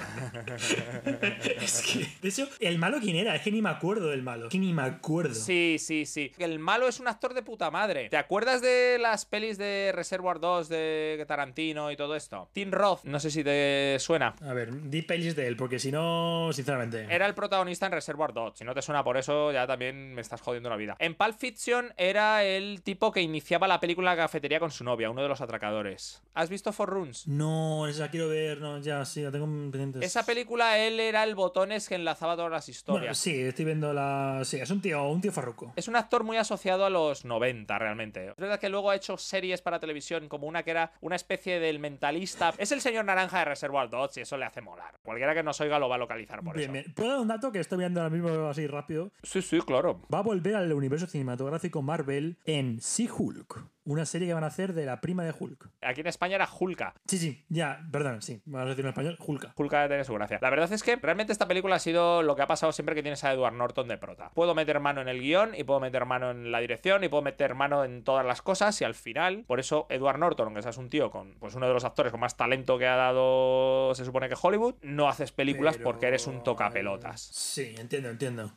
es 1.61 1.83
que, 1.83 2.07
de 2.23 2.29
hecho, 2.29 2.49
el 2.61 2.79
malo 2.79 2.99
quién 3.01 3.17
era, 3.17 3.35
es 3.35 3.43
que 3.43 3.51
ni 3.51 3.63
me 3.63 3.71
acuerdo 3.71 4.09
del 4.09 4.23
malo. 4.23 4.47
Es 4.47 4.53
que 4.53 4.59
ni 4.59 4.73
me 4.73 4.83
acuerdo. 4.83 5.35
Sí, 5.35 5.77
sí, 5.79 6.07
sí. 6.07 6.33
El 6.39 6.61
malo 6.61 6.87
es 6.87 7.01
un 7.01 7.09
actor 7.09 7.35
de 7.35 7.43
puta 7.43 7.71
madre. 7.71 8.09
¿Te 8.09 8.17
acuerdas 8.17 8.63
de 8.63 8.99
las 9.01 9.25
pelis 9.27 9.59
de 9.59 9.93
Reservoir 9.95 10.39
2 10.39 10.69
de 10.69 11.25
Tarantino 11.27 11.91
y 11.91 11.97
todo 11.97 12.15
esto? 12.15 12.49
Tim 12.53 12.71
Roth, 12.71 13.05
no 13.05 13.19
sé 13.19 13.31
si 13.31 13.43
te 13.43 13.97
suena. 13.99 14.35
A 14.43 14.55
ver, 14.55 14.89
di 14.89 15.03
pelis 15.03 15.35
de 15.35 15.49
él, 15.49 15.57
porque 15.57 15.81
si 15.81 15.91
no, 15.91 16.51
sinceramente. 16.53 17.07
Era 17.11 17.27
el 17.27 17.35
protagonista 17.35 17.87
en 17.87 17.93
Reservoir 17.93 18.33
2. 18.33 18.59
Si 18.59 18.65
no 18.65 18.73
te 18.75 18.83
suena 18.83 19.03
por 19.03 19.17
eso, 19.17 19.53
ya 19.53 19.67
también 19.67 20.15
me 20.15 20.21
estás 20.21 20.41
jodiendo 20.41 20.70
la 20.71 20.77
vida. 20.77 20.97
En 20.99 21.15
Pulp 21.15 21.37
Fiction 21.37 21.93
era 21.97 22.45
el 22.45 22.83
tipo 22.83 23.13
que 23.13 23.21
iniciaba 23.21 23.69
la 23.69 23.81
película 23.81 24.13
en 24.13 24.17
la 24.19 24.23
cafetería 24.25 24.61
con 24.61 24.71
su 24.71 24.85
novia, 24.85 25.11
uno 25.11 25.23
de 25.23 25.29
los 25.29 25.41
atracadores. 25.41 26.23
¿Has 26.35 26.49
visto 26.49 26.73
For 26.73 26.89
Runes? 26.89 27.27
No, 27.29 27.87
esa 27.87 28.11
quiero 28.11 28.29
ver, 28.29 28.61
no, 28.61 28.79
ya, 28.79 29.05
sí, 29.05 29.23
la 29.23 29.31
tengo 29.31 29.47
pendiente. 29.47 30.05
Esa 30.05 30.25
película, 30.25 30.79
él 30.79 30.99
era 31.01 31.25
el 31.25 31.35
botones 31.35 31.89
que 31.89 31.95
enlazaba 31.97 32.37
todas 32.37 32.51
las 32.51 32.69
historias. 32.69 33.01
Bueno, 33.03 33.15
sí, 33.15 33.41
estoy 33.41 33.65
viendo 33.65 33.93
la. 33.93 34.41
Sí, 34.45 34.59
es 34.59 34.71
un 34.71 34.81
tío, 34.81 35.07
un 35.09 35.21
tío 35.21 35.33
farruco. 35.33 35.73
Es 35.77 35.89
un 35.89 35.97
actor 35.97 36.25
muy 36.25 36.37
asociado 36.37 36.85
a 36.85 36.91
los 36.91 37.25
90, 37.25 37.79
realmente. 37.79 38.29
Es 38.29 38.37
verdad 38.37 38.59
que 38.61 38.69
luego 38.69 38.91
ha 38.91 38.97
hecho 38.97 39.17
series 39.17 39.61
para 39.63 39.81
televisión, 39.81 40.29
como 40.29 40.47
una 40.47 40.63
que 40.63 40.71
era 40.71 40.93
una 41.01 41.17
especie 41.17 41.61
del 41.61 41.79
mentalista. 41.79 42.55
Es 42.59 42.73
el 42.73 42.81
señor 42.81 43.05
naranja 43.05 43.41
de 43.41 43.45
Reservoir 43.47 43.91
Dogs 43.91 44.17
y 44.17 44.21
eso 44.23 44.37
le 44.37 44.45
hace 44.45 44.61
molar. 44.61 44.95
Cualquiera 45.03 45.35
que 45.35 45.43
nos 45.43 45.61
oiga 45.61 45.79
lo 45.79 45.89
va 45.89 45.97
a 45.97 45.99
localizar 45.99 46.43
por 46.43 46.57
Bien, 46.57 46.71
eso. 46.71 46.73
bien. 46.85 46.95
¿Puedo 46.95 47.11
dar 47.11 47.21
un 47.21 47.29
dato 47.29 47.53
que 47.53 47.61
estoy 47.61 47.79
viendo 47.79 48.01
ahora 48.01 48.11
mismo 48.15 48.49
así 48.49 48.67
rápido? 48.67 49.11
Sí, 49.23 49.43
sí, 49.43 49.61
claro. 49.61 50.01
Va 50.13 50.19
a 50.19 50.23
volver 50.23 50.50
al 50.57 50.73
universo 50.73 51.07
cinematográfico 51.07 51.83
Marvel 51.83 52.39
en 52.45 52.79
She-Hulk, 52.79 53.65
una 53.85 54.05
serie 54.07 54.29
que 54.29 54.35
van 54.35 54.45
a 54.45 54.49
hacer 54.49 54.73
de 54.73 54.87
la 54.87 55.01
prima 55.01 55.25
de 55.25 55.35
Hulk. 55.39 55.69
Aquí 55.83 56.01
en 56.03 56.07
España 56.07 56.37
era 56.37 56.49
Hulka. 56.59 56.95
Sí, 57.07 57.19
sí, 57.19 57.45
ya, 57.49 57.81
perdón, 57.91 58.23
sí, 58.23 58.41
vamos 58.45 58.67
a 58.67 58.71
decirlo 58.71 58.89
en 58.89 58.93
español, 58.93 59.17
Hulka. 59.19 59.53
Hulka 59.57 59.89
tiene 59.89 60.05
su 60.05 60.15
gracia. 60.15 60.39
La 60.41 60.51
verdad 60.51 60.73
es 60.73 60.83
que 60.83 60.97
realmente 60.97 61.33
esta 61.33 61.49
película 61.49 61.77
ha 61.77 61.79
sido 61.81 62.23
lo 62.23 62.37
que 62.37 62.43
ha 62.43 62.47
pasado 62.47 62.73
siempre 62.73 62.95
que 62.95 63.03
tienes 63.03 63.25
a 63.25 63.33
Edward 63.33 63.55
Norton 63.55 63.89
de 63.89 63.99
prota. 63.99 64.31
Puedo 64.35 64.55
meter 64.55 64.79
mano 64.81 65.01
en 65.01 65.09
el 65.09 65.21
guion 65.21 65.55
y 65.57 65.65
puedo 65.65 65.81
meter 65.81 66.05
mano 66.07 66.31
en 66.31 66.53
la 66.53 66.61
dirección 66.61 67.03
y 67.05 67.09
puedo 67.09 67.23
meter 67.23 67.55
mano 67.55 67.85
en 67.85 68.05
todas 68.05 68.25
las 68.25 68.43
cosas 68.43 68.81
y 68.81 68.85
al 68.85 68.95
final, 68.95 69.45
por 69.47 69.59
eso 69.61 69.87
Edward 69.89 70.19
Norton, 70.19 70.47
aunque 70.49 70.63
seas 70.63 70.77
un 70.79 70.89
tío 70.89 71.11
con 71.11 71.35
pues 71.41 71.55
uno 71.55 71.67
de 71.67 71.73
los 71.75 71.85
actores 71.85 72.11
con 72.13 72.21
más 72.21 72.37
talento 72.37 72.79
que 72.79 72.87
ha 72.87 72.97
dado, 72.97 73.95
se 73.95 74.05
supone 74.05 74.29
que 74.29 74.37
Hollywood, 74.41 74.75
no 74.83 75.09
haces 75.09 75.33
películas 75.33 75.77
Pero- 75.77 75.85
porque 75.85 76.07
eres 76.07 76.27
un 76.27 76.43
tocapelotas. 76.43 77.21
Sí, 77.21 77.75
entiendo, 77.79 78.09
entiendo. 78.11 78.53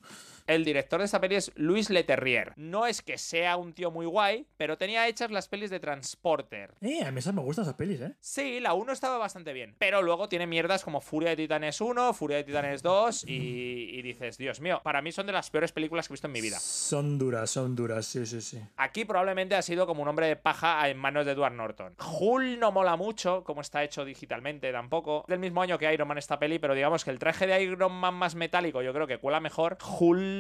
El 0.45 0.65
director 0.65 1.00
de 1.00 1.05
esta 1.05 1.21
peli 1.21 1.35
es 1.35 1.51
Luis 1.55 1.89
Leterrier. 1.89 2.53
No 2.57 2.85
es 2.85 3.01
que 3.01 3.17
sea 3.17 3.55
un 3.55 3.73
tío 3.73 3.91
muy 3.91 4.05
guay, 4.05 4.45
pero 4.57 4.77
tenía 4.77 5.07
hechas 5.07 5.31
las 5.31 5.47
pelis 5.47 5.69
de 5.69 5.79
Transporter. 5.79 6.73
Eh, 6.81 7.03
a 7.03 7.12
mí 7.12 7.19
esas 7.19 7.33
me 7.33 7.41
gustan 7.41 7.63
esas 7.63 7.75
pelis, 7.75 8.01
¿eh? 8.01 8.13
Sí, 8.19 8.59
la 8.59 8.73
1 8.73 8.91
estaba 8.91 9.17
bastante 9.17 9.53
bien. 9.53 9.75
Pero 9.79 10.01
luego 10.01 10.27
tiene 10.27 10.45
mierdas 10.47 10.83
como 10.83 11.00
Furia 11.01 11.29
de 11.29 11.38
Titanes 11.38 11.79
1, 11.79 12.13
Furia 12.13 12.38
de 12.38 12.43
Titanes 12.43 12.83
2 12.83 13.25
y, 13.27 13.33
y 13.93 14.01
dices, 14.01 14.38
Dios 14.38 14.59
mío, 14.59 14.81
para 14.83 15.01
mí 15.01 15.12
son 15.12 15.27
de 15.27 15.33
las 15.33 15.50
peores 15.50 15.71
películas 15.71 16.07
que 16.07 16.13
he 16.13 16.15
visto 16.15 16.27
en 16.27 16.33
mi 16.33 16.41
vida. 16.41 16.59
Son 16.59 17.17
duras, 17.17 17.50
son 17.50 17.75
duras, 17.75 18.05
sí, 18.05 18.25
sí, 18.25 18.41
sí. 18.41 18.59
Aquí 18.75 19.05
probablemente 19.05 19.55
ha 19.55 19.62
sido 19.62 19.88
como 19.88 20.01
un 20.01 20.09
hombre 20.09 20.27
de 20.27 20.35
paja 20.35 20.89
en 20.89 20.97
manos 20.97 21.25
de 21.25 21.31
Edward 21.31 21.53
Norton. 21.53 21.95
Hull 22.19 22.59
no 22.59 22.71
mola 22.71 22.97
mucho, 22.97 23.43
como 23.43 23.62
está 23.62 23.83
hecho 23.83 24.03
digitalmente 24.03 24.71
tampoco. 24.71 25.23
Del 25.27 25.39
mismo 25.39 25.62
año 25.62 25.77
que 25.77 25.91
Iron 25.93 26.07
Man 26.07 26.17
esta 26.17 26.39
peli, 26.39 26.59
pero 26.59 26.75
digamos 26.75 27.05
que 27.05 27.12
el 27.12 27.19
traje 27.19 27.47
de 27.47 27.63
Iron 27.63 27.93
Man 27.93 28.15
más 28.15 28.35
metálico 28.35 28.81
yo 28.81 28.93
creo 28.93 29.07
que 29.07 29.17
cuela 29.17 29.39
mejor. 29.39 29.77
Hull 30.00 30.33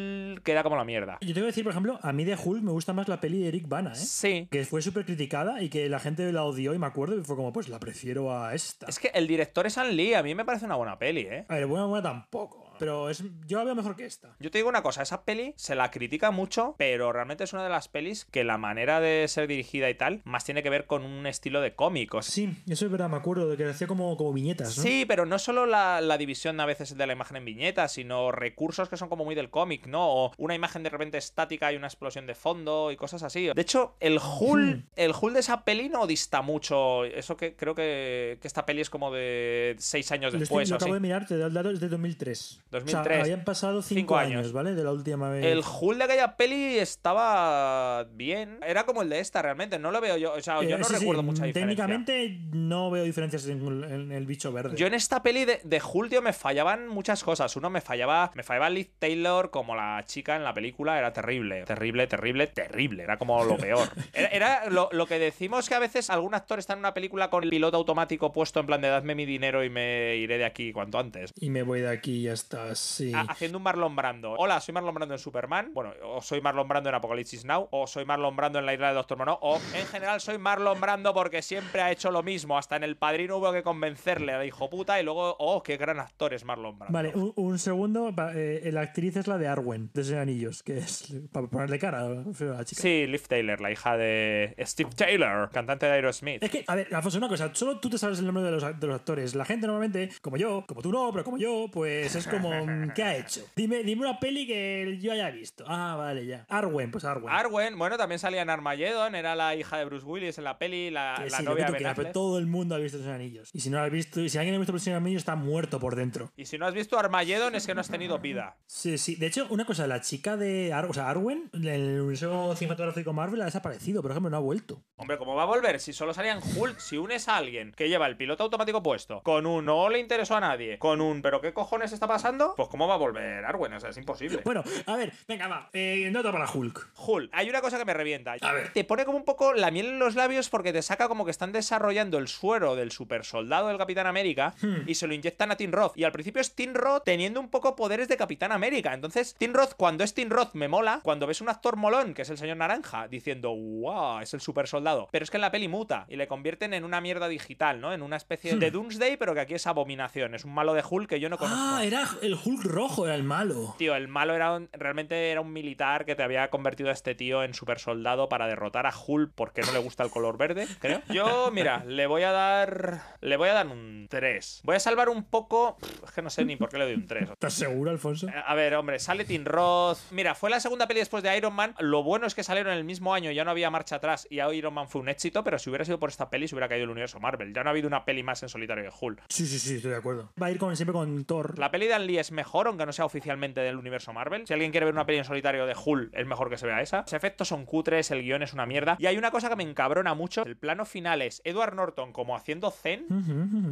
queda 0.43 0.63
como 0.63 0.75
la 0.75 0.83
mierda. 0.83 1.17
Yo 1.21 1.33
te 1.33 1.39
voy 1.39 1.43
a 1.43 1.47
decir, 1.47 1.63
por 1.63 1.71
ejemplo, 1.71 1.99
a 2.01 2.13
mí 2.13 2.23
de 2.23 2.35
Hulk 2.35 2.63
me 2.63 2.71
gusta 2.71 2.93
más 2.93 3.07
la 3.07 3.19
peli 3.19 3.39
de 3.39 3.47
Eric 3.49 3.67
Bana, 3.67 3.91
¿eh? 3.91 3.95
Sí. 3.95 4.47
Que 4.51 4.65
fue 4.65 4.81
súper 4.81 5.05
criticada 5.05 5.61
y 5.61 5.69
que 5.69 5.89
la 5.89 5.99
gente 5.99 6.31
la 6.31 6.43
odió 6.43 6.73
y 6.73 6.79
me 6.79 6.87
acuerdo 6.87 7.17
y 7.17 7.23
fue 7.23 7.35
como, 7.35 7.53
pues 7.53 7.69
la 7.69 7.79
prefiero 7.79 8.35
a 8.35 8.53
esta. 8.53 8.87
Es 8.87 8.99
que 8.99 9.09
el 9.13 9.27
director 9.27 9.65
es 9.65 9.77
An 9.77 9.95
Lee, 9.95 10.13
a 10.13 10.23
mí 10.23 10.35
me 10.35 10.45
parece 10.45 10.65
una 10.65 10.75
buena 10.75 10.97
peli, 10.97 11.21
¿eh? 11.21 11.45
A 11.47 11.55
ver, 11.55 11.65
buena, 11.65 11.85
buena 11.85 12.03
tampoco. 12.03 12.62
Pero 12.83 13.09
es, 13.09 13.23
yo 13.47 13.57
la 13.57 13.63
veo 13.63 13.75
mejor 13.75 13.95
que 13.95 14.05
esta. 14.05 14.35
Yo 14.39 14.51
te 14.51 14.57
digo 14.57 14.69
una 14.69 14.83
cosa, 14.83 15.01
esa 15.01 15.23
peli 15.23 15.53
se 15.57 15.75
la 15.75 15.91
critica 15.91 16.31
mucho, 16.31 16.75
pero 16.77 17.11
realmente 17.11 17.43
es 17.43 17.53
una 17.53 17.63
de 17.63 17.69
las 17.69 17.87
pelis 17.87 18.25
que 18.25 18.43
la 18.43 18.57
manera 18.57 18.99
de 18.99 19.25
ser 19.27 19.47
dirigida 19.47 19.89
y 19.89 19.95
tal, 19.95 20.21
más 20.25 20.43
tiene 20.45 20.63
que 20.63 20.69
ver 20.69 20.85
con 20.85 21.03
un 21.03 21.25
estilo 21.27 21.61
de 21.61 21.75
cómic. 21.75 22.13
o 22.13 22.21
sea, 22.21 22.33
Sí, 22.33 22.55
eso 22.67 22.85
es 22.85 22.91
verdad, 22.91 23.09
me 23.09 23.17
acuerdo 23.17 23.49
de 23.49 23.57
que 23.57 23.65
hacía 23.65 23.87
como, 23.87 24.15
como 24.17 24.33
viñetas, 24.33 24.77
¿no? 24.77 24.83
Sí, 24.83 25.05
pero 25.07 25.25
no 25.25 25.39
solo 25.39 25.65
la, 25.65 26.01
la 26.01 26.17
división 26.17 26.59
a 26.59 26.65
veces 26.65 26.97
de 26.97 27.07
la 27.07 27.13
imagen 27.13 27.37
en 27.37 27.45
viñetas, 27.45 27.93
sino 27.93 28.31
recursos 28.31 28.89
que 28.89 28.97
son 28.97 29.09
como 29.09 29.25
muy 29.25 29.35
del 29.35 29.49
cómic, 29.49 29.87
¿no? 29.87 30.07
O 30.07 30.31
una 30.37 30.55
imagen 30.55 30.83
de 30.83 30.89
repente 30.89 31.17
estática 31.17 31.71
y 31.71 31.75
una 31.75 31.87
explosión 31.87 32.27
de 32.27 32.35
fondo 32.35 32.91
y 32.91 32.95
cosas 32.95 33.23
así. 33.23 33.47
De 33.53 33.61
hecho, 33.61 33.95
el 33.99 34.19
Hull, 34.19 34.85
el 34.95 35.13
Hull 35.19 35.33
de 35.33 35.39
esa 35.39 35.63
peli 35.63 35.89
no 35.89 36.07
dista 36.07 36.41
mucho. 36.41 37.05
Eso 37.05 37.37
que 37.37 37.55
creo 37.55 37.75
que, 37.75 38.37
que 38.41 38.47
esta 38.47 38.65
peli 38.65 38.81
es 38.81 38.89
como 38.89 39.11
de 39.11 39.75
seis 39.79 40.11
años 40.11 40.33
Lo, 40.33 40.39
estoy- 40.39 40.39
después 40.39 40.69
lo 40.69 40.75
así. 40.77 40.83
acabo 40.83 40.93
de 40.95 40.99
mirar, 40.99 41.25
te 41.27 41.37
da 41.37 41.47
el 41.47 41.53
dato, 41.53 41.69
es 41.69 41.79
de 41.79 41.89
2003. 41.89 42.61
O 42.77 42.79
2003. 42.79 43.15
sea, 43.15 43.23
habían 43.23 43.43
pasado 43.43 43.81
cinco, 43.81 43.99
Cinco 43.99 44.17
años, 44.17 44.39
años. 44.39 44.53
¿vale? 44.53 44.73
De 44.73 44.83
la 44.83 44.91
última 44.91 45.29
vez. 45.29 45.45
El 45.45 45.61
Hull 45.79 45.97
de 45.97 46.03
aquella 46.05 46.35
peli 46.37 46.77
estaba 46.79 48.05
bien. 48.11 48.59
Era 48.65 48.85
como 48.85 49.01
el 49.01 49.09
de 49.09 49.19
esta, 49.19 49.41
realmente. 49.41 49.79
No 49.79 49.91
lo 49.91 50.01
veo 50.01 50.17
yo. 50.17 50.33
O 50.33 50.41
sea, 50.41 50.61
yo 50.63 50.75
Eh, 50.75 50.77
no 50.79 50.83
sí, 50.83 50.93
sí, 50.93 50.99
recuerdo 50.99 51.23
mucha 51.23 51.45
diferencia. 51.45 51.85
Técnicamente 51.85 52.39
no 52.51 52.89
veo 52.91 53.03
diferencias 53.03 53.45
en, 53.47 53.83
en 53.83 54.11
el 54.11 54.25
bicho 54.25 54.51
verde. 54.51 54.75
Yo 54.77 54.87
en 54.87 54.93
esta 54.93 55.21
peli 55.23 55.45
de, 55.45 55.59
de 55.63 55.81
Hulk, 55.81 56.09
tío, 56.09 56.21
me 56.21 56.33
fallaban 56.33 56.87
muchas 56.87 57.23
cosas. 57.23 57.55
Uno, 57.55 57.69
me 57.69 57.81
fallaba, 57.81 58.31
me 58.35 58.43
fallaba 58.43 58.69
Liz 58.69 58.89
Taylor 58.99 59.51
como 59.51 59.75
la 59.75 60.03
chica 60.05 60.35
en 60.35 60.43
la 60.43 60.53
película, 60.53 60.97
era 60.97 61.13
terrible. 61.13 61.63
Terrible, 61.65 62.07
terrible, 62.07 62.47
terrible. 62.47 63.03
Era 63.03 63.17
como 63.17 63.43
lo 63.43 63.57
peor. 63.57 63.87
Era, 64.13 64.27
era 64.29 64.69
lo, 64.69 64.89
lo 64.91 65.05
que 65.07 65.17
decimos 65.19 65.67
que 65.67 65.75
a 65.75 65.79
veces 65.79 66.09
algún 66.09 66.33
actor 66.35 66.59
está 66.59 66.73
en 66.73 66.79
una 66.79 66.93
película 66.93 67.29
con 67.29 67.43
el 67.43 67.49
piloto 67.49 67.77
automático 67.77 68.31
puesto 68.31 68.59
en 68.59 68.65
plan 68.67 68.81
de 68.81 68.87
dadme 68.89 69.15
mi 69.15 69.25
dinero 69.25 69.63
y 69.63 69.69
me 69.69 70.15
iré 70.17 70.37
de 70.37 70.45
aquí 70.45 70.71
cuanto 70.71 70.99
antes. 70.99 71.31
Y 71.39 71.49
me 71.49 71.63
voy 71.63 71.81
de 71.81 71.89
aquí 71.89 72.19
y 72.19 72.23
ya 72.23 72.33
está, 72.33 72.62
sí. 72.73 73.11
Haciendo 73.13 73.57
un 73.57 73.63
Marlon 73.63 73.95
Brando. 73.95 74.33
Hola, 74.33 74.59
soy 74.59 74.73
Marlon 74.73 74.93
Brando 74.93 75.15
en 75.15 75.19
Superman. 75.19 75.71
Bueno, 75.73 75.91
o 76.03 76.21
soy 76.21 76.41
Marlon 76.41 76.67
Brando 76.67 76.89
en 76.89 76.95
Apocalipsis 76.95 77.45
Now. 77.45 77.67
O 77.71 77.87
soy 77.87 78.05
Marlon 78.05 78.35
Brando 78.35 78.59
en 78.59 78.65
la 78.65 78.73
isla 78.73 78.89
de 78.89 78.95
Doctor 78.95 79.17
Mono. 79.17 79.37
O 79.41 79.59
en 79.73 79.85
general 79.87 80.21
soy 80.21 80.37
Marlon 80.37 80.79
Brando 80.79 81.13
porque 81.13 81.41
siempre 81.41 81.81
ha 81.81 81.91
hecho 81.91 82.11
lo 82.11 82.23
mismo. 82.23 82.57
Hasta 82.57 82.75
en 82.75 82.83
el 82.83 82.97
padrino 82.97 83.37
hubo 83.37 83.51
que 83.51 83.63
convencerle 83.63 84.33
al 84.33 84.45
hijo 84.45 84.69
puta. 84.69 84.99
Y 84.99 85.03
luego, 85.03 85.35
oh, 85.39 85.63
qué 85.63 85.77
gran 85.77 85.99
actor 85.99 86.33
es 86.33 86.45
Marlon 86.45 86.77
Brando. 86.77 86.93
Vale, 86.93 87.11
un, 87.15 87.33
un 87.35 87.59
segundo. 87.59 88.13
eh, 88.35 88.69
la 88.71 88.81
actriz 88.81 89.15
es 89.17 89.27
la 89.27 89.37
de 89.37 89.47
Arwen, 89.47 89.89
de 89.93 90.03
Seis 90.03 90.17
Anillos, 90.17 90.63
que 90.63 90.77
es 90.77 91.13
para 91.31 91.47
ponerle 91.47 91.79
cara 91.79 92.01
a 92.01 92.09
la 92.09 92.65
chica. 92.65 92.81
Sí, 92.81 93.05
Liv 93.07 93.27
Taylor, 93.27 93.59
la 93.61 93.71
hija 93.71 93.97
de 93.97 94.55
Steve 94.59 94.89
Taylor, 94.95 95.49
cantante 95.51 95.85
de 95.85 95.93
Aerosmith. 95.93 96.43
Es 96.43 96.49
que, 96.49 96.63
a 96.67 96.75
ver, 96.75 96.93
Alfonso, 96.93 97.17
una 97.17 97.27
cosa, 97.27 97.49
solo 97.53 97.79
tú 97.79 97.89
te 97.89 97.97
sabes 97.97 98.19
el 98.19 98.25
nombre 98.25 98.43
de 98.43 98.51
los, 98.51 98.79
de 98.79 98.87
los 98.87 98.95
actores. 98.95 99.35
La 99.35 99.45
gente 99.45 99.67
normalmente, 99.67 100.09
como 100.21 100.37
yo, 100.37 100.65
como 100.67 100.81
tú 100.81 100.91
no, 100.91 101.11
pero 101.11 101.23
como 101.23 101.37
yo, 101.37 101.65
pues 101.71 102.15
es 102.15 102.27
como, 102.27 102.52
¿qué 102.95 103.03
ha 103.03 103.17
hecho? 103.17 103.45
Dime, 103.55 103.83
dime 103.83 104.01
una 104.01 104.19
peli 104.19 104.47
que 104.47 104.97
yo 105.01 105.11
haya 105.11 105.29
visto. 105.31 105.63
Ah, 105.67 105.95
vale, 105.97 106.25
ya. 106.25 106.45
Arwen, 106.49 106.91
pues 106.91 107.03
Arwen. 107.05 107.33
Arwen, 107.33 107.77
bueno, 107.77 107.97
también 107.97 108.19
salía 108.19 108.41
en 108.41 108.49
Armageddon, 108.49 109.15
era 109.15 109.35
la 109.35 109.55
hija 109.55 109.77
de 109.77 109.85
Bruce 109.85 110.05
Willis 110.05 110.37
en 110.37 110.43
la 110.43 110.57
peli, 110.57 110.89
la, 110.91 111.15
Que 111.17 111.29
la 111.29 111.37
sí, 111.37 111.43
novia 111.43 111.65
de 111.65 111.93
pero 111.95 112.11
todo 112.11 112.37
el 112.37 112.47
mundo 112.47 112.75
ha 112.75 112.77
visto 112.77 112.97
los 112.97 113.07
anillos. 113.07 113.49
Y 113.53 113.59
si 113.59 113.69
no 113.69 113.77
lo 113.77 113.83
has 113.83 113.91
visto, 113.91 114.21
y 114.21 114.29
si 114.29 114.37
alguien 114.37 114.55
ha 114.55 114.59
visto 114.59 114.73
los 114.73 114.87
anillos, 114.87 115.21
está 115.21 115.35
muerto 115.35 115.79
por 115.79 115.95
dentro. 115.95 116.31
Y 116.35 116.45
si 116.45 116.57
no 116.57 116.65
has 116.65 116.73
visto 116.73 116.97
Armageddon 116.97 117.55
es 117.55 117.65
que 117.65 117.73
no 117.73 117.81
has 117.81 117.89
tenido 117.89 118.19
vida. 118.19 118.57
Sí, 118.65 118.97
sí. 118.97 119.15
De 119.15 119.27
hecho, 119.27 119.47
una 119.49 119.65
cosa, 119.65 119.87
la 119.87 120.01
chica 120.01 120.37
de 120.37 120.73
Ar 120.73 120.85
o 120.85 120.93
sea, 120.93 121.09
Arwen, 121.09 121.49
en 121.53 121.67
el 121.67 122.01
universo 122.01 122.55
cinematográfico 122.55 123.13
Marvel 123.13 123.41
ha 123.41 123.45
desaparecido, 123.45 124.01
por 124.01 124.11
ejemplo, 124.11 124.29
no 124.29 124.37
ha 124.37 124.41
vuelto. 124.41 124.83
Hombre, 124.95 125.17
¿cómo 125.17 125.35
va 125.35 125.43
a 125.43 125.47
volver? 125.47 125.79
Si 125.79 125.93
solo 125.93 126.13
salían 126.13 126.39
Hulk, 126.55 126.79
si 126.79 126.97
unes 126.97 127.27
a 127.27 127.37
alguien 127.37 127.73
que 127.75 127.89
lleva 127.89 128.07
el 128.07 128.17
piloto 128.17 128.43
automático 128.43 128.83
puesto, 128.83 129.21
con 129.23 129.45
un 129.45 129.65
no 129.65 129.89
le 129.89 129.99
interesó 129.99 130.35
a 130.35 130.39
nadie, 130.39 130.77
con 130.79 131.01
un 131.01 131.21
¿pero 131.21 131.41
qué 131.41 131.53
cojones 131.53 131.93
está 131.93 132.07
pasando? 132.07 132.42
Pues 132.55 132.67
¿cómo 132.69 132.87
va 132.87 132.95
a 132.95 132.97
volver 132.97 133.43
Arwen? 133.45 133.73
O 133.73 133.79
sea, 133.79 133.89
es 133.89 133.97
imposible. 133.97 134.41
Bueno, 134.43 134.63
a 134.85 134.95
ver, 134.95 135.13
venga, 135.27 135.47
va. 135.47 135.69
Eh, 135.73 136.09
nota 136.11 136.31
para 136.31 136.49
Hulk. 136.49 136.89
Hulk, 136.97 137.29
hay 137.33 137.49
una 137.49 137.61
cosa 137.61 137.77
que 137.77 137.85
me 137.85 137.93
revienta. 137.93 138.35
A 138.41 138.51
ver. 138.53 138.71
Te 138.73 138.83
pone 138.83 139.05
como 139.05 139.17
un 139.17 139.25
poco 139.25 139.53
la 139.53 139.71
miel 139.71 139.87
en 139.87 139.99
los 139.99 140.15
labios 140.15 140.49
porque 140.49 140.73
te 140.73 140.81
saca 140.81 141.07
como 141.07 141.25
que 141.25 141.31
están 141.31 141.51
desarrollando 141.51 142.17
el 142.17 142.27
suero 142.27 142.75
del 142.75 142.91
super 142.91 143.25
soldado 143.25 143.67
del 143.69 143.77
Capitán 143.77 144.07
América 144.07 144.53
Hmm. 144.61 144.87
y 144.87 144.95
se 144.95 145.07
lo 145.07 145.13
inyectan 145.13 145.51
a 145.51 145.55
Tim 145.57 145.71
Roth. 145.71 145.97
Y 145.97 146.03
al 146.03 146.11
principio 146.11 146.41
es 146.41 146.53
Tim 146.55 146.73
Roth 146.73 147.03
teniendo 147.05 147.39
un 147.39 147.49
poco 147.49 147.75
poderes 147.75 148.07
de 148.07 148.17
Capitán 148.17 148.51
América. 148.51 148.93
Entonces, 148.93 149.35
Tim 149.37 149.53
Roth, 149.53 149.73
cuando 149.75 150.03
es 150.03 150.13
Tim 150.13 150.29
Roth, 150.29 150.53
me 150.53 150.67
mola. 150.67 150.99
Cuando 151.03 151.27
ves 151.27 151.41
un 151.41 151.49
actor 151.49 151.75
molón, 151.75 152.13
que 152.13 152.21
es 152.23 152.29
el 152.29 152.37
señor 152.37 152.57
Naranja, 152.57 153.07
diciendo, 153.07 153.53
wow, 153.55 154.19
es 154.19 154.33
el 154.33 154.41
super 154.41 154.67
soldado. 154.67 155.07
Pero 155.11 155.23
es 155.23 155.31
que 155.31 155.37
en 155.37 155.41
la 155.41 155.51
peli 155.51 155.67
muta 155.67 156.05
y 156.09 156.15
le 156.15 156.27
convierten 156.27 156.73
en 156.73 156.83
una 156.83 157.01
mierda 157.01 157.27
digital, 157.27 157.79
¿no? 157.81 157.93
En 157.93 158.01
una 158.01 158.15
especie 158.17 158.55
Hmm. 158.55 158.59
de 158.59 158.71
Doomsday, 158.71 159.17
pero 159.17 159.33
que 159.33 159.39
aquí 159.41 159.53
es 159.55 159.67
abominación. 159.67 160.33
Es 160.35 160.45
un 160.45 160.53
malo 160.53 160.73
de 160.73 160.83
Hulk 160.87 161.09
que 161.09 161.19
yo 161.19 161.29
no 161.29 161.37
conozco. 161.37 161.59
Ah, 161.61 161.83
era, 161.83 162.07
el 162.25 162.35
Hulk 162.43 162.63
rojo 162.65 163.05
era 163.05 163.15
el 163.15 163.23
malo. 163.23 163.75
Tío, 163.77 163.95
el 163.95 164.07
malo 164.07 164.33
era 164.35 164.53
un- 164.53 164.69
realmente 164.73 165.31
era 165.31 165.41
un 165.41 165.51
militar 165.53 166.05
que 166.05 166.15
te 166.15 166.23
había 166.23 166.49
convertido 166.49 166.89
a 166.89 166.93
este 166.93 167.15
tío 167.15 167.43
en 167.43 167.53
super 167.53 167.79
soldado 167.79 168.29
para 168.29 168.47
derrotar 168.47 168.85
a 168.87 168.93
Hulk 168.95 169.31
porque 169.35 169.61
no 169.61 169.71
le 169.71 169.79
gusta 169.79 170.03
el 170.03 170.09
color 170.09 170.37
verde, 170.37 170.67
creo. 170.79 171.01
Yo, 171.09 171.51
mira, 171.51 171.83
le 171.85 172.07
voy 172.07 172.23
a 172.23 172.31
dar. 172.31 173.01
Le 173.21 173.37
voy 173.37 173.49
a 173.49 173.53
dar 173.53 173.67
un 173.67 174.07
3. 174.09 174.61
Voy 174.63 174.75
a 174.75 174.79
salvar 174.79 175.09
un 175.09 175.23
poco. 175.23 175.77
Es 176.05 176.11
que 176.11 176.21
no 176.21 176.29
sé 176.29 176.45
ni 176.45 176.55
por 176.55 176.69
qué 176.69 176.77
le 176.77 176.85
doy 176.85 176.93
un 176.95 177.07
3. 177.07 177.29
¿Estás 177.31 177.53
seguro, 177.53 177.91
Alfonso? 177.91 178.27
A 178.45 178.53
ver, 178.55 178.75
hombre, 178.75 178.99
sale 178.99 179.25
Tim 179.25 179.45
Roth. 179.45 179.97
Mira, 180.11 180.35
fue 180.35 180.49
la 180.49 180.59
segunda 180.59 180.87
peli 180.87 180.99
después 181.01 181.23
de 181.23 181.35
Iron 181.37 181.53
Man. 181.53 181.75
Lo 181.79 182.03
bueno 182.03 182.25
es 182.27 182.35
que 182.35 182.43
salieron 182.43 182.71
en 182.73 182.77
el 182.79 182.83
mismo 182.83 183.13
año, 183.13 183.31
ya 183.31 183.43
no 183.43 183.51
había 183.51 183.69
marcha 183.69 183.97
atrás 183.97 184.27
y 184.29 184.39
Iron 184.41 184.73
Man 184.73 184.87
fue 184.89 185.01
un 185.01 185.09
éxito, 185.09 185.43
pero 185.43 185.59
si 185.59 185.69
hubiera 185.69 185.85
sido 185.85 185.99
por 185.99 186.09
esta 186.09 186.29
peli 186.29 186.47
se 186.47 186.55
hubiera 186.55 186.69
caído 186.69 186.85
el 186.85 186.89
universo 186.89 187.19
Marvel. 187.19 187.53
Ya 187.53 187.63
no 187.63 187.69
ha 187.69 187.71
habido 187.71 187.87
una 187.87 188.05
peli 188.05 188.23
más 188.23 188.41
en 188.43 188.49
solitario 188.49 188.83
de 188.83 188.91
Hulk. 188.99 189.21
Sí, 189.29 189.45
sí, 189.45 189.59
sí, 189.59 189.75
estoy 189.75 189.91
de 189.91 189.97
acuerdo. 189.97 190.31
Va 190.41 190.47
a 190.47 190.51
ir 190.51 190.57
con, 190.57 190.75
siempre 190.75 190.93
con 190.93 191.25
Thor. 191.25 191.57
La 191.59 191.71
peli 191.71 191.87
de 191.87 191.93
Ang 191.93 192.03
Es 192.17 192.31
mejor, 192.31 192.67
aunque 192.67 192.85
no 192.85 192.93
sea 192.93 193.05
oficialmente 193.05 193.61
del 193.61 193.77
universo 193.77 194.13
Marvel. 194.13 194.45
Si 194.47 194.53
alguien 194.53 194.71
quiere 194.71 194.85
ver 194.85 194.93
una 194.93 195.05
peli 195.05 195.17
en 195.19 195.25
solitario 195.25 195.65
de 195.65 195.75
Hulk, 195.75 196.13
es 196.13 196.25
mejor 196.25 196.49
que 196.49 196.57
se 196.57 196.67
vea 196.67 196.81
esa. 196.81 197.01
Los 197.01 197.13
efectos 197.13 197.47
son 197.47 197.65
cutres, 197.65 198.11
el 198.11 198.21
guion 198.21 198.43
es 198.43 198.53
una 198.53 198.65
mierda. 198.65 198.95
Y 198.99 199.07
hay 199.07 199.17
una 199.17 199.31
cosa 199.31 199.49
que 199.49 199.55
me 199.55 199.63
encabrona 199.63 200.13
mucho. 200.13 200.43
El 200.45 200.57
plano 200.57 200.85
final 200.85 201.21
es 201.21 201.41
Edward 201.43 201.75
Norton 201.75 202.13
como 202.13 202.35
haciendo 202.35 202.71
zen. 202.71 203.07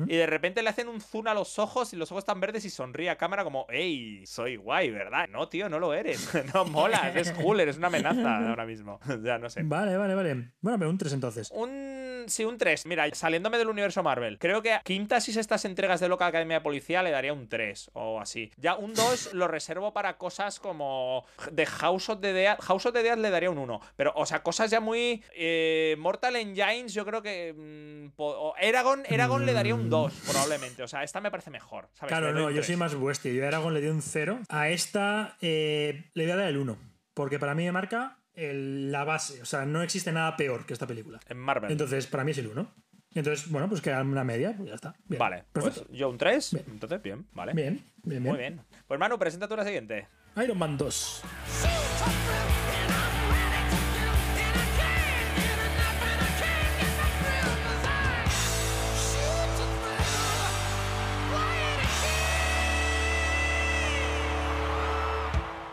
Y 0.07 0.15
de 0.15 0.25
repente 0.25 0.61
le 0.63 0.69
hacen 0.69 0.87
un 0.87 1.01
zoom 1.01 1.27
a 1.27 1.33
los 1.33 1.59
ojos 1.59 1.93
y 1.93 1.95
los 1.95 2.11
ojos 2.11 2.23
están 2.23 2.39
verdes 2.39 2.65
y 2.65 2.69
sonríe 2.69 3.09
a 3.09 3.17
cámara 3.17 3.43
como, 3.43 3.65
¡Ey! 3.69 4.25
Soy 4.25 4.55
guay, 4.55 4.89
¿verdad? 4.91 5.29
No, 5.29 5.47
tío, 5.47 5.69
no 5.69 5.79
lo 5.79 5.93
eres. 5.93 6.29
No 6.53 6.65
molas, 6.65 7.15
es 7.15 7.33
Hulk, 7.37 7.61
eres 7.61 7.77
una 7.77 7.87
amenaza 7.87 8.49
ahora 8.49 8.65
mismo. 8.65 8.99
ya 9.23 9.37
no 9.37 9.49
sé. 9.49 9.61
Vale, 9.63 9.95
vale, 9.95 10.15
vale. 10.15 10.51
Bueno, 10.59 10.77
pero 10.77 10.89
un 10.89 10.97
3 10.97 11.13
entonces. 11.13 11.51
Un. 11.51 12.25
Sí, 12.27 12.43
un 12.45 12.57
3. 12.57 12.85
Mira, 12.85 13.09
saliéndome 13.13 13.57
del 13.57 13.69
universo 13.69 14.03
Marvel. 14.03 14.37
Creo 14.37 14.61
que 14.61 14.73
a 14.73 14.81
quintas 14.81 15.27
y 15.29 15.33
sextas 15.33 15.65
entregas 15.65 15.99
de 15.99 16.07
Loca 16.09 16.27
Academia 16.27 16.57
de 16.57 16.61
Policía 16.61 17.03
le 17.03 17.11
daría 17.11 17.33
un 17.33 17.47
3 17.47 17.91
o 17.93 18.19
así. 18.19 18.30
Ya 18.57 18.75
un 18.75 18.93
2 18.93 19.33
lo 19.33 19.47
reservo 19.47 19.93
para 19.93 20.17
cosas 20.17 20.59
como. 20.59 21.25
De 21.51 21.65
House 21.65 22.09
of 22.09 22.21
the 22.21 22.33
Dead. 22.33 22.57
House 22.59 22.85
of 22.85 22.93
the 22.93 23.03
Dead 23.03 23.17
le 23.17 23.29
daría 23.29 23.49
un 23.49 23.57
1. 23.57 23.79
Pero, 23.95 24.13
o 24.15 24.25
sea, 24.25 24.41
cosas 24.43 24.71
ya 24.71 24.79
muy. 24.79 25.23
eh, 25.35 25.95
Mortal 25.99 26.35
Engines, 26.35 26.93
yo 26.93 27.05
creo 27.05 27.21
que. 27.21 27.53
mm, 27.57 28.13
o 28.17 28.53
Eragon, 28.59 29.03
Eragon 29.07 29.45
le 29.45 29.53
daría 29.53 29.75
un 29.75 29.89
2, 29.89 30.13
probablemente. 30.29 30.83
O 30.83 30.87
sea, 30.87 31.03
esta 31.03 31.21
me 31.21 31.31
parece 31.31 31.49
mejor. 31.49 31.89
¿sabes? 31.93 32.09
Claro, 32.11 32.33
no, 32.33 32.49
yo 32.49 32.55
3. 32.55 32.65
soy 32.67 32.75
más 32.77 32.99
bestia. 32.99 33.31
Yo 33.33 33.43
a 33.43 33.47
Aragorn 33.47 33.73
le 33.73 33.81
di 33.81 33.87
un 33.87 34.01
0. 34.01 34.39
A 34.49 34.69
esta 34.69 35.37
eh, 35.41 36.05
le 36.13 36.23
voy 36.23 36.31
a 36.31 36.35
dar 36.35 36.47
el 36.47 36.57
1. 36.57 36.77
Porque 37.13 37.39
para 37.39 37.53
mí 37.55 37.63
me 37.65 37.71
marca 37.71 38.17
el- 38.33 38.91
la 38.91 39.03
base. 39.03 39.41
O 39.41 39.45
sea, 39.45 39.65
no 39.65 39.81
existe 39.81 40.11
nada 40.11 40.35
peor 40.37 40.65
que 40.65 40.73
esta 40.73 40.87
película. 40.87 41.19
En 41.27 41.37
Marvel. 41.37 41.71
Entonces, 41.71 42.07
para 42.07 42.23
mí 42.23 42.31
es 42.31 42.37
el 42.37 42.47
1. 42.47 42.73
Entonces, 43.13 43.49
bueno, 43.49 43.67
pues 43.67 43.81
queda 43.81 44.01
una 44.01 44.23
media, 44.23 44.53
pues 44.55 44.69
ya 44.69 44.75
está. 44.75 44.95
Bien. 45.05 45.19
vale, 45.19 45.43
pues 45.51 45.65
Perfecto. 45.65 45.93
yo 45.93 46.09
un 46.09 46.17
3. 46.17 46.53
Bien. 46.53 46.65
Entonces, 46.71 47.01
bien, 47.01 47.25
vale. 47.33 47.53
Bien, 47.53 47.83
bien, 48.03 48.23
bien. 48.23 48.33
Muy 48.33 48.37
bien. 48.39 48.61
Pues 48.87 48.99
Manu, 48.99 49.19
presenta 49.19 49.47
tú 49.47 49.55
la 49.55 49.65
siguiente. 49.65 50.07
Iron 50.37 50.57
Man 50.57 50.77
2. 50.77 51.23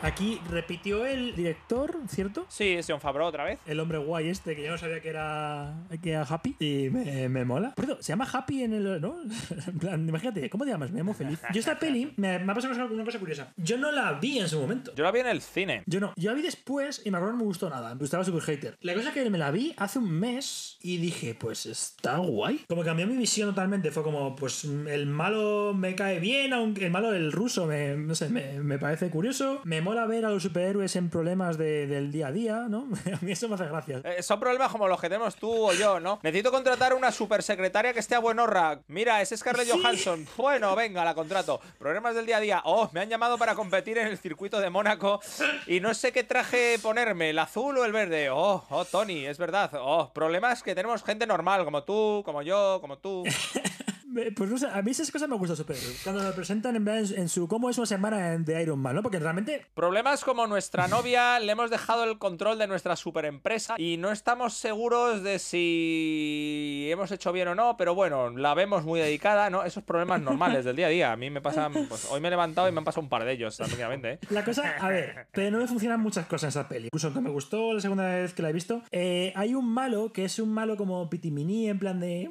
Aquí 0.09 0.41
repitió 0.51 1.05
el 1.05 1.37
director, 1.37 1.95
¿cierto? 2.09 2.47
Sí, 2.49 2.69
es 2.71 2.87
John 2.89 2.99
Favreau 2.99 3.29
otra 3.29 3.45
vez. 3.45 3.59
El 3.67 3.79
hombre 3.79 3.99
guay 3.99 4.31
este 4.31 4.57
que 4.57 4.63
yo 4.65 4.71
no 4.71 4.79
sabía 4.79 5.01
que 5.03 5.11
era, 5.11 5.75
que 6.03 6.11
era 6.13 6.23
Happy 6.23 6.57
y 6.59 6.89
me, 6.89 7.29
me 7.29 7.45
mola. 7.45 7.75
Por 7.75 7.85
cierto, 7.85 8.03
se 8.03 8.13
llama 8.13 8.27
Happy 8.33 8.63
en 8.63 8.73
el. 8.73 9.01
¿No? 9.03 9.17
En 9.67 9.79
plan, 9.79 10.09
imagínate, 10.09 10.49
¿cómo 10.49 10.65
te 10.65 10.71
llamas? 10.71 10.91
Me 10.93 10.99
llamo 11.01 11.13
feliz. 11.13 11.39
Yo 11.53 11.61
esta 11.61 11.79
peli 11.79 12.15
me, 12.17 12.39
me 12.39 12.53
ha 12.53 12.55
pasado 12.55 12.75
una 12.91 13.05
cosa- 13.05 13.19
curiosa. 13.19 13.53
Yo 13.59 13.77
no 13.77 13.93
la 13.93 14.15
vi 14.15 14.39
en 14.39 14.49
su 14.49 14.59
momento. 14.59 14.95
Yo 14.95 15.05
la 15.05 15.13
vi 15.13 15.21
en 15.21 15.27
el 15.27 15.43
cine. 15.43 15.83
Yo 15.85 16.01
no, 16.01 16.15
yo 16.17 16.31
la 16.31 16.37
vi 16.37 16.43
después 16.43 17.03
y 17.05 17.11
me 17.11 17.19
acuerdo 17.19 17.35
no 17.35 17.41
me 17.41 17.45
gustó 17.45 17.69
nada. 17.69 17.95
Me 17.95 18.01
gustaba 18.01 18.25
super 18.25 18.41
hater. 18.43 18.79
La 18.81 18.95
cosa 18.95 19.09
es 19.09 19.15
que 19.15 19.29
me 19.29 19.37
la 19.37 19.51
vi 19.51 19.75
hace 19.77 19.99
un 19.99 20.11
mes 20.11 20.79
y 20.81 20.97
dije, 20.97 21.35
pues 21.39 21.67
está 21.67 22.17
guay. 22.17 22.65
Como 22.67 22.83
cambió 22.83 23.07
mi 23.07 23.17
visión 23.19 23.51
totalmente. 23.51 23.91
Fue 23.91 24.03
como, 24.03 24.35
pues 24.37 24.65
el 24.65 25.05
malo 25.07 25.75
me 25.75 25.95
cae 25.95 26.19
bien, 26.19 26.55
aunque 26.55 26.87
el 26.87 26.93
malo, 26.93 27.13
el 27.13 27.31
ruso, 27.31 27.67
me, 27.67 27.95
no 27.95 28.15
sé, 28.15 28.31
me, 28.31 28.61
me 28.63 28.79
parece 28.79 29.11
curioso. 29.11 29.61
Me 29.65 29.83
mola 29.83 29.98
ver 30.07 30.25
a 30.25 30.31
los 30.31 30.43
superhéroes 30.43 30.95
en 30.97 31.11
problemas 31.11 31.59
de- 31.59 31.87
del 31.87 32.11
día 32.13 32.29
a 32.29 32.33
día, 32.33 32.67
¿no? 32.69 32.89
a 33.15 33.25
mí 33.25 33.33
eso 33.33 33.49
me 33.49 33.55
hace 33.55 33.67
gracia. 33.67 34.01
Eh, 34.05 34.23
son 34.23 34.39
problemas 34.41 34.71
como 34.73 34.89
los 34.89 35.01
que 35.01 35.09
tenemos 35.09 35.37
tú 35.37 35.69
o 35.69 35.73
yo, 35.73 36.01
¿no? 36.01 36.19
Necesito 36.23 36.51
contratar 36.51 36.95
una 36.95 37.11
supersecretaria 37.13 37.93
que 37.93 38.01
esté 38.01 38.15
a 38.15 38.19
buenorra. 38.19 38.81
Mira, 38.89 39.21
es 39.21 39.31
Scarlett 39.37 39.67
Sí. 39.67 39.73
Johansson. 39.73 40.27
Bueno, 40.37 40.75
venga, 40.77 41.05
la 41.05 41.15
contrato. 41.15 41.61
Problemas 41.79 42.15
del 42.15 42.27
día 42.27 42.39
a 42.39 42.41
día. 42.41 42.63
Oh, 42.65 42.89
me 42.93 43.01
han 43.01 43.09
llamado 43.09 43.39
para 43.39 43.55
competir 43.55 43.99
en 43.99 44.07
el 44.07 44.19
circuito 44.19 44.61
de 44.61 44.71
Mónaco 44.71 45.21
y 45.67 45.81
no 45.81 45.95
sé 45.95 46.13
qué 46.13 46.25
traje 46.25 46.79
ponerme, 46.83 47.31
el 47.31 47.39
azul 47.39 47.77
o 47.79 47.85
el 47.85 47.93
verde. 47.93 48.31
Oh, 48.31 48.65
oh, 48.71 48.85
Tony, 48.85 49.27
es 49.27 49.39
verdad. 49.39 49.71
Oh, 49.81 50.11
problemas 50.13 50.63
que 50.63 50.75
tenemos 50.75 51.03
gente 51.03 51.27
normal, 51.27 51.65
como 51.65 51.83
tú, 51.83 52.23
como 52.25 52.43
yo, 52.43 52.79
como 52.81 52.99
tú. 52.99 53.25
Pues 54.37 54.51
no 54.51 54.59
sé, 54.59 54.67
a 54.73 54.83
mí 54.83 54.91
esas 54.91 55.11
cosas 55.11 55.29
me 55.29 55.37
gustan 55.37 55.57
super. 55.57 55.77
Cuando 56.03 56.23
lo 56.23 56.33
presentan 56.33 56.77
en, 56.77 56.89
en 56.89 57.29
su 57.29 57.47
cómo 57.47 57.71
es 57.71 57.79
una 57.79 57.87
semana 57.87 58.39
de 58.39 58.63
Iron 58.63 58.79
Man, 58.79 58.95
¿no? 58.95 59.03
Porque 59.03 59.19
realmente 59.19 59.67
Problemas 59.75 60.25
como 60.25 60.47
nuestra 60.47 60.89
novia 60.89 61.39
le 61.39 61.53
hemos 61.53 61.71
dejado 61.71 62.05
el 62.05 62.19
control 62.19 62.59
de 62.59 62.67
nuestra 62.67 62.97
superempresa 62.97 63.75
y 63.79 63.97
no 63.97 64.11
estamos 64.11 64.55
seguros 64.55 65.23
de 65.23 65.39
si 65.39 66.89
hemos 66.91 67.11
hecho 67.13 67.33
bien 67.33 67.49
o 67.49 67.55
no, 67.55 67.77
pero 67.77 67.95
bueno, 67.95 68.31
la 68.31 68.55
vemos 68.55 68.85
muy 68.85 69.01
dedicada, 69.01 69.51
¿no? 69.51 69.65
Esos 69.65 69.85
problemas 69.85 70.21
normales 70.21 70.65
del 70.65 70.77
día 70.77 70.87
a 70.87 70.91
día. 70.91 71.13
A 71.13 71.17
mí 71.17 71.31
me 71.31 71.41
pasan, 71.41 71.73
pues 71.89 72.07
hoy 72.11 72.21
me 72.21 72.29
he 72.29 72.31
levantado 72.31 72.69
y 72.69 72.73
me 72.73 72.79
han 72.79 72.85
pasado 72.85 73.03
un 73.03 73.09
par 73.09 73.25
de 73.25 73.33
ellos, 73.33 73.57
tranquilamente, 73.57 74.13
¿eh? 74.13 74.19
La 74.31 74.45
cosa, 74.45 74.77
a 74.81 74.89
ver, 74.89 75.27
pero 75.33 75.51
no 75.51 75.59
me 75.59 75.67
funcionan 75.67 76.01
muchas 76.01 76.27
cosas 76.27 76.45
en 76.55 76.61
esa 76.61 76.69
peli. 76.69 76.87
Incluso 76.87 77.09
aunque 77.09 77.21
me 77.21 77.31
gustó 77.31 77.73
la 77.75 77.81
segunda 77.81 78.07
vez 78.07 78.35
que 78.35 78.43
la 78.43 78.51
he 78.51 78.53
visto, 78.53 78.83
eh, 78.91 79.33
hay 79.37 79.55
un 79.55 79.69
malo 79.69 80.13
que 80.13 80.25
es 80.25 80.39
un 80.39 80.53
malo 80.53 80.77
como 80.77 81.09
pitimini, 81.09 81.69
en 81.69 81.79
plan 81.79 82.01
de. 82.01 82.31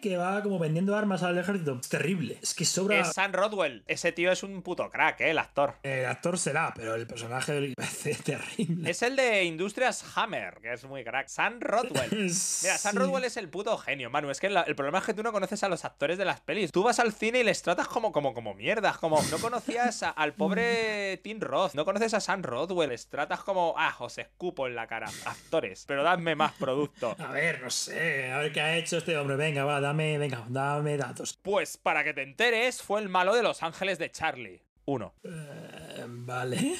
Que 0.00 0.16
va 0.16 0.42
como 0.42 0.58
vendiendo 0.58 0.94
armas 0.96 1.22
al 1.22 1.36
ejército. 1.38 1.78
Es 1.80 1.88
terrible. 1.88 2.38
Es 2.42 2.54
que 2.54 2.64
sobra. 2.64 3.00
Es 3.00 3.12
Sam 3.12 3.32
Rodwell. 3.32 3.82
Ese 3.86 4.12
tío 4.12 4.30
es 4.30 4.42
un 4.42 4.62
puto 4.62 4.90
crack, 4.90 5.20
¿eh? 5.22 5.30
El 5.30 5.38
actor. 5.38 5.74
El 5.82 6.06
actor 6.06 6.38
será, 6.38 6.72
pero 6.76 6.94
el 6.94 7.06
personaje 7.06 7.52
del- 7.52 7.74
parece 7.76 8.14
terrible. 8.14 8.90
Es 8.90 9.02
el 9.02 9.16
de 9.16 9.44
Industrias 9.44 10.04
Hammer, 10.16 10.58
que 10.62 10.72
es 10.72 10.84
muy 10.84 11.02
crack. 11.04 11.28
Sam 11.28 11.58
Rodwell. 11.60 12.10
Mira, 12.10 12.30
Sam 12.78 12.92
Sí. 12.92 12.98
Rodwell 12.98 13.24
es 13.24 13.36
el 13.36 13.48
puto 13.48 13.76
genio, 13.78 14.10
Manu. 14.10 14.30
Es 14.30 14.40
que 14.40 14.46
el 14.48 14.74
problema 14.76 14.98
es 14.98 15.04
que 15.04 15.14
tú 15.14 15.22
no 15.22 15.32
conoces 15.32 15.62
a 15.64 15.68
los 15.68 15.84
actores 15.84 16.18
de 16.18 16.24
las 16.24 16.40
pelis. 16.40 16.70
Tú 16.72 16.82
vas 16.82 16.98
al 17.00 17.12
cine 17.12 17.40
y 17.40 17.44
les 17.44 17.62
tratas 17.62 17.88
como, 17.88 18.12
como, 18.12 18.34
como 18.34 18.54
mierdas. 18.54 18.98
Como 18.98 19.20
no 19.30 19.38
conocías 19.38 20.02
a- 20.02 20.10
al 20.10 20.34
pobre 20.34 21.16
Tim 21.22 21.40
Roth. 21.40 21.74
No 21.74 21.84
conoces 21.84 22.14
a 22.14 22.20
Sam 22.20 22.42
Rodwell. 22.42 22.90
Les 22.90 23.06
tratas 23.08 23.40
como, 23.40 23.74
ah, 23.78 23.94
os 23.98 24.18
escupo 24.18 24.66
en 24.66 24.74
la 24.74 24.86
cara. 24.86 25.08
Actores. 25.24 25.84
Pero 25.86 26.02
dadme 26.02 26.34
más 26.34 26.52
producto. 26.52 27.14
A 27.18 27.32
ver, 27.32 27.62
no 27.62 27.70
sé, 27.70 28.30
a 28.32 28.38
ver 28.38 28.52
qué 28.52 28.60
ha 28.60 28.76
hecho 28.76 28.98
este 28.98 29.16
hombre. 29.16 29.36
Venga, 29.36 29.64
va, 29.64 29.79
dame, 29.80 30.18
venga, 30.18 30.44
dame 30.48 30.96
datos. 30.96 31.38
Pues 31.42 31.76
para 31.76 32.04
que 32.04 32.14
te 32.14 32.22
enteres, 32.22 32.82
fue 32.82 33.00
el 33.00 33.08
malo 33.08 33.34
de 33.34 33.42
Los 33.42 33.62
Ángeles 33.62 33.98
de 33.98 34.10
Charlie. 34.10 34.62
Uno. 34.86 35.14
Eh, 35.22 36.04
vale, 36.08 36.74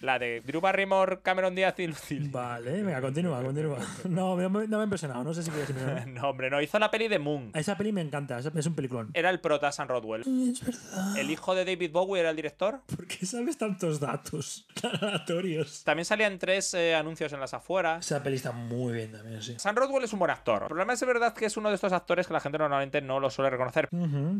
La 0.00 0.18
de 0.18 0.40
Drew 0.40 0.60
Barrymore, 0.60 1.20
Cameron 1.22 1.54
Díaz 1.54 1.78
y 1.78 1.86
Lucille. 1.86 2.28
vale, 2.30 2.82
venga, 2.82 3.00
continúa, 3.00 3.42
continúa. 3.42 3.78
No, 4.08 4.34
me- 4.36 4.48
no 4.48 4.76
me 4.76 4.80
ha 4.80 4.84
impresionado, 4.84 5.22
no 5.22 5.32
sé 5.34 5.42
si 5.42 5.50
a 5.50 5.54
decir 5.54 5.76
No, 6.08 6.30
hombre, 6.30 6.50
no. 6.50 6.60
Hizo 6.60 6.78
la 6.78 6.90
peli 6.90 7.08
de 7.08 7.18
Moon. 7.18 7.50
Esa 7.54 7.76
peli 7.76 7.92
me 7.92 8.00
encanta, 8.00 8.38
es 8.38 8.66
un 8.66 8.74
peliculón. 8.74 9.10
Era 9.14 9.30
el 9.30 9.40
prota 9.40 9.70
Sam 9.72 9.88
Rodwell. 9.88 10.22
Es 10.22 10.64
verdad. 10.64 11.18
El 11.18 11.30
hijo 11.30 11.54
de 11.54 11.64
David 11.64 11.92
Bowie 11.92 12.20
era 12.20 12.30
el 12.30 12.36
director. 12.36 12.80
¿Por 12.86 13.06
qué 13.06 13.24
sabes 13.26 13.56
tantos 13.58 14.00
datos 14.00 14.66
tan 14.80 14.96
aleatorios? 14.96 15.84
También 15.84 16.04
salían 16.04 16.38
tres 16.38 16.74
eh, 16.74 16.94
anuncios 16.94 17.32
en 17.32 17.40
las 17.40 17.54
afueras. 17.54 18.04
Esa 18.04 18.22
peli 18.22 18.36
está 18.36 18.52
muy 18.52 18.94
bien 18.94 19.12
también, 19.12 19.42
sí. 19.42 19.54
Sam 19.58 19.76
Rodwell 19.76 20.04
es 20.04 20.12
un 20.12 20.18
buen 20.18 20.30
actor. 20.30 20.62
El 20.62 20.68
problema 20.68 20.92
es 20.94 21.00
de 21.00 21.06
verdad 21.06 21.32
que 21.34 21.46
es 21.46 21.56
uno 21.56 21.68
de 21.68 21.74
estos 21.76 21.92
actores 21.92 22.26
que 22.26 22.32
la 22.32 22.40
gente 22.40 22.58
normalmente 22.58 23.00
no 23.02 23.20
lo 23.20 23.30
suele 23.30 23.50
reconocer. 23.50 23.88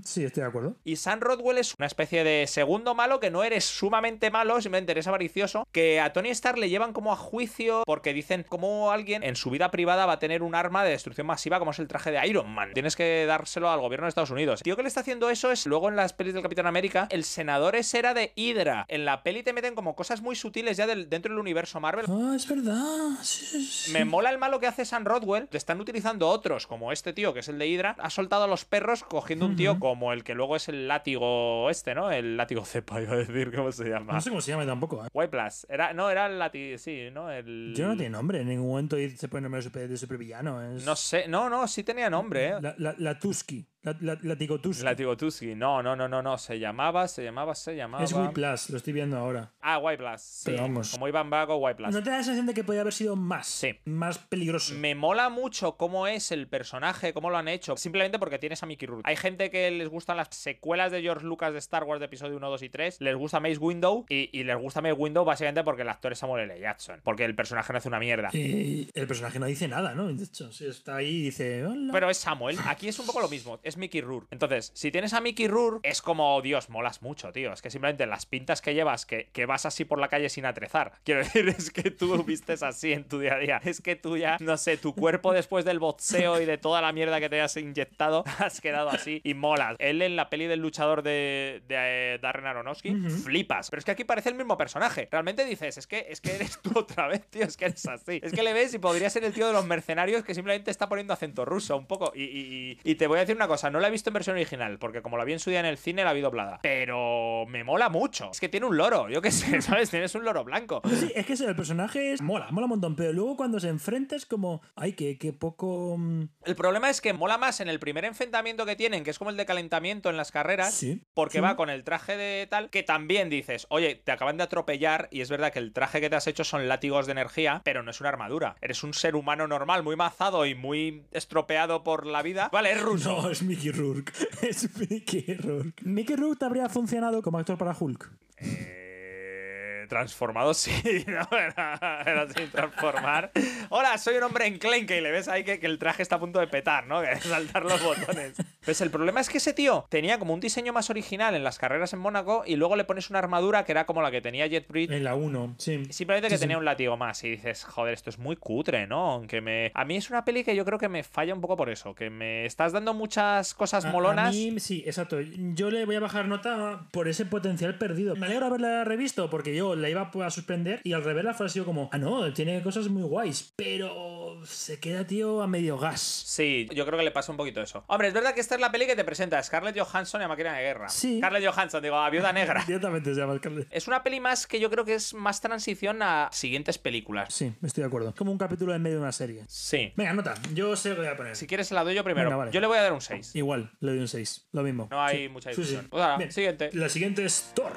Sí, 0.04 0.24
estoy 0.24 0.42
de 0.42 0.48
acuerdo. 0.48 0.76
Y 0.84 0.96
Sam 0.96 1.20
Rodwell 1.20 1.58
es 1.58 1.74
una 1.78 1.86
especie 1.86 2.24
de 2.24 2.46
segundo 2.46 2.85
malo 2.94 3.20
que 3.20 3.30
no 3.30 3.42
eres 3.44 3.64
sumamente 3.64 4.30
malo, 4.30 4.60
simplemente 4.60 4.92
eres 4.92 5.06
avaricioso, 5.06 5.66
que 5.72 6.00
a 6.00 6.12
Tony 6.12 6.30
Stark 6.30 6.58
le 6.58 6.68
llevan 6.68 6.92
como 6.92 7.12
a 7.12 7.16
juicio 7.16 7.82
porque 7.86 8.12
dicen 8.12 8.44
como 8.48 8.90
alguien 8.90 9.22
en 9.22 9.36
su 9.36 9.50
vida 9.50 9.70
privada 9.70 10.06
va 10.06 10.14
a 10.14 10.18
tener 10.18 10.42
un 10.42 10.54
arma 10.54 10.84
de 10.84 10.90
destrucción 10.90 11.26
masiva 11.26 11.58
como 11.58 11.70
es 11.70 11.78
el 11.78 11.88
traje 11.88 12.10
de 12.10 12.26
Iron 12.26 12.48
Man. 12.50 12.70
Tienes 12.74 12.96
que 12.96 13.24
dárselo 13.26 13.70
al 13.70 13.80
gobierno 13.80 14.06
de 14.06 14.10
Estados 14.10 14.30
Unidos. 14.30 14.60
El 14.60 14.64
tío 14.64 14.76
que 14.76 14.82
le 14.82 14.88
está 14.88 15.00
haciendo 15.00 15.30
eso 15.30 15.50
es 15.52 15.66
luego 15.66 15.88
en 15.88 15.96
las 15.96 16.12
pelis 16.12 16.34
del 16.34 16.42
Capitán 16.42 16.66
América, 16.66 17.06
el 17.10 17.24
senador 17.24 17.76
ese 17.76 17.98
era 17.98 18.14
de 18.14 18.32
Hydra. 18.36 18.84
En 18.88 19.04
la 19.04 19.22
peli 19.22 19.42
te 19.42 19.52
meten 19.52 19.74
como 19.74 19.94
cosas 19.96 20.20
muy 20.22 20.36
sutiles 20.36 20.76
ya 20.76 20.86
del- 20.86 21.08
dentro 21.08 21.32
del 21.32 21.40
universo 21.40 21.80
Marvel. 21.80 22.06
Ah, 22.08 22.32
es 22.36 22.48
verdad. 22.48 23.10
Sí, 23.22 23.44
sí, 23.46 23.64
sí. 23.64 23.92
Me 23.92 24.04
mola 24.04 24.30
el 24.30 24.38
malo 24.38 24.60
que 24.60 24.66
hace 24.66 24.84
Sam 24.84 25.04
Rodwell. 25.04 25.48
Te 25.48 25.56
están 25.56 25.80
utilizando 25.80 26.28
otros, 26.28 26.66
como 26.66 26.92
este 26.92 27.12
tío, 27.12 27.32
que 27.34 27.40
es 27.40 27.48
el 27.48 27.58
de 27.58 27.66
Hydra. 27.66 27.96
Ha 27.98 28.10
soltado 28.10 28.44
a 28.44 28.46
los 28.46 28.64
perros 28.64 29.02
cogiendo 29.04 29.46
un 29.46 29.56
tío 29.56 29.78
como 29.78 30.12
el 30.12 30.24
que 30.24 30.34
luego 30.34 30.56
es 30.56 30.68
el 30.68 30.88
látigo 30.88 31.70
este, 31.70 31.94
¿no? 31.94 32.10
El 32.10 32.36
látigo 32.36 32.64
cepa, 32.76 33.00
iba 33.00 33.12
a 33.14 33.16
decir, 33.16 33.54
¿cómo 33.54 33.72
se 33.72 33.88
llama? 33.88 34.12
No 34.12 34.20
sé 34.20 34.30
cómo 34.30 34.40
se 34.40 34.50
llama 34.50 34.66
tampoco. 34.66 35.04
¿eh? 35.04 35.08
White 35.12 35.30
Plus. 35.30 35.66
Era, 35.68 35.92
no, 35.92 36.10
era 36.10 36.26
el 36.26 36.38
látigo, 36.38 36.78
sí, 36.78 37.08
¿no? 37.12 37.30
El... 37.30 37.74
Yo 37.76 37.86
no 37.88 37.96
tiene 37.96 38.10
nombre, 38.10 38.40
en 38.40 38.48
ningún 38.48 38.68
momento 38.68 38.96
se 39.16 39.28
pone 39.28 39.42
nombre 39.42 39.58
de, 39.58 39.62
super, 39.62 39.88
de 39.88 39.96
supervillano. 39.96 40.62
Es... 40.62 40.84
No 40.84 40.96
sé, 40.96 41.28
no, 41.28 41.48
no, 41.48 41.66
sí 41.68 41.84
tenía 41.84 42.10
nombre, 42.10 42.48
¿eh? 42.48 42.54
La, 42.60 42.74
la, 42.78 42.94
la 42.98 43.18
Tusky. 43.18 43.66
La, 43.86 43.96
la, 44.00 44.18
Latigotuski. 44.20 44.82
Latigotuski. 44.82 45.54
No, 45.54 45.80
no, 45.80 45.94
no, 45.94 46.08
no, 46.08 46.20
no. 46.20 46.36
Se 46.38 46.58
llamaba, 46.58 47.06
se 47.06 47.22
llamaba, 47.22 47.54
se 47.54 47.76
llamaba. 47.76 48.02
Es 48.02 48.12
Whiplash, 48.12 48.70
lo 48.70 48.78
estoy 48.78 48.92
viendo 48.92 49.16
ahora. 49.16 49.52
Ah, 49.60 49.78
White 49.78 50.02
Blast. 50.02 50.24
Sí. 50.24 50.42
Pero 50.46 50.62
vamos. 50.62 50.90
Como 50.90 51.06
Iván 51.06 51.30
Vago, 51.30 51.56
White 51.58 51.78
Blast. 51.78 51.94
¿No 51.94 52.02
te 52.02 52.10
da 52.10 52.16
la 52.16 52.24
sensación 52.24 52.46
de 52.46 52.54
que 52.54 52.64
podía 52.64 52.80
haber 52.80 52.92
sido 52.92 53.14
más? 53.14 53.46
Sí. 53.46 53.78
Más 53.84 54.18
peligroso. 54.18 54.74
Me 54.74 54.96
mola 54.96 55.28
mucho 55.28 55.76
cómo 55.76 56.08
es 56.08 56.32
el 56.32 56.48
personaje, 56.48 57.12
cómo 57.12 57.30
lo 57.30 57.36
han 57.36 57.46
hecho, 57.46 57.76
simplemente 57.76 58.18
porque 58.18 58.40
tienes 58.40 58.60
a 58.64 58.66
Mickey 58.66 58.88
Rourke. 58.88 59.08
Hay 59.08 59.14
gente 59.14 59.50
que 59.50 59.70
les 59.70 59.88
gustan 59.88 60.16
las 60.16 60.28
secuelas 60.32 60.90
de 60.90 61.00
George 61.00 61.24
Lucas 61.24 61.52
de 61.52 61.58
Star 61.60 61.84
Wars 61.84 62.00
de 62.00 62.06
episodio 62.06 62.36
1, 62.38 62.50
2 62.50 62.62
y 62.62 62.68
3, 62.68 63.00
les 63.00 63.14
gusta 63.14 63.38
Mace 63.38 63.58
Window 63.58 64.04
y, 64.08 64.30
y 64.36 64.42
les 64.42 64.56
gusta 64.58 64.80
Mace 64.80 64.94
Window 64.94 65.24
básicamente 65.24 65.62
porque 65.62 65.82
el 65.82 65.88
actor 65.88 66.10
es 66.10 66.18
Samuel 66.18 66.50
L. 66.50 66.60
Jackson, 66.60 67.00
porque 67.04 67.24
el 67.24 67.36
personaje 67.36 67.72
no 67.72 67.78
hace 67.78 67.88
una 67.88 68.00
mierda. 68.00 68.30
Y 68.32 68.90
el 68.94 69.06
personaje 69.06 69.38
no 69.38 69.46
dice 69.46 69.68
nada, 69.68 69.94
¿no? 69.94 70.12
De 70.12 70.24
hecho, 70.24 70.50
si 70.50 70.66
está 70.66 70.96
ahí 70.96 71.18
y 71.18 71.22
dice, 71.22 71.64
hola. 71.64 71.92
Pero 71.92 72.10
es 72.10 72.16
Samuel. 72.16 72.58
Aquí 72.66 72.88
es 72.88 72.98
un 72.98 73.06
poco 73.06 73.20
lo 73.20 73.28
mismo. 73.28 73.60
Es 73.62 73.75
Mickey 73.76 74.00
Rourke. 74.00 74.28
Entonces, 74.30 74.70
si 74.74 74.90
tienes 74.90 75.12
a 75.12 75.20
Mickey 75.20 75.48
Rourke, 75.48 75.88
es 75.88 76.02
como, 76.02 76.40
Dios, 76.42 76.68
molas 76.70 77.02
mucho, 77.02 77.32
tío. 77.32 77.52
Es 77.52 77.62
que 77.62 77.70
simplemente 77.70 78.06
las 78.06 78.26
pintas 78.26 78.60
que 78.62 78.74
llevas, 78.74 79.06
que, 79.06 79.28
que 79.32 79.46
vas 79.46 79.66
así 79.66 79.84
por 79.84 79.98
la 79.98 80.08
calle 80.08 80.28
sin 80.28 80.44
atrezar. 80.46 80.92
Quiero 81.04 81.20
decir, 81.20 81.48
es 81.48 81.70
que 81.70 81.90
tú 81.90 82.22
vistes 82.24 82.62
así 82.62 82.92
en 82.92 83.04
tu 83.04 83.18
día 83.20 83.34
a 83.34 83.38
día. 83.38 83.60
Es 83.64 83.80
que 83.80 83.96
tú 83.96 84.16
ya, 84.16 84.36
no 84.40 84.56
sé, 84.56 84.76
tu 84.76 84.94
cuerpo 84.94 85.32
después 85.32 85.64
del 85.64 85.78
boxeo 85.78 86.40
y 86.40 86.44
de 86.44 86.58
toda 86.58 86.80
la 86.80 86.92
mierda 86.92 87.20
que 87.20 87.28
te 87.28 87.40
has 87.40 87.56
inyectado, 87.56 88.24
has 88.38 88.60
quedado 88.60 88.90
así 88.90 89.20
y 89.24 89.34
molas. 89.34 89.76
Él 89.78 90.02
en 90.02 90.16
la 90.16 90.30
peli 90.30 90.46
del 90.46 90.60
luchador 90.60 91.02
de, 91.02 91.62
de, 91.68 91.76
eh, 92.14 92.18
Darren 92.20 92.46
Aronofsky, 92.46 92.94
flipas. 93.24 93.70
Pero 93.70 93.78
es 93.78 93.84
que 93.84 93.90
aquí 93.92 94.04
parece 94.04 94.28
el 94.30 94.34
mismo 94.34 94.56
personaje. 94.56 95.08
Realmente 95.10 95.44
dices, 95.44 95.76
es 95.78 95.86
que, 95.86 96.06
es 96.08 96.20
que 96.20 96.34
eres 96.34 96.60
tú 96.62 96.70
otra 96.78 97.08
vez, 97.08 97.26
tío. 97.28 97.44
Es 97.44 97.56
que 97.56 97.66
eres 97.66 97.86
así. 97.86 98.20
Es 98.22 98.32
que 98.32 98.42
le 98.42 98.52
ves 98.52 98.74
y 98.74 98.78
podría 98.78 99.10
ser 99.10 99.24
el 99.24 99.32
tío 99.32 99.46
de 99.46 99.52
los 99.52 99.66
mercenarios 99.66 100.24
que 100.24 100.34
simplemente 100.34 100.70
está 100.70 100.88
poniendo 100.88 101.12
acento 101.12 101.44
ruso 101.44 101.76
un 101.76 101.86
poco. 101.86 102.12
Y- 102.14 102.22
y- 102.24 102.78
y 102.84 102.94
te 102.96 103.06
voy 103.06 103.18
a 103.18 103.20
decir 103.20 103.36
una 103.36 103.48
cosa, 103.48 103.65
no 103.70 103.80
la 103.80 103.88
he 103.88 103.90
visto 103.90 104.10
en 104.10 104.14
versión 104.14 104.36
original, 104.36 104.78
porque 104.78 105.02
como 105.02 105.16
la 105.16 105.24
vi 105.24 105.32
en 105.34 105.38
su 105.38 105.50
día 105.50 105.60
en 105.60 105.66
el 105.66 105.78
cine, 105.78 106.04
la 106.04 106.12
vi 106.12 106.20
doblada. 106.20 106.58
Pero 106.62 107.44
me 107.48 107.64
mola 107.64 107.88
mucho. 107.88 108.30
Es 108.30 108.40
que 108.40 108.48
tiene 108.48 108.66
un 108.66 108.76
loro, 108.76 109.08
yo 109.08 109.20
qué 109.22 109.30
sé, 109.30 109.60
¿sabes? 109.62 109.90
Tienes 109.90 110.14
un 110.14 110.24
loro 110.24 110.44
blanco. 110.44 110.82
Sí, 110.88 111.12
es 111.14 111.26
que 111.26 111.32
el 111.34 111.56
personaje 111.56 112.12
es, 112.12 112.22
mola, 112.22 112.48
mola 112.50 112.66
un 112.66 112.70
montón, 112.70 112.96
pero 112.96 113.12
luego 113.12 113.36
cuando 113.36 113.60
se 113.60 113.68
enfrenta 113.68 114.16
es 114.16 114.26
como, 114.26 114.62
ay, 114.74 114.92
que, 114.94 115.18
que 115.18 115.32
poco... 115.32 115.96
mm, 115.98 116.24
El 116.44 116.56
problema 116.56 116.90
es 116.90 117.00
que 117.00 117.12
mola 117.12 117.38
más 117.38 117.60
en 117.60 117.68
el 117.68 117.78
primer 117.78 118.04
enfrentamiento 118.04 118.64
que 118.66 118.76
tienen, 118.76 119.04
que 119.04 119.10
es 119.10 119.18
como 119.18 119.30
el 119.30 119.36
de 119.36 119.46
calentamiento 119.46 120.10
en 120.10 120.16
las 120.16 120.32
carreras, 120.32 120.74
Sí. 120.74 121.02
porque 121.14 121.38
Sí. 121.38 121.40
va 121.42 121.56
con 121.56 121.70
el 121.70 121.84
traje 121.84 122.16
de 122.16 122.46
tal, 122.46 122.70
que 122.70 122.82
también 122.82 123.28
dices, 123.30 123.66
oye, 123.70 123.94
te 123.96 124.12
acaban 124.12 124.36
de 124.36 124.44
atropellar 124.44 125.08
y 125.10 125.20
es 125.20 125.30
verdad 125.30 125.52
que 125.52 125.58
el 125.58 125.72
traje 125.72 126.00
que 126.00 126.08
te 126.10 126.16
has 126.16 126.26
hecho 126.26 126.44
son 126.44 126.68
látigos 126.68 127.06
de 127.06 127.12
energía, 127.12 127.60
pero 127.64 127.82
no 127.82 127.90
es 127.90 128.00
una 128.00 128.08
armadura. 128.08 128.56
Eres 128.60 128.82
un 128.82 128.94
ser 128.94 129.16
humano 129.16 129.46
normal, 129.46 129.82
muy 129.82 129.96
mazado 129.96 130.46
y 130.46 130.54
muy 130.54 131.04
estropeado 131.12 131.82
por 131.84 132.06
la 132.06 132.22
vida. 132.22 132.48
Vale, 132.52 132.72
es 132.72 132.80
ruso. 132.82 133.22
No, 133.22 133.30
es 133.30 133.42
Mickey 133.46 133.70
Rourke. 133.70 134.12
Es 134.42 134.68
Mickey 134.78 135.34
Rourke. 135.34 135.82
Mickey 135.84 136.16
Rourke 136.16 136.44
habría 136.44 136.68
funcionado 136.68 137.22
como 137.22 137.38
actor 137.38 137.56
para 137.56 137.76
Hulk. 137.78 138.10
Eh, 138.38 139.86
transformado 139.88 140.52
sí, 140.54 141.04
¿no? 141.06 141.28
Era, 141.36 142.02
era 142.04 142.28
sin 142.32 142.50
transformar. 142.50 143.30
Hola, 143.70 143.96
soy 143.98 144.16
un 144.16 144.24
hombre 144.24 144.46
enclenque 144.46 144.98
y 144.98 145.00
le 145.00 145.10
ves 145.10 145.28
ahí 145.28 145.44
que, 145.44 145.58
que 145.58 145.66
el 145.66 145.78
traje 145.78 146.02
está 146.02 146.16
a 146.16 146.20
punto 146.20 146.40
de 146.40 146.48
petar, 146.48 146.86
¿no? 146.86 147.00
Que 147.06 147.08
de 147.08 147.20
saltar 147.20 147.64
los 147.64 147.82
botones. 147.82 148.34
Pues 148.66 148.80
el 148.82 148.90
problema 148.90 149.20
es 149.20 149.28
que 149.30 149.38
ese 149.38 149.54
tío 149.54 149.86
tenía 149.88 150.18
como 150.18 150.34
un 150.34 150.40
diseño 150.40 150.72
más 150.72 150.90
original 150.90 151.34
en 151.34 151.44
las 151.44 151.58
carreras 151.58 151.92
en 151.92 152.00
Mónaco 152.00 152.42
y 152.46 152.56
luego 152.56 152.76
le 152.76 152.84
pones 152.84 153.08
una 153.10 153.20
armadura 153.20 153.64
que 153.64 153.72
era 153.72 153.86
como 153.86 154.02
la 154.02 154.10
que 154.10 154.20
tenía 154.20 154.46
Jet 154.48 154.66
Bridge. 154.68 154.90
En 154.90 155.04
la 155.04 155.14
1, 155.14 155.54
sí. 155.58 155.84
Simplemente 155.90 156.28
que 156.28 156.36
sí. 156.36 156.40
tenía 156.40 156.58
un 156.58 156.64
látigo 156.64 156.96
más 156.96 157.22
y 157.24 157.30
dices, 157.30 157.64
joder, 157.64 157.94
esto 157.94 158.10
es 158.10 158.18
muy 158.18 158.36
cutre, 158.36 158.86
¿no? 158.88 159.12
Aunque 159.12 159.40
me... 159.40 159.70
A 159.72 159.84
mí 159.84 159.96
es 159.96 160.10
una 160.10 160.24
peli 160.24 160.42
que 160.44 160.56
yo 160.56 160.64
creo 160.64 160.78
que 160.80 160.88
me 160.88 161.04
falla 161.04 161.32
un 161.32 161.40
poco 161.40 161.56
por 161.56 161.70
eso, 161.70 161.94
que 161.94 162.10
me 162.10 162.44
estás 162.44 162.72
dando 162.72 162.92
muchas 162.92 163.54
cosas 163.54 163.84
A- 163.84 163.90
molonas. 163.92 164.28
A 164.28 164.30
mí, 164.32 164.58
sí, 164.58 164.82
exacto. 164.84 165.20
Yo 165.20 165.70
le 165.70 165.84
voy 165.86 165.94
a 165.96 166.00
bajar 166.00 166.26
nota 166.26 166.88
por 166.90 167.06
ese 167.06 167.24
potencial 167.24 167.78
perdido. 167.78 168.16
Me 168.16 168.26
alegro 168.26 168.46
haberla 168.46 168.82
revisto 168.84 169.30
porque 169.30 169.54
yo 169.54 169.76
la 169.76 169.88
iba 169.88 170.10
a 170.12 170.30
suspender 170.30 170.80
y 170.82 170.92
al 170.92 171.04
reverla 171.04 171.34
fue 171.34 171.46
así 171.46 171.60
como, 171.60 171.88
ah, 171.92 171.98
no, 171.98 172.32
tiene 172.32 172.60
cosas 172.62 172.88
muy 172.88 173.04
guays, 173.04 173.52
pero 173.54 174.44
se 174.44 174.80
queda, 174.80 175.06
tío, 175.06 175.40
a 175.42 175.46
medio 175.46 175.78
gas. 175.78 176.00
Sí, 176.00 176.68
yo 176.74 176.84
creo 176.84 176.98
que 176.98 177.04
le 177.04 177.10
pasa 177.12 177.30
un 177.30 177.38
poquito 177.38 177.60
eso. 177.62 177.84
Hombre, 177.86 178.08
es 178.08 178.14
verdad 178.14 178.34
que 178.34 178.40
esta 178.40 178.55
es 178.56 178.60
la 178.60 178.72
peli 178.72 178.86
que 178.86 178.96
te 178.96 179.04
presenta 179.04 179.42
Scarlett 179.42 179.78
Johansson 179.78 180.20
y 180.20 180.24
a 180.24 180.28
Máquina 180.28 180.54
de 180.54 180.62
Guerra. 180.62 180.88
Sí. 180.88 181.18
Scarlett 181.18 181.46
Johansson, 181.46 181.82
digo, 181.82 181.96
a 181.96 182.10
Viuda 182.10 182.32
Negra. 182.32 182.62
Directamente 182.66 183.14
se 183.14 183.20
llama 183.20 183.36
Scarlett. 183.38 183.68
Es 183.70 183.86
una 183.88 184.02
peli 184.02 184.20
más 184.20 184.46
que 184.46 184.58
yo 184.60 184.70
creo 184.70 184.84
que 184.84 184.94
es 184.94 185.14
más 185.14 185.40
transición 185.40 186.02
a 186.02 186.28
siguientes 186.32 186.78
películas. 186.78 187.32
Sí, 187.32 187.52
estoy 187.62 187.82
de 187.82 187.88
acuerdo. 187.88 188.14
Como 188.16 188.32
un 188.32 188.38
capítulo 188.38 188.74
en 188.74 188.82
medio 188.82 188.96
de 188.96 189.02
una 189.02 189.12
serie. 189.12 189.44
Sí. 189.48 189.92
Venga, 189.96 190.12
nota. 190.14 190.34
Yo 190.54 190.74
sé 190.76 190.90
lo 190.90 190.96
que 190.96 191.00
voy 191.02 191.10
a 191.10 191.16
poner. 191.16 191.36
Si 191.36 191.46
quieres 191.46 191.68
se 191.68 191.74
la 191.74 191.84
doy 191.84 191.94
yo 191.94 192.02
primero. 192.04 192.28
Venga, 192.28 192.36
vale. 192.36 192.50
Yo 192.52 192.60
le 192.60 192.66
voy 192.66 192.78
a 192.78 192.82
dar 192.82 192.92
un 192.92 193.00
6. 193.00 193.34
Igual, 193.36 193.70
le 193.80 193.90
doy 193.92 194.00
un 194.00 194.08
6. 194.08 194.48
Lo 194.52 194.62
mismo. 194.62 194.88
No 194.90 195.02
hay 195.02 195.24
Sí. 195.24 195.28
mucha 195.28 195.50
Sí, 195.50 195.54
sí. 195.56 195.60
discusión. 195.62 195.88
Pues 195.90 196.18
Bien. 196.18 196.32
siguiente. 196.32 196.70
La 196.72 196.88
siguiente 196.88 197.24
es 197.24 197.52
Thor. 197.54 197.72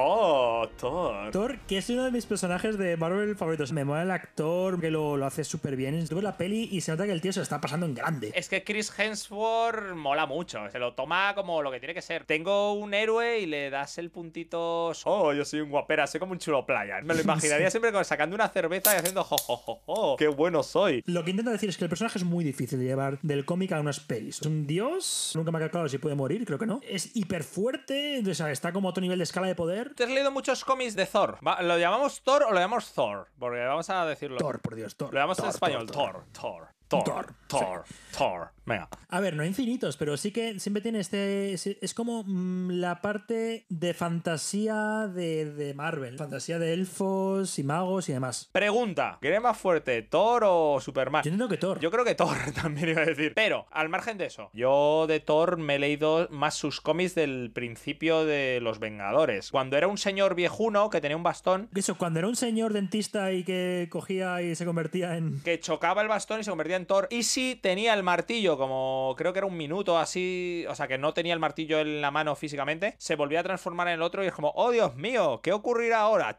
Oh, 0.00 0.68
Thor. 0.78 1.32
Thor, 1.32 1.58
que 1.66 1.78
es 1.78 1.90
uno 1.90 2.04
de 2.04 2.12
mis 2.12 2.24
personajes 2.24 2.78
de 2.78 2.96
Marvel 2.96 3.34
favoritos. 3.34 3.72
Me 3.72 3.84
mola 3.84 4.04
el 4.04 4.12
actor, 4.12 4.80
que 4.80 4.92
lo, 4.92 5.16
lo 5.16 5.26
hace 5.26 5.42
súper 5.42 5.74
bien. 5.74 5.96
Estuve 5.96 6.20
en 6.20 6.24
la 6.24 6.36
peli 6.36 6.68
y 6.70 6.82
se 6.82 6.92
nota 6.92 7.04
que 7.04 7.10
el 7.10 7.20
tío 7.20 7.32
se 7.32 7.40
lo 7.40 7.42
está 7.42 7.60
pasando 7.60 7.84
en 7.84 7.96
grande. 7.96 8.30
Es 8.32 8.48
que 8.48 8.62
Chris 8.62 8.96
Hemsworth 8.96 9.96
mola 9.96 10.26
mucho, 10.26 10.70
se 10.70 10.78
lo 10.78 10.94
toma 10.94 11.34
como 11.34 11.62
lo 11.62 11.72
que 11.72 11.80
tiene 11.80 11.94
que 11.94 12.02
ser. 12.02 12.24
Tengo 12.26 12.74
un 12.74 12.94
héroe 12.94 13.40
y 13.40 13.46
le 13.46 13.70
das 13.70 13.98
el 13.98 14.10
puntito. 14.12 14.92
Oh, 15.04 15.32
yo 15.32 15.44
soy 15.44 15.62
un 15.62 15.70
guapera, 15.70 16.06
soy 16.06 16.20
como 16.20 16.30
un 16.30 16.38
chulo 16.38 16.64
playa. 16.64 17.00
Me 17.02 17.14
lo 17.14 17.20
imaginaría 17.24 17.68
siempre 17.68 17.92
sacando 18.04 18.36
una 18.36 18.48
cerveza 18.50 18.94
y 18.94 18.98
haciendo 18.98 19.24
jo, 19.24 19.36
jo, 19.36 19.56
jo, 19.56 19.80
jo, 19.84 20.16
qué 20.16 20.28
bueno 20.28 20.62
soy. 20.62 21.02
Lo 21.06 21.24
que 21.24 21.32
intento 21.32 21.50
decir 21.50 21.70
es 21.70 21.76
que 21.76 21.82
el 21.82 21.90
personaje 21.90 22.18
es 22.18 22.24
muy 22.24 22.44
difícil 22.44 22.78
de 22.78 22.84
llevar 22.84 23.18
del 23.22 23.44
cómic 23.44 23.72
a 23.72 23.80
unas 23.80 23.98
pelis. 23.98 24.40
Es 24.40 24.46
un 24.46 24.64
dios, 24.64 25.32
nunca 25.34 25.50
me 25.50 25.58
ha 25.58 25.60
quedado 25.60 25.72
claro 25.72 25.88
si 25.88 25.98
puede 25.98 26.14
morir, 26.14 26.44
creo 26.44 26.60
que 26.60 26.66
no. 26.66 26.80
Es 26.88 27.16
hiper 27.16 27.42
fuerte, 27.42 28.22
o 28.24 28.34
sea, 28.34 28.52
está 28.52 28.72
como 28.72 28.86
a 28.86 28.90
otro 28.92 29.00
nivel 29.00 29.18
de 29.18 29.24
escala 29.24 29.48
de 29.48 29.56
poder. 29.56 29.87
¿Te 29.94 30.04
has 30.04 30.10
leído 30.10 30.30
muchos 30.30 30.64
cómics 30.64 30.94
de 30.94 31.06
Thor? 31.06 31.38
Va, 31.46 31.62
¿Lo 31.62 31.78
llamamos 31.78 32.22
Thor 32.22 32.42
o 32.44 32.50
lo 32.50 32.56
llamamos 32.60 32.92
Thor? 32.92 33.28
Porque 33.38 33.60
vamos 33.60 33.88
a 33.90 34.04
decirlo. 34.06 34.38
Thor, 34.38 34.60
por 34.60 34.74
Dios, 34.74 34.96
Thor. 34.96 35.12
Lo 35.12 35.20
llamamos 35.20 35.38
en 35.38 35.44
Thor, 35.44 35.54
español. 35.54 35.90
Thor, 35.90 36.24
Thor, 36.32 36.68
Thor, 36.88 37.04
Thor, 37.04 37.04
Thor, 37.04 37.34
Thor, 37.48 37.84
Thor. 38.16 38.50
Venga. 38.68 38.88
A 39.08 39.20
ver, 39.20 39.34
no 39.34 39.44
infinitos, 39.44 39.96
pero 39.96 40.16
sí 40.16 40.30
que 40.30 40.60
siempre 40.60 40.82
tiene 40.82 41.00
este. 41.00 41.54
Es, 41.54 41.94
como 41.94 42.24
mm, 42.24 42.72
la 42.72 43.00
parte 43.00 43.64
de 43.68 43.94
fantasía 43.94 45.08
de, 45.08 45.50
de 45.52 45.74
Marvel. 45.74 46.18
Fantasía 46.18 46.58
de 46.58 46.74
elfos 46.74 47.58
y 47.58 47.62
magos 47.62 48.08
y 48.08 48.12
demás. 48.12 48.50
Pregunta: 48.52 49.18
¿quién 49.20 49.34
es 49.34 49.40
más 49.40 49.56
fuerte, 49.56 50.02
Thor 50.02 50.44
o 50.46 50.80
Superman? 50.80 51.22
Yo 51.22 51.28
entiendo 51.28 51.48
que 51.48 51.56
Thor. 51.56 51.80
Yo 51.80 51.90
creo 51.90 52.04
que 52.04 52.14
Thor 52.14 52.36
también 52.54 52.90
iba 52.90 53.02
a 53.02 53.06
decir. 53.06 53.32
Pero, 53.34 53.66
al 53.70 53.88
margen 53.88 54.18
de 54.18 54.26
eso, 54.26 54.50
yo 54.52 55.06
de 55.08 55.20
Thor 55.20 55.56
me 55.56 55.76
he 55.76 55.78
leído 55.78 56.28
más 56.30 56.54
sus 56.54 56.80
cómics 56.80 57.14
del 57.14 57.50
principio 57.54 58.24
de 58.24 58.60
Los 58.60 58.78
Vengadores. 58.78 59.50
Cuando 59.50 59.76
era 59.76 59.88
un 59.88 59.98
señor 59.98 60.34
viejuno 60.34 60.90
que 60.90 61.00
tenía 61.00 61.16
un 61.16 61.22
bastón, 61.22 61.70
Eso, 61.74 61.96
cuando 61.96 62.18
era 62.18 62.28
un 62.28 62.36
señor 62.36 62.72
dentista 62.74 63.32
y 63.32 63.44
que 63.44 63.88
cogía 63.90 64.42
y 64.42 64.54
se 64.54 64.66
convertía 64.66 65.16
en. 65.16 65.40
que 65.42 65.58
chocaba 65.60 66.02
el 66.02 66.08
bastón 66.08 66.40
y 66.40 66.44
se 66.44 66.50
convertía 66.50 66.76
en 66.76 66.86
Thor. 66.86 67.08
Y 67.10 67.22
si 67.22 67.56
tenía 67.56 67.94
el 67.94 68.02
martillo, 68.02 68.57
como 68.58 69.14
creo 69.16 69.32
que 69.32 69.38
era 69.38 69.46
un 69.46 69.56
minuto 69.56 69.98
así, 69.98 70.64
o 70.68 70.74
sea 70.74 70.86
que 70.86 70.98
no 70.98 71.14
tenía 71.14 71.34
el 71.34 71.40
martillo 71.40 71.78
en 71.80 72.00
la 72.00 72.10
mano 72.10 72.34
físicamente, 72.36 72.94
se 72.98 73.16
volvía 73.16 73.40
a 73.40 73.42
transformar 73.42 73.88
en 73.88 73.94
el 73.94 74.02
otro 74.02 74.22
y 74.22 74.26
es 74.26 74.32
como, 74.32 74.52
oh 74.54 74.70
Dios 74.70 74.96
mío, 74.96 75.40
¿qué 75.42 75.52
ocurrirá 75.52 76.00
ahora? 76.00 76.36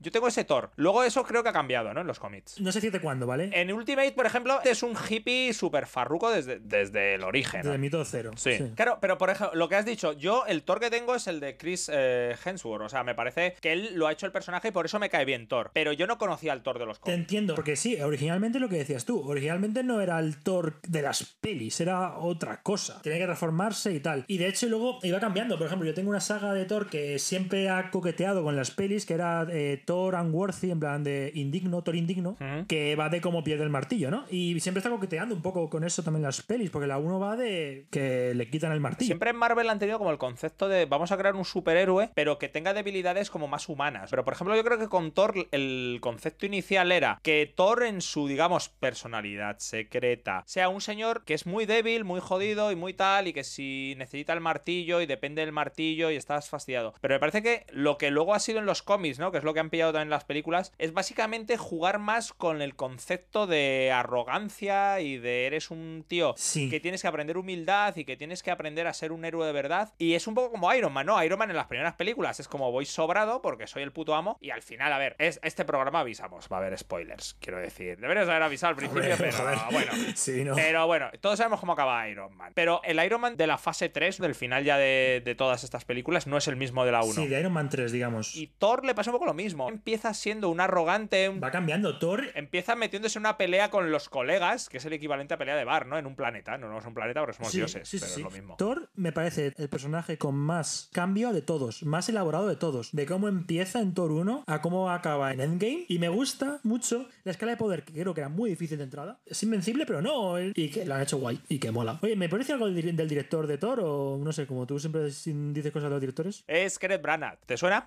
Yo 0.00 0.10
tengo 0.12 0.28
ese 0.28 0.44
Thor. 0.44 0.70
Luego 0.76 1.04
eso 1.04 1.24
creo 1.24 1.42
que 1.42 1.48
ha 1.48 1.52
cambiado, 1.52 1.92
¿no? 1.94 2.00
En 2.00 2.06
los 2.06 2.18
cómics. 2.18 2.60
No 2.60 2.70
sé 2.72 2.78
decirte 2.78 3.00
cuándo, 3.00 3.26
¿vale? 3.26 3.50
En 3.52 3.72
Ultimate, 3.72 4.12
por 4.12 4.26
ejemplo, 4.26 4.60
es 4.64 4.82
un 4.82 4.94
hippie 5.08 5.52
súper 5.52 5.86
farruco 5.86 6.30
desde, 6.30 6.58
desde 6.60 7.14
el 7.14 7.22
origen. 7.22 7.60
¿no? 7.60 7.64
Desde 7.64 7.74
el 7.74 7.80
mito 7.80 8.04
cero. 8.04 8.32
Sí. 8.36 8.72
Claro, 8.74 8.98
pero 9.00 9.18
por 9.18 9.30
ejemplo, 9.30 9.56
lo 9.56 9.68
que 9.68 9.76
has 9.76 9.84
dicho, 9.84 10.12
yo 10.12 10.44
el 10.46 10.62
Thor 10.62 10.80
que 10.80 10.90
tengo 10.90 11.14
es 11.14 11.26
el 11.26 11.40
de 11.40 11.56
Chris 11.56 11.90
eh, 11.92 12.36
Hemsworth. 12.44 12.84
O 12.84 12.88
sea, 12.88 13.04
me 13.04 13.14
parece 13.14 13.54
que 13.60 13.72
él 13.72 13.94
lo 13.94 14.06
ha 14.06 14.12
hecho 14.12 14.26
el 14.26 14.32
personaje 14.32 14.68
y 14.68 14.70
por 14.72 14.86
eso 14.86 14.98
me 14.98 15.10
cae 15.10 15.24
bien 15.24 15.46
Thor. 15.48 15.70
Pero 15.72 15.92
yo 15.92 16.06
no 16.06 16.18
conocía 16.18 16.52
al 16.52 16.62
Thor 16.62 16.78
de 16.78 16.86
los 16.86 16.98
Te 16.98 17.04
cómics. 17.04 17.18
entiendo, 17.20 17.54
porque 17.54 17.76
sí, 17.76 18.00
originalmente 18.00 18.58
lo 18.60 18.68
que 18.68 18.76
decías 18.76 19.04
tú, 19.04 19.20
originalmente 19.28 19.82
no 19.82 20.00
era 20.00 20.18
el 20.18 20.42
Thor 20.42 20.80
de 20.86 21.02
las 21.20 21.36
pelis, 21.40 21.80
era 21.80 22.18
otra 22.18 22.60
cosa. 22.62 23.00
Tenía 23.02 23.18
que 23.18 23.24
transformarse 23.24 23.92
y 23.92 24.00
tal. 24.00 24.24
Y 24.26 24.38
de 24.38 24.48
hecho 24.48 24.68
luego 24.68 24.98
iba 25.02 25.20
cambiando. 25.20 25.56
Por 25.56 25.66
ejemplo, 25.66 25.86
yo 25.86 25.94
tengo 25.94 26.10
una 26.10 26.20
saga 26.20 26.52
de 26.52 26.64
Thor 26.64 26.88
que 26.88 27.18
siempre 27.18 27.68
ha 27.68 27.90
coqueteado 27.90 28.42
con 28.42 28.56
las 28.56 28.70
pelis, 28.70 29.06
que 29.06 29.14
era 29.14 29.46
eh, 29.50 29.82
Thor 29.84 30.14
Unworthy, 30.14 30.70
en 30.70 30.80
plan 30.80 31.04
de 31.04 31.30
indigno, 31.34 31.82
Thor 31.82 31.96
indigno, 31.96 32.36
que 32.66 32.96
va 32.96 33.08
de 33.08 33.20
cómo 33.20 33.44
pierde 33.44 33.64
el 33.64 33.70
martillo, 33.70 34.10
¿no? 34.10 34.24
Y 34.30 34.58
siempre 34.60 34.80
está 34.80 34.90
coqueteando 34.90 35.34
un 35.34 35.42
poco 35.42 35.70
con 35.70 35.84
eso 35.84 36.02
también 36.02 36.22
las 36.22 36.42
pelis, 36.42 36.70
porque 36.70 36.88
la 36.88 36.98
uno 36.98 37.20
va 37.20 37.36
de 37.36 37.86
que 37.90 38.34
le 38.34 38.50
quitan 38.50 38.72
el 38.72 38.80
martillo. 38.80 39.06
Siempre 39.06 39.30
en 39.30 39.36
Marvel 39.36 39.70
han 39.70 39.78
tenido 39.78 39.98
como 39.98 40.10
el 40.10 40.18
concepto 40.18 40.68
de 40.68 40.86
vamos 40.86 41.12
a 41.12 41.16
crear 41.16 41.36
un 41.36 41.44
superhéroe, 41.44 42.10
pero 42.14 42.38
que 42.38 42.48
tenga 42.48 42.74
debilidades 42.74 43.30
como 43.30 43.46
más 43.46 43.68
humanas. 43.68 44.10
Pero 44.10 44.24
por 44.24 44.34
ejemplo, 44.34 44.56
yo 44.56 44.64
creo 44.64 44.78
que 44.78 44.88
con 44.88 45.12
Thor 45.12 45.34
el 45.52 45.98
concepto 46.00 46.46
inicial 46.46 46.90
era 46.90 47.20
que 47.22 47.52
Thor 47.54 47.84
en 47.84 48.00
su, 48.00 48.26
digamos, 48.26 48.68
personalidad 48.68 49.58
secreta. 49.58 50.42
Sea 50.46 50.68
un 50.68 50.80
señor 50.80 51.03
que 51.24 51.34
es 51.34 51.46
muy 51.46 51.66
débil, 51.66 52.04
muy 52.04 52.20
jodido 52.20 52.72
y 52.72 52.76
muy 52.76 52.94
tal, 52.94 53.28
y 53.28 53.32
que 53.32 53.44
si 53.44 53.94
necesita 53.98 54.32
el 54.32 54.40
martillo 54.40 55.00
y 55.00 55.06
depende 55.06 55.42
del 55.42 55.52
martillo 55.52 56.10
y 56.10 56.16
estás 56.16 56.48
fastidiado. 56.48 56.94
Pero 57.00 57.14
me 57.14 57.20
parece 57.20 57.42
que 57.42 57.66
lo 57.70 57.98
que 57.98 58.10
luego 58.10 58.34
ha 58.34 58.38
sido 58.40 58.58
en 58.58 58.66
los 58.66 58.82
cómics, 58.82 59.18
¿no? 59.18 59.30
Que 59.32 59.38
es 59.38 59.44
lo 59.44 59.54
que 59.54 59.60
han 59.60 59.70
pillado 59.70 59.92
también 59.92 60.06
en 60.08 60.10
las 60.10 60.24
películas, 60.24 60.72
es 60.78 60.92
básicamente 60.92 61.56
jugar 61.56 61.98
más 61.98 62.32
con 62.32 62.62
el 62.62 62.74
concepto 62.76 63.46
de 63.46 63.92
arrogancia 63.92 65.00
y 65.00 65.18
de 65.18 65.46
eres 65.46 65.70
un 65.70 66.04
tío 66.08 66.34
Sí. 66.36 66.70
que 66.70 66.80
tienes 66.80 67.02
que 67.02 67.08
aprender 67.08 67.36
humildad 67.36 67.94
y 67.96 68.04
que 68.04 68.16
tienes 68.16 68.42
que 68.42 68.50
aprender 68.50 68.86
a 68.86 68.94
ser 68.94 69.12
un 69.12 69.24
héroe 69.24 69.46
de 69.46 69.52
verdad. 69.52 69.92
Y 69.98 70.14
es 70.14 70.26
un 70.26 70.34
poco 70.34 70.52
como 70.52 70.72
Iron 70.74 70.92
Man, 70.92 71.06
¿no? 71.06 71.22
Iron 71.22 71.38
Man 71.38 71.50
en 71.50 71.56
las 71.56 71.66
primeras 71.66 71.94
películas 71.94 72.40
es 72.40 72.48
como 72.48 72.70
voy 72.72 72.86
sobrado 72.86 73.42
porque 73.42 73.66
soy 73.66 73.82
el 73.82 73.92
puto 73.92 74.14
amo. 74.14 74.38
Y 74.40 74.50
al 74.50 74.62
final, 74.62 74.92
a 74.92 74.98
ver, 74.98 75.16
es, 75.18 75.38
este 75.42 75.64
programa 75.64 76.00
avisamos, 76.00 76.48
va 76.50 76.56
a 76.56 76.60
haber 76.60 76.78
spoilers, 76.78 77.36
quiero 77.40 77.58
decir. 77.58 77.98
Deberías 77.98 78.28
haber 78.28 78.42
avisado 78.42 78.70
al 78.70 78.76
principio, 78.76 79.14
pero 79.18 79.36
bueno. 79.70 79.92
Sí, 80.14 80.44
¿no? 80.44 80.54
Pero 80.54 80.86
bueno, 80.86 80.93
todos 81.20 81.38
sabemos 81.38 81.60
cómo 81.60 81.72
acaba 81.72 82.08
Iron 82.08 82.36
Man. 82.36 82.52
Pero 82.54 82.80
el 82.84 83.02
Iron 83.04 83.20
Man 83.20 83.36
de 83.36 83.46
la 83.46 83.58
fase 83.58 83.88
3, 83.88 84.18
del 84.18 84.34
final 84.34 84.64
ya 84.64 84.78
de, 84.78 85.22
de 85.24 85.34
todas 85.34 85.64
estas 85.64 85.84
películas, 85.84 86.26
no 86.26 86.36
es 86.36 86.48
el 86.48 86.56
mismo 86.56 86.84
de 86.84 86.92
la 86.92 87.02
1. 87.02 87.12
Sí, 87.14 87.26
de 87.28 87.40
Iron 87.40 87.52
Man 87.52 87.68
3, 87.68 87.92
digamos. 87.92 88.34
Y 88.36 88.46
Thor 88.58 88.84
le 88.84 88.94
pasa 88.94 89.10
un 89.10 89.14
poco 89.16 89.26
lo 89.26 89.34
mismo. 89.34 89.68
Empieza 89.68 90.14
siendo 90.14 90.48
un 90.50 90.60
arrogante, 90.60 91.28
un 91.28 91.42
Va 91.42 91.50
cambiando. 91.50 91.98
Thor 91.98 92.24
empieza 92.34 92.74
metiéndose 92.76 93.18
en 93.18 93.22
una 93.22 93.36
pelea 93.36 93.70
con 93.70 93.90
los 93.90 94.08
colegas, 94.08 94.68
que 94.68 94.78
es 94.78 94.84
el 94.84 94.92
equivalente 94.92 95.34
a 95.34 95.38
pelea 95.38 95.56
de 95.56 95.64
bar, 95.64 95.86
¿no? 95.86 95.98
En 95.98 96.06
un 96.06 96.16
planeta. 96.16 96.58
No, 96.58 96.68
no 96.68 96.78
es 96.78 96.86
un 96.86 96.94
planeta 96.94 97.20
porque 97.20 97.36
somos 97.36 97.52
Sí, 97.52 97.58
dioses, 97.58 97.88
sí, 97.88 97.98
pero 97.98 98.12
sí. 98.12 98.20
es 98.20 98.24
lo 98.24 98.30
mismo. 98.30 98.56
Thor 98.56 98.90
me 98.94 99.12
parece 99.12 99.52
el 99.56 99.68
personaje 99.68 100.18
con 100.18 100.34
más 100.34 100.88
cambio 100.92 101.32
de 101.32 101.42
todos, 101.42 101.82
más 101.82 102.08
elaborado 102.08 102.48
de 102.48 102.56
todos. 102.56 102.90
De 102.92 103.06
cómo 103.06 103.28
empieza 103.28 103.80
en 103.80 103.94
Thor 103.94 104.10
1 104.12 104.44
a 104.46 104.60
cómo 104.60 104.90
acaba 104.90 105.32
en 105.32 105.40
Endgame. 105.40 105.84
Y 105.88 105.98
me 105.98 106.08
gusta 106.08 106.60
mucho 106.62 107.08
la 107.24 107.32
escala 107.32 107.52
de 107.52 107.56
poder, 107.56 107.84
que 107.84 107.92
creo 107.92 108.14
que 108.14 108.20
era 108.20 108.28
muy 108.28 108.50
difícil 108.50 108.78
de 108.78 108.84
entrada. 108.84 109.20
Es 109.26 109.42
invencible, 109.42 109.86
pero 109.86 110.02
no. 110.02 110.40
Y 110.40 110.68
que 110.74 110.84
lo 110.84 110.94
han 110.94 111.02
hecho 111.02 111.18
guay. 111.18 111.40
Y 111.48 111.58
que 111.58 111.70
mola. 111.70 111.98
Oye, 112.02 112.16
¿me 112.16 112.28
parece 112.28 112.52
algo 112.52 112.66
del, 112.66 112.76
dir- 112.76 112.94
del 112.94 113.08
director 113.08 113.46
de 113.46 113.58
Thor? 113.58 113.80
O 113.82 114.18
no 114.18 114.32
sé, 114.32 114.46
como 114.46 114.66
tú 114.66 114.78
siempre 114.78 115.02
dices 115.04 115.72
cosas 115.72 115.84
de 115.84 115.90
los 115.90 116.00
directores. 116.00 116.44
Es 116.46 116.78
Kenneth 116.78 117.02
Branagh. 117.02 117.38
¿Te 117.46 117.56
suena? 117.56 117.84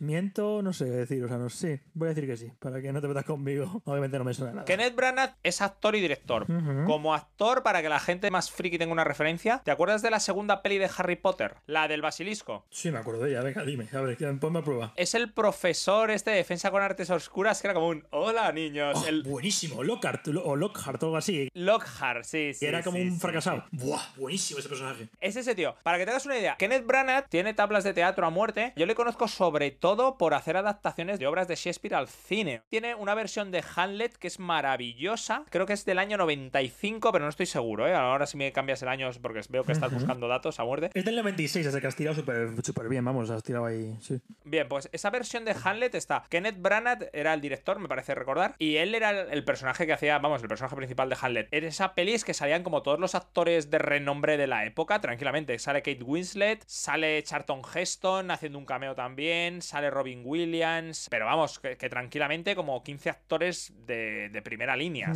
Miento, 0.00 0.62
no 0.62 0.72
sé 0.72 0.84
decir. 0.86 1.22
O 1.24 1.28
sea, 1.28 1.36
no 1.38 1.48
sé. 1.50 1.82
Voy 1.94 2.06
a 2.06 2.08
decir 2.10 2.26
que 2.26 2.36
sí, 2.36 2.50
para 2.58 2.80
que 2.80 2.92
no 2.92 3.00
te 3.00 3.08
metas 3.08 3.24
conmigo. 3.24 3.82
Obviamente 3.84 4.18
no 4.18 4.24
me 4.24 4.34
suena 4.34 4.52
nada. 4.52 4.64
Kenneth 4.64 4.94
Branagh 4.94 5.36
es 5.42 5.60
actor 5.60 5.94
y 5.96 6.00
director. 6.00 6.46
Como 6.86 7.14
actor, 7.14 7.62
para 7.62 7.82
que 7.82 7.88
la 7.88 8.00
gente 8.00 8.30
más 8.30 8.50
friki 8.50 8.78
tenga 8.78 8.92
una 8.92 9.04
referencia, 9.04 9.60
¿te 9.64 9.70
acuerdas 9.70 10.02
de 10.02 10.10
la 10.10 10.20
segunda 10.20 10.62
peli 10.62 10.78
de 10.78 10.88
Harry 10.96 11.16
Potter? 11.16 11.56
La 11.66 11.88
del 11.88 12.02
basilisco. 12.02 12.64
Sí, 12.70 12.90
me 12.90 12.98
acuerdo 12.98 13.24
de 13.24 13.30
ella. 13.30 13.42
Venga, 13.42 13.64
dime. 13.64 13.86
A 13.92 14.00
ver, 14.00 14.16
ponme 14.38 14.60
a 14.60 14.62
prueba. 14.62 14.92
Es 14.96 15.14
el 15.14 15.32
profesor 15.32 16.10
este 16.10 16.30
de 16.30 16.36
defensa 16.36 16.70
con 16.70 16.82
artes 16.82 17.10
oscuras 17.10 17.60
que 17.60 17.66
era 17.68 17.74
como 17.74 17.88
un 17.88 18.06
hola 18.10 18.52
niños. 18.52 18.98
Oh, 19.02 19.06
el 19.08 19.22
Buenísimo. 19.22 19.82
Lockhart 19.82 20.28
o 20.28 20.56
Lockhart 20.56 21.02
o 21.02 21.06
algo 21.06 21.16
así. 21.16 21.48
Lockhart, 21.54 22.24
sí, 22.28 22.54
sí. 22.54 22.60
Que 22.60 22.68
era 22.68 22.82
como 22.82 22.98
sí, 22.98 23.04
un 23.04 23.14
sí, 23.14 23.20
fracasado. 23.20 23.64
Buah, 23.72 24.02
buenísimo 24.16 24.60
ese 24.60 24.68
personaje. 24.68 25.08
Es 25.20 25.36
ese 25.36 25.54
tío. 25.54 25.74
Para 25.82 25.98
que 25.98 26.04
te 26.04 26.10
hagas 26.10 26.26
una 26.26 26.38
idea, 26.38 26.56
Kenneth 26.56 26.86
Branagh 26.86 27.28
tiene 27.28 27.54
tablas 27.54 27.84
de 27.84 27.94
teatro 27.94 28.26
a 28.26 28.30
muerte. 28.30 28.72
Yo 28.76 28.86
le 28.86 28.94
conozco 28.94 29.26
sobre 29.28 29.70
todo 29.70 30.18
por 30.18 30.34
hacer 30.34 30.56
adaptaciones 30.56 31.18
de 31.18 31.26
obras 31.26 31.48
de 31.48 31.56
Shakespeare 31.56 31.94
al 31.94 32.08
cine. 32.08 32.62
Tiene 32.68 32.94
una 32.94 33.14
versión 33.14 33.50
de 33.50 33.64
Hamlet 33.74 34.16
que 34.16 34.28
es 34.28 34.38
maravillosa. 34.38 35.44
Creo 35.50 35.66
que 35.66 35.72
es 35.72 35.84
del 35.84 35.98
año 35.98 36.18
95, 36.18 37.10
pero 37.10 37.24
no 37.24 37.30
estoy 37.30 37.46
seguro, 37.46 37.88
¿eh? 37.88 37.94
Ahora 37.94 38.26
si 38.26 38.36
me 38.36 38.52
cambias 38.52 38.82
el 38.82 38.88
año 38.88 39.08
es 39.08 39.18
porque 39.18 39.40
veo 39.48 39.64
que 39.64 39.72
estás 39.72 39.92
buscando 39.92 40.28
datos 40.28 40.60
a 40.60 40.64
muerte. 40.64 40.90
Es 40.94 41.04
del 41.04 41.16
96, 41.16 41.66
ese 41.66 41.80
que 41.80 41.86
has 41.86 41.96
tirado 41.96 42.16
súper 42.16 42.88
bien, 42.88 43.04
vamos, 43.04 43.30
has 43.30 43.42
tirado 43.42 43.64
ahí. 43.64 43.96
Sí. 44.00 44.20
Bien, 44.44 44.68
pues 44.68 44.90
esa 44.92 45.10
versión 45.10 45.44
de 45.44 45.56
Hamlet 45.64 45.94
está. 45.94 46.24
Kenneth 46.28 46.60
Branagh 46.60 47.08
era 47.12 47.32
el 47.32 47.40
director, 47.40 47.78
me 47.78 47.88
parece 47.88 48.14
recordar. 48.14 48.54
Y 48.58 48.76
él 48.76 48.94
era 48.94 49.10
el 49.10 49.38
el 49.38 49.44
personaje 49.44 49.86
que 49.86 49.92
hacía, 49.92 50.18
vamos, 50.18 50.42
el 50.42 50.48
personaje 50.48 50.76
principal 50.76 51.08
de 51.08 51.16
Hamlet. 51.20 51.48
En 51.52 51.64
esa 51.64 51.94
peli 51.94 52.12
que 52.24 52.34
salían 52.34 52.62
como 52.62 52.82
todos 52.82 52.98
los 52.98 53.14
actores 53.14 53.70
de 53.70 53.78
renombre 53.78 54.36
de 54.36 54.46
la 54.46 54.64
época, 54.64 55.00
tranquilamente. 55.00 55.58
Sale 55.58 55.82
Kate 55.82 56.02
Winslet, 56.02 56.64
sale 56.66 57.22
Charlton 57.22 57.62
Heston 57.74 58.30
haciendo 58.30 58.58
un 58.58 58.64
cameo 58.64 58.94
también, 58.94 59.62
sale 59.62 59.90
Robin 59.90 60.22
Williams. 60.24 61.08
Pero 61.10 61.26
vamos, 61.26 61.58
que, 61.58 61.76
que 61.76 61.88
tranquilamente 61.88 62.54
como 62.54 62.82
15 62.82 63.10
actores 63.10 63.72
de, 63.86 64.28
de 64.30 64.42
primera 64.42 64.76
línea. 64.76 65.12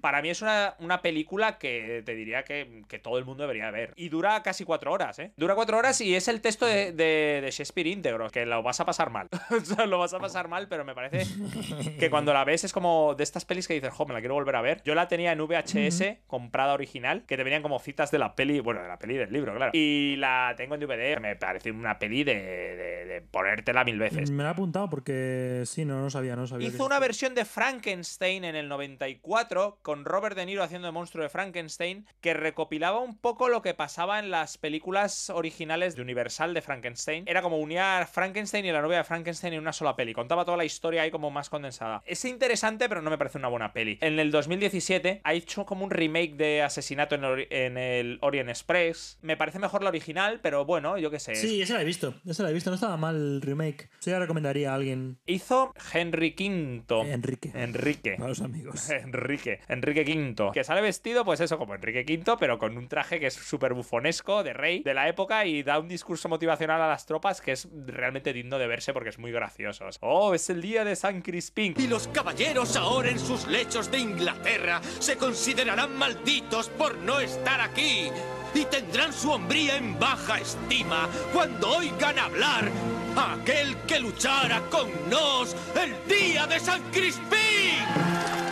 Para 0.00 0.22
mí 0.22 0.30
es 0.30 0.42
una, 0.42 0.74
una 0.80 1.02
película 1.02 1.58
que 1.58 2.02
te 2.04 2.14
diría 2.14 2.44
que, 2.44 2.82
que 2.88 2.98
todo 2.98 3.18
el 3.18 3.24
mundo 3.24 3.42
debería 3.42 3.70
ver. 3.70 3.92
Y 3.96 4.08
dura 4.08 4.42
casi 4.42 4.64
cuatro 4.64 4.92
horas, 4.92 5.18
¿eh? 5.18 5.32
Dura 5.36 5.54
cuatro 5.54 5.78
horas 5.78 6.00
y 6.00 6.14
es 6.14 6.28
el 6.28 6.40
texto 6.40 6.66
de, 6.66 6.92
de, 6.92 7.40
de 7.42 7.50
Shakespeare 7.50 7.86
íntegro, 7.86 8.30
que 8.30 8.46
lo 8.46 8.62
vas 8.62 8.80
a 8.80 8.84
pasar 8.84 9.10
mal. 9.10 9.28
lo 9.86 9.98
vas 9.98 10.14
a 10.14 10.18
pasar 10.18 10.48
mal, 10.48 10.68
pero 10.68 10.84
me 10.84 10.94
parece 10.94 11.26
que 11.98 12.10
cuando 12.10 12.32
la 12.32 12.44
ves 12.44 12.64
es 12.64 12.72
como 12.72 13.14
de 13.14 13.24
estas 13.24 13.44
pelis 13.44 13.68
que 13.68 13.74
dices, 13.74 13.92
jo, 13.92 14.06
me 14.06 14.14
la 14.14 14.20
quiero 14.20 14.34
volver 14.34 14.56
a 14.56 14.62
ver. 14.62 14.82
Yo 14.84 14.94
la 14.94 15.08
tenía 15.08 15.32
en 15.32 15.38
VHS, 15.38 16.17
comprada 16.26 16.74
original, 16.74 17.24
que 17.26 17.36
te 17.36 17.44
venían 17.44 17.62
como 17.62 17.78
citas 17.78 18.10
de 18.10 18.18
la 18.18 18.34
peli, 18.34 18.60
bueno, 18.60 18.82
de 18.82 18.88
la 18.88 18.98
peli 18.98 19.16
del 19.16 19.32
libro, 19.32 19.54
claro. 19.54 19.72
Y 19.74 20.16
la 20.16 20.54
tengo 20.56 20.74
en 20.74 20.80
DVD, 20.80 21.20
me 21.20 21.36
parece 21.36 21.70
una 21.70 21.98
peli 21.98 22.24
de, 22.24 22.34
de, 22.34 23.04
de 23.06 23.20
ponértela 23.22 23.84
mil 23.84 23.98
veces. 23.98 24.30
Me 24.30 24.42
lo 24.42 24.48
he 24.48 24.52
apuntado 24.52 24.90
porque 24.90 25.62
sí, 25.66 25.84
no, 25.84 26.00
no 26.00 26.10
sabía, 26.10 26.36
no 26.36 26.46
sabía. 26.46 26.68
Hizo 26.68 26.84
una 26.84 26.98
versión 26.98 27.34
de 27.34 27.44
Frankenstein 27.44 28.44
en 28.44 28.56
el 28.56 28.68
94 28.68 29.78
con 29.82 30.04
Robert 30.04 30.36
De 30.36 30.46
Niro 30.46 30.62
haciendo 30.62 30.88
de 30.88 30.92
monstruo 30.92 31.22
de 31.22 31.28
Frankenstein 31.28 32.06
que 32.20 32.34
recopilaba 32.34 33.00
un 33.00 33.16
poco 33.16 33.48
lo 33.48 33.62
que 33.62 33.74
pasaba 33.74 34.18
en 34.18 34.30
las 34.30 34.58
películas 34.58 35.30
originales 35.30 35.96
de 35.96 36.02
Universal 36.02 36.54
de 36.54 36.62
Frankenstein. 36.62 37.24
Era 37.26 37.42
como 37.42 37.58
unía 37.58 38.00
a 38.00 38.06
Frankenstein 38.06 38.64
y 38.64 38.72
la 38.72 38.82
novia 38.82 38.98
de 38.98 39.04
Frankenstein 39.04 39.54
en 39.54 39.60
una 39.60 39.72
sola 39.72 39.96
peli. 39.96 40.12
Contaba 40.12 40.44
toda 40.44 40.56
la 40.56 40.64
historia 40.64 41.02
ahí 41.02 41.10
como 41.10 41.30
más 41.30 41.50
condensada. 41.50 42.02
Es 42.06 42.24
interesante, 42.24 42.88
pero 42.88 43.02
no 43.02 43.10
me 43.10 43.18
parece 43.18 43.38
una 43.38 43.48
buena 43.48 43.72
peli. 43.72 43.98
En 44.00 44.18
el 44.18 44.30
2017 44.30 45.20
ha 45.24 45.34
hecho 45.34 45.64
como 45.64 45.84
un 45.84 45.90
remake 46.08 46.36
de 46.36 46.62
Asesinato 46.62 47.14
en, 47.14 47.78
el 47.78 48.18
Orient 48.22 48.48
Express. 48.48 49.18
Me 49.22 49.36
parece 49.36 49.58
mejor 49.58 49.82
la 49.82 49.90
original, 49.90 50.40
pero 50.42 50.64
bueno, 50.64 50.98
yo 50.98 51.10
qué 51.10 51.20
sé. 51.20 51.34
Sí, 51.34 51.62
esa 51.62 51.74
la 51.74 51.82
he 51.82 51.84
visto, 51.84 52.14
esa 52.26 52.42
la 52.42 52.50
he 52.50 52.52
visto, 52.52 52.70
no 52.70 52.74
estaba 52.74 52.96
mal 52.96 53.16
el 53.16 53.42
remake. 53.42 53.90
Eso 54.00 54.10
ya 54.10 54.18
recomendaría 54.18 54.72
a 54.72 54.74
alguien. 54.74 55.18
Hizo 55.26 55.74
Henry 55.92 56.34
V. 56.38 57.12
Enrique. 57.12 57.52
Enrique. 57.54 58.16
A 58.18 58.28
los 58.28 58.40
amigos. 58.40 58.88
Enrique, 58.90 59.60
Enrique 59.68 60.02
V, 60.02 60.50
que 60.52 60.64
sale 60.64 60.80
vestido, 60.80 61.24
pues 61.24 61.40
eso, 61.40 61.58
como 61.58 61.74
Enrique 61.74 62.04
V, 62.08 62.36
pero 62.38 62.58
con 62.58 62.76
un 62.76 62.88
traje 62.88 63.20
que 63.20 63.26
es 63.26 63.34
súper 63.34 63.74
bufonesco 63.74 64.42
de 64.42 64.52
rey 64.52 64.82
de 64.82 64.94
la 64.94 65.08
época 65.08 65.46
y 65.46 65.62
da 65.62 65.78
un 65.78 65.88
discurso 65.88 66.28
motivacional 66.28 66.80
a 66.80 66.88
las 66.88 67.06
tropas 67.06 67.40
que 67.40 67.52
es 67.52 67.68
realmente 67.86 68.32
digno 68.32 68.58
de 68.58 68.66
verse 68.66 68.92
porque 68.92 69.10
es 69.10 69.18
muy 69.18 69.32
gracioso. 69.32 69.86
Oh, 70.00 70.34
es 70.34 70.48
el 70.50 70.62
día 70.62 70.84
de 70.84 70.96
San 70.96 71.22
Crispín. 71.22 71.74
Y 71.76 71.86
los 71.86 72.08
caballeros 72.08 72.76
ahora 72.76 73.10
en 73.10 73.18
sus 73.18 73.46
lechos 73.46 73.90
de 73.90 73.98
Inglaterra 73.98 74.80
se 74.98 75.16
considerarán 75.16 75.96
malditos 75.98 76.68
por 76.70 76.96
no 76.96 77.20
estar 77.20 77.60
aquí. 77.60 78.10
Y 78.54 78.64
tendrán 78.64 79.12
su 79.12 79.30
hombría 79.30 79.76
en 79.76 79.98
baja 79.98 80.38
estima 80.38 81.08
cuando 81.32 81.76
oigan 81.76 82.18
hablar 82.18 82.70
a 83.16 83.34
aquel 83.34 83.76
que 83.86 84.00
luchara 84.00 84.62
con 84.70 84.88
nos 85.10 85.54
el 85.74 85.94
día 86.08 86.46
de 86.46 86.58
San 86.58 86.82
Crispín. 86.90 88.47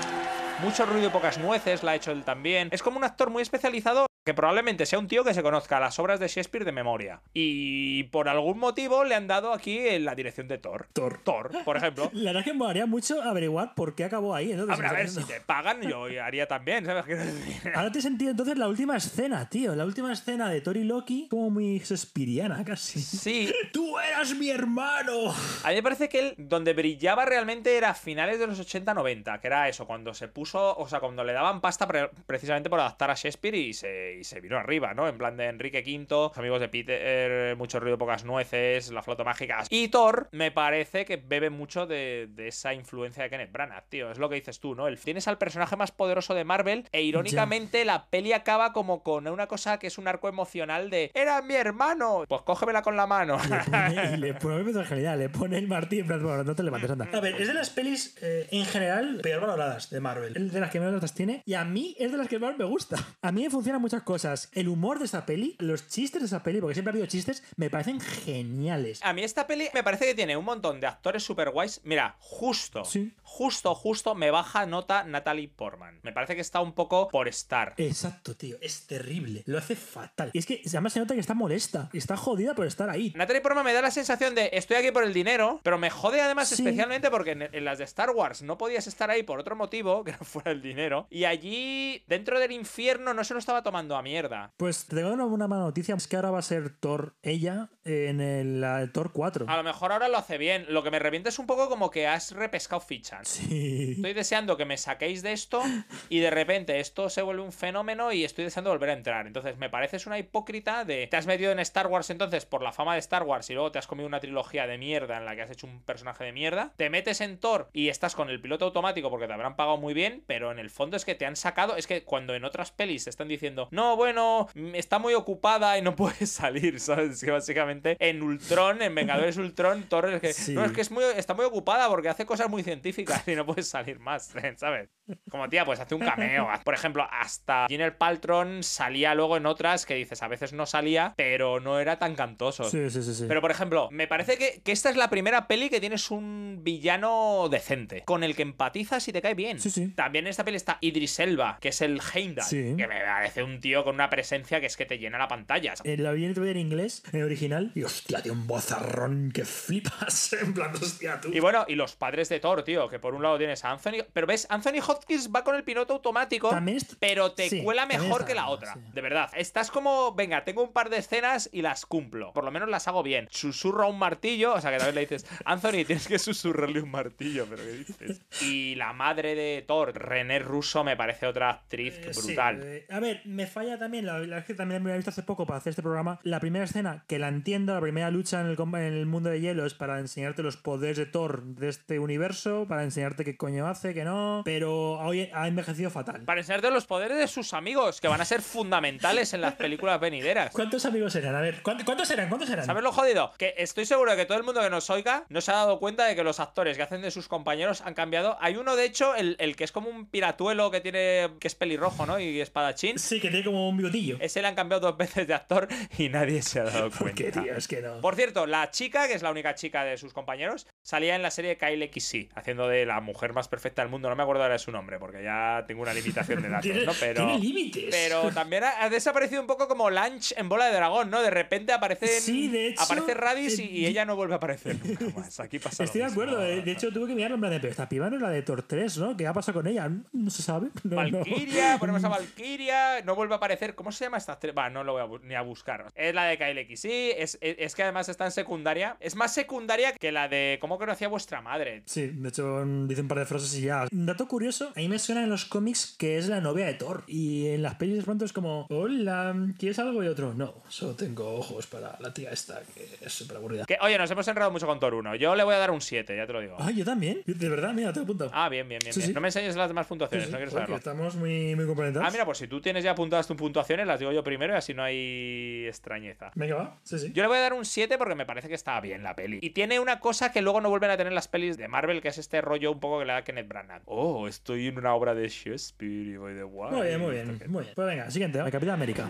Mucho 0.67 0.85
ruido 0.85 1.07
y 1.07 1.11
pocas 1.11 1.39
nueces, 1.39 1.85
la 1.85 1.93
ha 1.93 1.95
hecho 1.95 2.11
él 2.11 2.25
también. 2.25 2.71
Es 2.73 2.83
como 2.83 2.99
un 2.99 3.05
actor 3.05 3.31
muy 3.31 3.41
especializado 3.41 4.07
que 4.27 4.35
probablemente 4.35 4.87
sea 4.87 4.99
un 4.99 5.07
tío 5.07 5.23
que 5.23 5.33
se 5.33 5.41
conozca 5.45 5.79
las 5.79 6.01
obras 6.01 6.19
de 6.19 6.27
Shakespeare 6.27 6.65
de 6.65 6.73
memoria. 6.73 7.21
Y 7.33 8.03
por 8.05 8.29
algún 8.29 8.59
motivo 8.59 9.05
le 9.05 9.15
han 9.15 9.29
dado 9.29 9.53
aquí 9.53 9.79
en 9.79 10.05
la 10.05 10.17
dirección 10.17 10.49
de 10.49 10.59
Thor. 10.59 10.89
Thor. 10.93 11.21
Thor, 11.23 11.53
por 11.65 11.77
ejemplo. 11.77 12.11
La 12.13 12.33
verdad 12.33 12.41
es 12.41 12.53
que 12.53 12.59
me 12.59 12.69
haría 12.69 12.87
mucho 12.87 13.23
averiguar 13.23 13.77
por 13.77 13.95
qué 13.95 14.03
acabó 14.03 14.35
ahí. 14.35 14.51
Entonces, 14.51 14.75
Hombre, 14.75 14.89
a 14.89 14.93
ver, 14.93 15.09
si 15.09 15.23
te 15.23 15.41
pagan, 15.41 15.81
yo 15.83 16.07
haría 16.21 16.49
también, 16.49 16.85
¿sabes? 16.85 17.05
Ahora 17.77 17.93
te 17.93 18.01
he 18.01 18.03
sentido 18.03 18.33
entonces 18.33 18.59
la 18.59 18.67
última 18.67 18.97
escena, 18.97 19.49
tío. 19.49 19.77
La 19.77 19.85
última 19.85 20.13
escena 20.13 20.51
de 20.51 20.61
Tori 20.61 20.83
Loki, 20.83 21.29
como 21.31 21.49
muy 21.51 21.79
Shakespeareana 21.79 22.65
casi. 22.65 23.01
Sí, 23.01 23.55
¡Tú 23.73 23.97
eras 23.97 24.35
mi 24.35 24.51
hermano! 24.51 25.33
A 25.63 25.69
mí 25.69 25.77
me 25.77 25.83
parece 25.85 26.09
que 26.09 26.19
él, 26.19 26.35
donde 26.37 26.73
brillaba 26.73 27.27
realmente 27.27 27.77
era 27.77 27.91
a 27.91 27.95
finales 27.95 28.41
de 28.41 28.49
los 28.49 28.59
80-90, 28.59 29.39
que 29.39 29.47
era 29.47 29.69
eso, 29.69 29.87
cuando 29.87 30.13
se 30.15 30.27
puso, 30.27 30.56
o 30.57 30.89
sea, 30.89 31.01
cuando 31.01 31.25
le 31.25 31.33
daban 31.33 31.61
pasta 31.61 31.87
pre- 31.87 32.11
precisamente 32.27 32.71
por 32.71 32.81
adaptar 32.81 33.11
a 33.11 33.15
Shakespeare 33.15 33.55
y 33.57 33.73
se, 33.73 34.17
y 34.21 34.25
se 34.25 34.41
vino 34.41 34.57
arriba, 34.59 34.95
¿no? 34.95 35.09
En 35.09 35.19
plan 35.19 35.37
de 35.37 35.47
Enrique 35.47 35.83
V, 35.87 36.07
los 36.09 36.39
amigos 36.39 36.61
de 36.61 36.69
Peter, 36.69 37.57
mucho 37.57 37.81
ruido, 37.81 37.99
pocas 37.99 38.25
nueces, 38.25 38.91
la 38.91 39.03
flota 39.03 39.25
mágica. 39.25 39.65
Y 39.71 39.89
Thor, 39.89 40.29
me 40.33 40.51
parece 40.51 41.05
que 41.05 41.17
bebe 41.17 41.51
mucho 41.51 41.87
de, 41.87 42.29
de 42.31 42.49
esa 42.49 42.75
influencia 42.75 43.23
de 43.23 43.31
Kenneth 43.31 43.53
Branagh, 43.53 43.85
tío. 43.89 44.11
Es 44.11 44.19
lo 44.19 44.29
que 44.29 44.37
dices 44.37 44.61
tú, 44.61 44.75
¿no? 44.75 44.87
El, 44.89 44.99
tienes 44.99 45.29
al 45.29 45.39
personaje 45.39 45.77
más 45.77 45.93
poderoso 45.93 46.35
de 46.35 46.45
Marvel 46.45 46.89
e 46.93 47.03
irónicamente 47.03 47.85
la 47.85 48.07
peli 48.07 48.33
acaba 48.33 48.73
como 48.73 49.03
con 49.03 49.27
una 49.29 49.47
cosa 49.47 49.79
que 49.79 49.87
es 49.89 49.99
un 49.99 50.09
arco 50.09 50.29
emocional 50.29 50.91
de 50.91 51.11
¡Era 51.15 51.43
mi 51.43 51.55
hermano! 51.55 52.25
Pues 52.29 52.43
cógemela 52.43 52.83
con 52.83 52.97
la 52.97 53.07
mano. 53.07 53.39
Le 53.49 53.59
pone, 53.65 54.11
y 54.13 54.17
le 54.17 54.35
pone 54.35 54.63
me 54.63 54.73
parece 54.73 54.95
genial, 54.95 55.19
le 55.19 55.29
pone 55.29 55.59
el 55.59 55.69
martillo 55.69 56.03
en 56.03 56.07
plan, 56.09 56.23
bueno, 56.23 56.45
no 56.45 56.55
te 56.55 56.63
levantes, 56.63 56.91
anda. 56.91 57.09
A 57.13 57.21
ver, 57.21 57.41
es 57.41 57.49
de 57.49 57.55
las 57.55 57.71
pelis 57.71 58.17
eh, 58.23 58.47
en 58.51 58.65
general 58.65 59.21
peor 59.23 59.41
valoradas 59.41 59.91
de 59.91 60.01
Marvel. 60.01 60.36
De 60.39 60.61
las 60.61 60.71
que 60.71 60.79
menos 60.81 60.95
notas 60.95 61.15
tiene 61.15 61.43
y 61.45 61.55
a 61.55 61.65
mí 61.65 61.95
es 61.99 62.13
de 62.13 62.19
las 62.19 62.29
que 62.29 62.39
más 62.39 62.57
me 62.57 62.65
gusta. 62.65 62.97
A 63.23 63.33
mí 63.33 63.43
me 63.43 63.51
funcionan 63.51 63.81
muchas 63.81 64.03
cosas. 64.03 64.49
El 64.53 64.69
humor 64.69 64.99
de 64.99 65.05
esta 65.07 65.27
peli, 65.27 65.57
los 65.59 65.89
chistes 65.89 66.21
de 66.23 66.27
esa 66.27 66.43
peli, 66.43 66.61
porque 66.61 66.75
siempre 66.75 66.91
ha 66.91 66.95
habido 66.95 67.07
chistes, 67.07 67.43
me 67.57 67.71
parecen 67.71 68.01
geniales. 68.01 69.01
A 69.03 69.13
mí 69.13 69.23
esta 69.25 69.47
peli 69.47 69.69
me 69.75 69.83
parece 69.83 70.05
que 70.07 70.15
tiene 70.15 70.37
un 70.37 70.45
montón 70.45 70.81
de 70.81 70.87
actores 70.87 71.23
super 71.23 71.51
guays. 71.51 71.81
Mira, 71.85 72.17
justo, 72.19 72.85
Sí. 72.85 73.13
justo, 73.23 73.75
justo 73.75 74.15
me 74.15 74.31
baja 74.31 74.67
nota 74.67 75.05
Natalie 75.05 75.49
Portman. 75.49 76.01
Me 76.03 76.13
parece 76.13 76.35
que 76.35 76.41
está 76.41 76.61
un 76.61 76.73
poco 76.73 77.09
por 77.09 77.29
estar. 77.29 77.75
Exacto, 77.77 78.35
tío. 78.37 78.57
Es 78.61 78.87
terrible. 78.87 79.43
Lo 79.47 79.59
hace 79.59 79.77
fatal. 79.77 80.31
Y 80.33 80.39
es 80.39 80.47
que 80.47 80.63
además 80.69 80.93
se 80.93 81.01
nota 81.01 81.15
que 81.15 81.21
está 81.21 81.35
molesta. 81.35 81.89
Está 81.93 82.17
jodida 82.17 82.55
por 82.55 82.67
estar 82.67 82.91
ahí. 82.91 83.13
Natalie 83.17 83.41
Portman 83.41 83.65
me 83.65 83.73
da 83.73 83.83
la 83.83 83.91
sensación 83.91 84.35
de 84.35 84.51
estoy 84.53 84.77
aquí 84.77 84.91
por 84.91 85.05
el 85.05 85.13
dinero, 85.13 85.61
pero 85.63 85.79
me 85.79 85.91
jode 85.91 86.21
además 86.21 86.49
Sí. 86.49 86.55
especialmente 86.63 87.11
porque 87.11 87.33
en, 87.33 87.43
en 87.43 87.65
las 87.65 87.79
de 87.79 87.85
Star 87.85 88.11
Wars 88.11 88.43
no 88.43 88.59
podías 88.59 88.87
estar 88.87 89.11
ahí 89.11 89.23
por 89.23 89.39
otro 89.41 89.57
motivo 89.57 90.05
que 90.05 90.13
no 90.13 90.19
fuera 90.33 90.51
el 90.51 90.63
dinero. 90.63 91.07
Y 91.11 91.25
allí, 91.25 92.05
dentro 92.07 92.39
del 92.39 92.53
infierno, 92.53 93.15
no 93.15 93.25
se 93.25 93.35
lo 93.35 93.39
estaba 93.39 93.63
tomando 93.63 93.97
a 93.97 94.03
mierda. 94.03 94.53
Pues 94.57 94.87
te 94.87 94.97
tengo 94.97 95.13
una, 95.13 95.49
mala 95.49 95.63
noticia. 95.63 95.95
Es 95.95 96.07
que 96.07 96.17
ahora 96.17 96.31
va 96.31 96.39
a 96.39 96.43
ser 96.43 96.71
Thor 96.71 97.15
ella 97.23 97.71
en 97.85 98.21
el, 98.21 98.61
la- 98.61 98.91
Thor 98.93 99.13
4. 99.13 99.47
A 99.49 99.57
lo 99.57 99.63
mejor 99.63 99.93
ahora 99.93 100.09
lo 100.09 100.19
hace 100.19 100.39
bien. 100.39 100.67
Lo 100.69 100.83
que 100.83 100.91
me 100.91 100.99
revienta 100.99 101.29
es 101.29 101.39
un 101.39 101.47
poco 101.47 101.69
como 101.69 101.91
que 101.91 102.07
has 102.07 102.33
repescado 102.33 102.81
fichas. 102.81 103.29
Sí. 103.29 103.93
Estoy 103.97 104.13
deseando 104.13 104.57
que 104.57 104.65
me 104.65 104.77
saquéis 104.77 105.23
de 105.23 105.33
esto 105.33 105.63
y 106.09 106.19
de 106.21 106.31
repente 106.31 106.81
esto 106.81 107.09
se 107.09 107.23
vuelve 107.23 107.43
un 107.43 107.53
fenómeno 107.53 108.13
y 108.13 108.25
estoy 108.25 108.45
deseando 108.45 108.71
volver 108.71 108.91
a 108.91 108.95
entrar. 108.95 109.27
Entonces 109.27 109.57
me 109.57 109.71
pareces 109.71 110.07
una 110.07 110.19
hipócrita 110.19 110.85
de 110.85 111.07
te 111.07 111.17
has 111.17 111.27
metido 111.27 111.53
en 111.53 111.59
Star 111.61 111.87
Wars 111.87 112.11
entonces 112.11 112.47
por 112.47 112.63
la 112.63 112.73
fama 112.73 112.95
de 112.95 113.01
Star 113.01 113.23
Wars 113.23 113.49
y 113.51 113.55
luego 113.55 113.73
te 113.73 113.79
has 113.79 113.87
comido 113.87 114.07
una 114.07 114.21
trilogía 114.21 114.67
de 114.67 114.79
mierda 114.79 115.17
en 115.19 115.25
la 115.25 115.35
que 115.37 115.43
has 115.43 115.51
hecho 115.51 115.67
un 115.67 115.83
personaje 115.83 116.25
de 116.25 116.33
mierda. 116.33 116.73
Te 116.77 116.91
metes 116.91 117.21
en 117.21 117.39
Thor 117.39 117.69
y 117.73 117.89
estás 117.89 118.15
con 118.15 118.31
el 118.31 118.41
piloto 118.41 118.67
automático 118.67 119.11
porque 119.11 119.27
te 119.27 119.33
habrán 119.33 119.57
pagado 119.57 119.77
muy 119.77 119.95
bien, 119.95 120.16
pero 120.27 120.53
en 120.53 120.59
el 120.59 120.71
fondo 120.71 120.97
es 120.97 121.05
que 121.05 121.15
te 121.15 121.27
han 121.27 121.37
sacado, 121.37 121.77
es 121.77 121.87
que 121.87 122.03
cuando 122.05 122.35
en 122.35 122.45
otras 122.45 122.71
pelis 122.73 123.05
te 123.05 123.11
están 123.11 123.29
diciendo, 123.29 123.69
no, 123.71 123.97
bueno, 123.97 124.49
está 124.75 124.99
muy 124.99 125.15
ocupada 125.15 125.77
y 125.79 125.83
no 125.83 125.95
puedes 125.97 126.31
salir, 126.31 126.81
¿sabes? 126.81 127.11
Es 127.13 127.25
que 127.25 127.31
básicamente 127.31 127.97
en 128.01 128.23
Ultron, 128.23 128.83
en 128.83 128.95
Vengadores 128.95 129.37
Ultron, 129.37 129.85
Thor 129.89 130.11
es 130.11 130.21
que, 130.21 130.33
Sí. 130.33 130.53
no, 130.55 130.65
es 130.65 130.73
que 130.73 130.81
es 130.81 130.91
muy, 130.91 131.05
está 131.17 131.35
muy 131.35 131.45
ocupada 131.45 131.89
porque 131.89 132.09
hace 132.09 132.27
cosas 132.27 132.49
muy 132.49 132.63
científicas 132.63 133.27
y 133.27 133.35
no 133.35 133.45
puedes 133.47 133.69
salir 133.69 133.99
más, 133.99 134.33
¿sabes? 134.57 134.89
Como 135.31 135.49
tía, 135.49 135.65
pues 135.65 135.81
hace 135.81 135.95
un 135.95 136.01
cameo. 136.01 136.49
Por 136.65 136.75
ejemplo, 136.75 137.07
hasta 137.11 137.67
Gwyneth 137.69 137.97
Paltron 137.97 138.63
salía 138.63 139.15
luego 139.15 139.37
en 139.37 139.47
otras 139.47 139.87
que 139.87 139.95
dices, 139.95 140.23
a 140.23 140.29
veces 140.29 140.53
no 140.53 140.67
salía, 140.67 141.15
pero 141.17 141.61
no 141.61 141.79
era 141.79 141.99
tan 141.99 142.15
cantoso. 142.15 142.65
Sí, 142.65 142.91
sí, 142.91 143.03
sí. 143.03 143.15
sí. 143.15 143.25
Pero 143.29 143.41
por 143.41 143.51
ejemplo, 143.51 143.89
me 143.91 144.07
parece 144.09 144.39
que, 144.39 144.61
que 144.65 144.73
esta 144.73 144.91
es 144.91 144.97
la 144.97 145.11
primera 145.11 145.47
peli 145.47 145.69
que 145.69 145.81
tienes 145.81 146.11
un 146.11 146.61
villano 146.63 147.49
decente, 147.51 148.03
con 148.05 148.25
el 148.25 148.35
que 148.37 148.43
empatizas 148.43 149.07
y 149.09 149.13
te 149.13 149.23
cae 149.23 149.35
bien. 149.35 149.61
Sí, 149.61 149.71
sí. 149.71 149.89
También 149.89 150.27
en 150.27 150.31
esta 150.31 150.45
peli 150.45 150.57
está 150.57 150.79
Idris 150.81 151.19
Elba, 151.21 151.59
que 151.61 151.69
es 151.69 151.81
el 151.81 152.01
Heimdall, 152.15 152.45
Sí. 152.47 152.75
que 152.77 152.87
me 152.87 153.01
parece 153.01 153.43
un 153.43 153.61
tío 153.61 153.85
con 153.85 153.95
una 153.95 154.11
presencia 154.11 154.61
que 154.61 154.67
es 154.67 154.77
que 154.77 154.87
te 154.87 154.99
llena 154.99 155.19
la 155.19 155.29
pantalla. 155.29 155.75
Eh, 155.85 155.97
la 155.97 156.13
vi 156.13 156.25
en 156.25 156.37
en 156.37 156.57
inglés, 156.59 157.03
en 157.13 157.23
original. 157.23 157.73
Y 157.75 157.83
hostia, 157.83 158.21
tiene 158.23 158.39
un 158.39 158.47
bozarrón 158.47 159.33
que 159.33 159.45
flipas. 159.45 160.35
En 160.47 160.53
plan, 160.55 160.73
hostia, 160.75 161.21
tú. 161.21 161.31
Y 161.33 161.41
bueno, 161.41 161.65
y 161.67 161.75
los 161.75 161.97
padres 161.97 162.29
de 162.29 162.41
Thor, 162.41 162.63
tío, 162.63 162.89
que 162.89 162.99
por 162.99 163.15
un 163.15 163.23
lado 163.23 163.39
tienes 163.39 163.65
a 163.65 163.71
Anthony, 163.71 164.05
pero 164.13 164.27
ves, 164.27 164.47
Anthony 164.51 164.81
Hopkins 164.97 165.31
va 165.35 165.45
con 165.45 165.55
el 165.55 165.65
piloto 165.65 165.95
automático, 165.95 166.51
pero 166.99 167.33
te 167.33 167.49
sí, 167.49 167.63
cuela 167.63 167.87
mejor 167.87 168.25
que 168.25 168.35
la 168.35 168.49
otra, 168.49 168.75
sí. 168.75 168.81
de 168.93 169.01
verdad. 169.01 169.31
Estás 169.35 169.71
como, 169.71 170.15
venga, 170.15 170.45
tengo 170.45 170.63
un 170.63 170.73
par 170.73 170.91
de 170.91 170.99
escenas 170.99 171.49
y 171.53 171.63
las 171.63 171.87
cumplo, 171.87 172.33
por 172.33 172.45
lo 172.45 172.51
menos 172.51 172.69
las 172.69 172.89
hago 172.89 173.03
bien. 173.03 173.29
Susurro 173.31 173.85
a 173.85 173.89
un 173.89 173.99
martillo, 173.99 174.55
o 174.55 174.61
sea 174.61 174.71
que 174.71 174.79
también 174.79 174.95
le 174.95 175.01
dices, 175.03 175.27
Anthony, 175.45 175.85
tienes 175.87 176.09
que 176.09 176.19
susurrarle 176.19 176.81
un 176.81 176.91
martillo, 176.91 177.47
pero 177.49 177.63
¿qué 177.63 177.73
dices? 177.73 178.21
Y 178.43 178.75
la 178.77 178.93
madre 178.93 179.35
de 179.35 179.65
Thor, 179.67 179.93
René 179.95 180.39
Russo, 180.39 180.85
me 180.85 180.97
parece 180.97 181.27
otra 181.27 181.51
actriz 181.51 181.95
Eh, 181.99 182.15
sí, 182.15 182.27
brutal. 182.29 182.63
eh, 182.65 182.87
a 182.91 183.01
ver, 183.01 183.23
me 183.25 183.47
falla 183.47 183.79
también, 183.79 184.07
la 184.07 184.19
verdad 184.19 184.39
es 184.39 184.45
que 184.45 184.55
también 184.55 184.83
me 184.83 184.93
he 184.93 184.97
visto 184.97 185.11
hace 185.11 185.23
poco 185.23 185.47
para 185.47 185.59
hacer 185.59 185.71
este 185.71 185.83
programa. 185.83 186.21
La 186.23 186.41
primera 186.41 186.65
escena, 186.65 187.05
que 187.07 187.19
la 187.19 187.29
entiendo, 187.29 187.75
la 187.75 187.81
primera 187.81 188.11
lucha 188.11 188.41
en 188.41 188.47
el, 188.47 188.57
en 188.59 188.93
el 188.95 189.07
mundo 189.07 189.31
de 189.31 189.41
hielo 189.41 189.67
es 189.67 189.75
para 189.75 189.99
enseñarte 189.99 190.43
los 190.43 190.57
poderes 190.57 190.97
de 190.97 191.07
Thor 191.07 191.43
de 191.45 191.69
este 191.69 191.99
universo, 191.99 192.67
para 192.69 192.83
enseñarte 192.85 193.25
qué 193.25 193.37
coño 193.37 193.67
hace, 193.67 193.95
que 193.95 194.05
no. 194.05 194.43
Pero 194.45 194.86
hoy 194.93 195.31
ha 195.33 195.49
envejecido 195.49 195.91
fatal. 195.91 196.23
Para 196.23 196.41
enseñarte 196.41 196.71
los 196.71 196.87
poderes 196.87 197.19
de 197.19 197.29
sus 197.29 197.53
amigos, 197.55 198.01
que 198.01 198.09
van 198.09 198.21
a 198.21 198.25
ser 198.25 198.43
fundamentales 198.43 199.35
en 199.35 199.41
las 199.41 199.55
películas 199.55 200.01
venideras. 200.01 200.53
¿Cuántos 200.53 200.85
amigos 200.87 201.15
eran? 201.17 201.35
A 201.35 201.41
ver, 201.41 201.63
¿cuántos, 201.63 202.11
eran? 202.11 202.29
¿Cuántos 202.29 202.51
eran? 202.51 202.65
¿Sabes 202.67 202.83
lo 202.83 202.93
jodido? 202.93 203.33
Que 203.39 203.55
estoy 203.59 203.87
seguro 203.87 204.11
de 204.11 204.17
que 204.17 204.27
todo 204.27 204.39
el 204.39 204.45
mundo 204.45 204.61
que 204.61 204.71
nos 204.71 204.89
oiga 204.91 205.25
no 205.29 205.41
se 205.41 205.51
ha 205.51 205.55
dado 205.55 205.79
cuenta 205.79 206.05
de 206.05 206.15
que 206.17 206.25
los 206.25 206.41
actores 206.41 206.77
que 206.77 206.83
hacen 206.83 207.03
de 207.03 207.11
sus 207.11 207.29
compañeros 207.29 207.81
han 207.83 207.95
cambiado. 207.95 208.37
Hay 208.41 208.57
uno, 208.57 208.77
de 208.77 208.85
hecho, 208.85 209.15
el, 209.15 209.37
el 209.39 209.57
que 209.57 209.65
es 209.65 209.73
como 209.73 209.89
un 209.91 210.07
piratuelo 210.07 210.71
que 210.71 210.81
tiene. 210.81 211.31
que 211.41 211.49
es 211.49 211.55
pelirrojo, 211.55 212.07
¿no? 212.07 212.19
Y 212.19 212.41
espadachín. 212.41 212.99
Sí, 212.99 213.21
que 213.21 213.29
tiene 213.31 213.45
como 213.45 213.69
un 213.69 213.77
bigotillo. 213.77 214.17
Ese 214.21 214.43
le 214.43 214.49
han 214.49 214.55
cambiado 214.55 214.81
dos 214.89 214.97
veces 214.97 215.27
de 215.27 215.35
actor 215.35 215.69
y 215.99 216.09
nadie 216.09 216.43
se 216.43 216.61
ha 216.61 216.65
dado 216.65 216.91
¿Por 216.99 217.13
qué, 217.15 217.25
cuenta. 217.31 217.43
tío? 217.43 217.57
Es 217.57 217.69
que 217.69 217.81
no. 217.83 218.01
Por 218.01 218.15
cierto, 218.17 218.47
la 218.47 218.71
chica, 218.71 219.07
que 219.09 219.15
es 219.15 219.23
la 219.23 219.31
única 219.31 219.55
chica 219.55 219.85
de 219.85 219.97
sus 219.97 220.13
compañeros, 220.13 220.67
salía 220.83 221.15
en 221.15 221.23
la 221.23 221.31
serie 221.31 221.57
Kyle 221.57 221.91
XC, 221.93 222.31
haciendo 222.35 222.69
de 222.69 222.87
la 222.87 223.01
mujer 223.01 223.33
más 223.33 223.49
perfecta 223.49 223.83
del 223.83 223.91
mundo. 223.91 224.09
No 224.09 224.17
me 224.17 224.23
acuerdo 224.23 224.43
ahora 224.43 224.55
de 224.55 224.59
su 224.59 224.73
nombre, 224.73 224.76
porque 224.99 225.23
ya 225.23 225.65
tengo 225.67 225.83
una 225.83 225.95
limitación 225.95 226.43
de 226.43 226.49
datos, 226.51 226.71
¿no? 226.85 226.93
Pero. 227.01 227.25
tiene 227.27 227.39
límites. 227.39 227.87
Pero 227.91 228.31
también 228.33 228.65
ha, 228.65 228.83
ha 228.85 228.91
desaparecido 228.91 229.41
un 229.41 229.47
poco 229.47 229.69
como 229.69 229.91
Lunch 229.91 230.33
en 230.37 230.49
Bola 230.49 230.67
de 230.67 230.75
Dragón, 230.75 231.11
¿no? 231.11 231.23
De 231.23 231.31
repente 231.31 231.73
aparece, 231.73 232.07
Sí, 232.21 232.49
de 232.49 232.69
hecho, 232.69 232.83
aparece 232.83 233.15
Radis 233.15 233.59
y, 233.59 233.63
eh, 233.63 233.67
y 233.71 233.87
ella 233.87 234.05
no 234.05 234.17
vuelve 234.17 234.35
a 234.35 234.37
aparecer 234.37 234.77
nunca 234.85 235.05
más. 235.17 235.41
Aquí 235.41 235.59
pasa 235.59 235.85
Estoy 235.85 236.01
de 236.03 236.07
acuerdo. 236.09 236.43
eh, 236.45 236.63
De 236.63 236.73
hecho, 236.73 236.93
tuve 236.93 237.09
que 237.09 237.15
mirarlo 237.15 237.37
en 237.37 237.41
plan 237.41 237.53
de, 237.53 237.61
pero 237.61 237.71
esta 237.71 237.89
piba 237.89 238.11
no 238.11 238.17
es 238.17 238.23
la 238.23 238.31
de 238.31 238.43
Thor 238.43 238.63
3, 238.63 238.99
¿no? 238.99 239.17
¿Qué 239.17 239.27
ha 239.27 239.33
pasado 239.33 239.59
con 239.59 239.67
ella? 239.67 239.89
No 240.13 240.31
se 240.31 240.43
sabe. 240.43 240.69
No, 240.85 241.03
no. 241.05 241.19
Valkyria, 241.19 241.77
ponemos 241.79 242.03
a 242.05 242.09
Valkyria, 242.09 243.03
no 243.03 243.15
vuelve 243.15 243.35
a 243.35 243.37
aparecer. 243.39 243.75
¿Cómo 243.75 243.93
se 243.93 244.05
llama 244.05 244.19
esta? 244.19 244.39
Va, 244.57 244.71
no 244.71 244.85
lo 244.85 244.93
voy 244.93 245.03
a 245.03 245.27
ni 245.27 245.35
a 245.35 245.43
buscar. 245.43 245.87
Es 245.95 246.15
la 246.15 246.25
de 246.25 246.39
Kyle 246.39 246.67
XC, 246.77 247.21
es, 247.23 247.39
es, 247.41 247.57
es 247.59 247.75
que 247.75 247.83
además 247.83 248.09
está 248.09 248.25
en 248.25 248.31
secundaria. 248.31 248.97
Es 249.01 249.15
más 249.17 249.33
secundaria 249.35 249.93
que 249.93 250.13
la 250.13 250.29
de 250.29 250.59
cómo 250.61 250.79
conocía 250.79 251.09
vuestra 251.09 251.41
madre. 251.41 251.83
Sí, 251.87 252.07
de 252.07 252.29
hecho 252.29 252.65
dice 252.87 253.01
un 253.01 253.09
par 253.09 253.19
de 253.19 253.27
frases 253.27 253.55
y 253.57 253.63
ya. 253.63 253.87
Un 253.93 254.07
dato 254.07 254.27
curioso, 254.29 254.66
a 254.75 254.79
mí 254.79 254.89
me 254.89 254.99
suena 254.99 255.23
en 255.23 255.31
los 255.31 255.45
cómics 255.45 255.95
que 255.99 256.19
es 256.19 256.29
la 256.29 256.41
novia 256.41 256.67
de 256.67 256.75
Thor. 256.75 257.05
Y 257.07 257.49
en 257.49 257.63
las 257.63 257.75
pelis 257.77 257.97
de 257.97 258.03
pronto 258.03 258.25
es 258.25 258.33
como, 258.33 258.67
hola, 258.71 259.35
¿quieres 259.59 259.79
algo? 259.79 260.03
Y 260.03 260.09
otro, 260.09 260.35
no, 260.35 260.63
solo 260.69 260.95
tengo 260.95 261.35
ojos 261.35 261.67
para 261.67 261.97
la 262.01 262.13
tía 262.13 262.31
esta, 262.31 262.61
que 262.75 262.89
es 263.01 263.13
súper 263.13 263.37
aburrida. 263.37 263.65
Que, 263.65 263.79
oye, 263.81 263.99
nos 263.99 264.11
hemos 264.11 264.27
enredado 264.29 264.51
mucho 264.51 264.67
con 264.67 264.81
Thor 264.81 264.95
1. 264.95 265.17
Yo 265.17 265.35
le 265.35 265.45
voy 265.45 265.55
a 265.55 265.59
dar 265.59 265.71
un 265.71 265.81
7, 265.81 266.17
ya 266.17 266.27
te 266.27 266.33
lo 266.33 266.41
digo. 266.41 266.57
Ah, 266.59 266.71
yo 266.71 266.85
también. 266.85 267.23
De 267.27 267.49
verdad, 267.49 267.73
mira, 267.73 267.93
te 267.93 268.01
apunto. 268.01 268.31
Ah, 268.33 268.49
bien, 268.49 268.69
bien, 268.69 268.81
bien. 268.81 268.93
Sí, 268.93 269.01
bien. 269.01 269.09
sí. 269.09 269.15
No 269.15 269.21
me 269.21 269.29
enseñes 269.29 269.57
las 269.57 269.69
demás 269.69 269.87
puntuaciones, 269.87 270.31
no 270.31 270.37
quiero 270.37 270.51
saberlo. 270.51 270.77
estamos 270.77 271.15
muy, 271.17 271.55
muy 271.55 271.67
complementados. 271.67 272.09
Ah, 272.09 272.11
mira, 272.11 272.25
pues 272.25 272.39
si 272.39 272.49
tú 272.49 272.61
tienes 272.61 272.85
ya 272.85 272.93
apuntadas 272.93 273.27
tus 273.27 273.37
puntuaciones, 273.37 273.87
las 273.87 273.99
digo 273.99 274.13
yo 274.13 274.23
primero 274.23 274.55
y 274.55 274.57
así 274.57 274.75
no 274.75 274.83
hay 274.83 275.67
extrañeza. 275.67 276.31
Venga, 276.35 276.57
va. 276.57 276.79
Sí, 276.83 276.99
sí. 276.99 277.13
Yo 277.13 277.23
le 277.23 277.29
voy 277.29 277.39
a 277.39 277.41
dar 277.41 277.53
un 277.53 277.65
7 277.65 277.99
porque 277.99 278.15
me 278.15 278.27
parece 278.27 278.49
que 278.49 278.55
está 278.55 278.81
bien 278.81 279.03
la 279.03 279.15
peli. 279.15 279.39
Y 279.43 279.51
tiene 279.51 279.81
una 279.81 280.01
cosa 280.01 280.33
que 280.33 280.43
luego 280.43 280.61
no 280.61 280.71
vuelven 280.71 280.91
a 280.91 280.97
tener 280.97 281.13
las 281.13 281.29
pelis 281.29 281.57
de 281.57 281.69
Marvel, 281.69 282.01
que 282.01 282.09
es 282.09 282.19
este 282.19 282.41
rollo 282.41 282.73
un 282.73 282.81
poco 282.81 282.99
que 282.99 283.05
le 283.05 283.13
da 283.13 283.25
Kenneth 283.25 283.49
Branagh. 283.49 283.83
Oh, 283.87 284.29
estoy 284.29 284.56
en 284.57 284.79
una 284.79 284.95
obra 284.95 285.15
de 285.15 285.29
Shakespeare 285.29 285.93
y 285.93 286.17
voy 286.17 286.35
de 286.35 286.43
guay. 286.43 286.73
Muy 286.73 286.87
bien, 286.87 287.01
muy 287.01 287.11
bien, 287.13 287.27
muy 287.49 287.63
bien. 287.65 287.75
Pues 287.75 287.89
venga, 287.89 288.11
siguiente. 288.11 288.39
El 288.39 288.51
Capitán 288.51 288.75
América. 288.75 289.09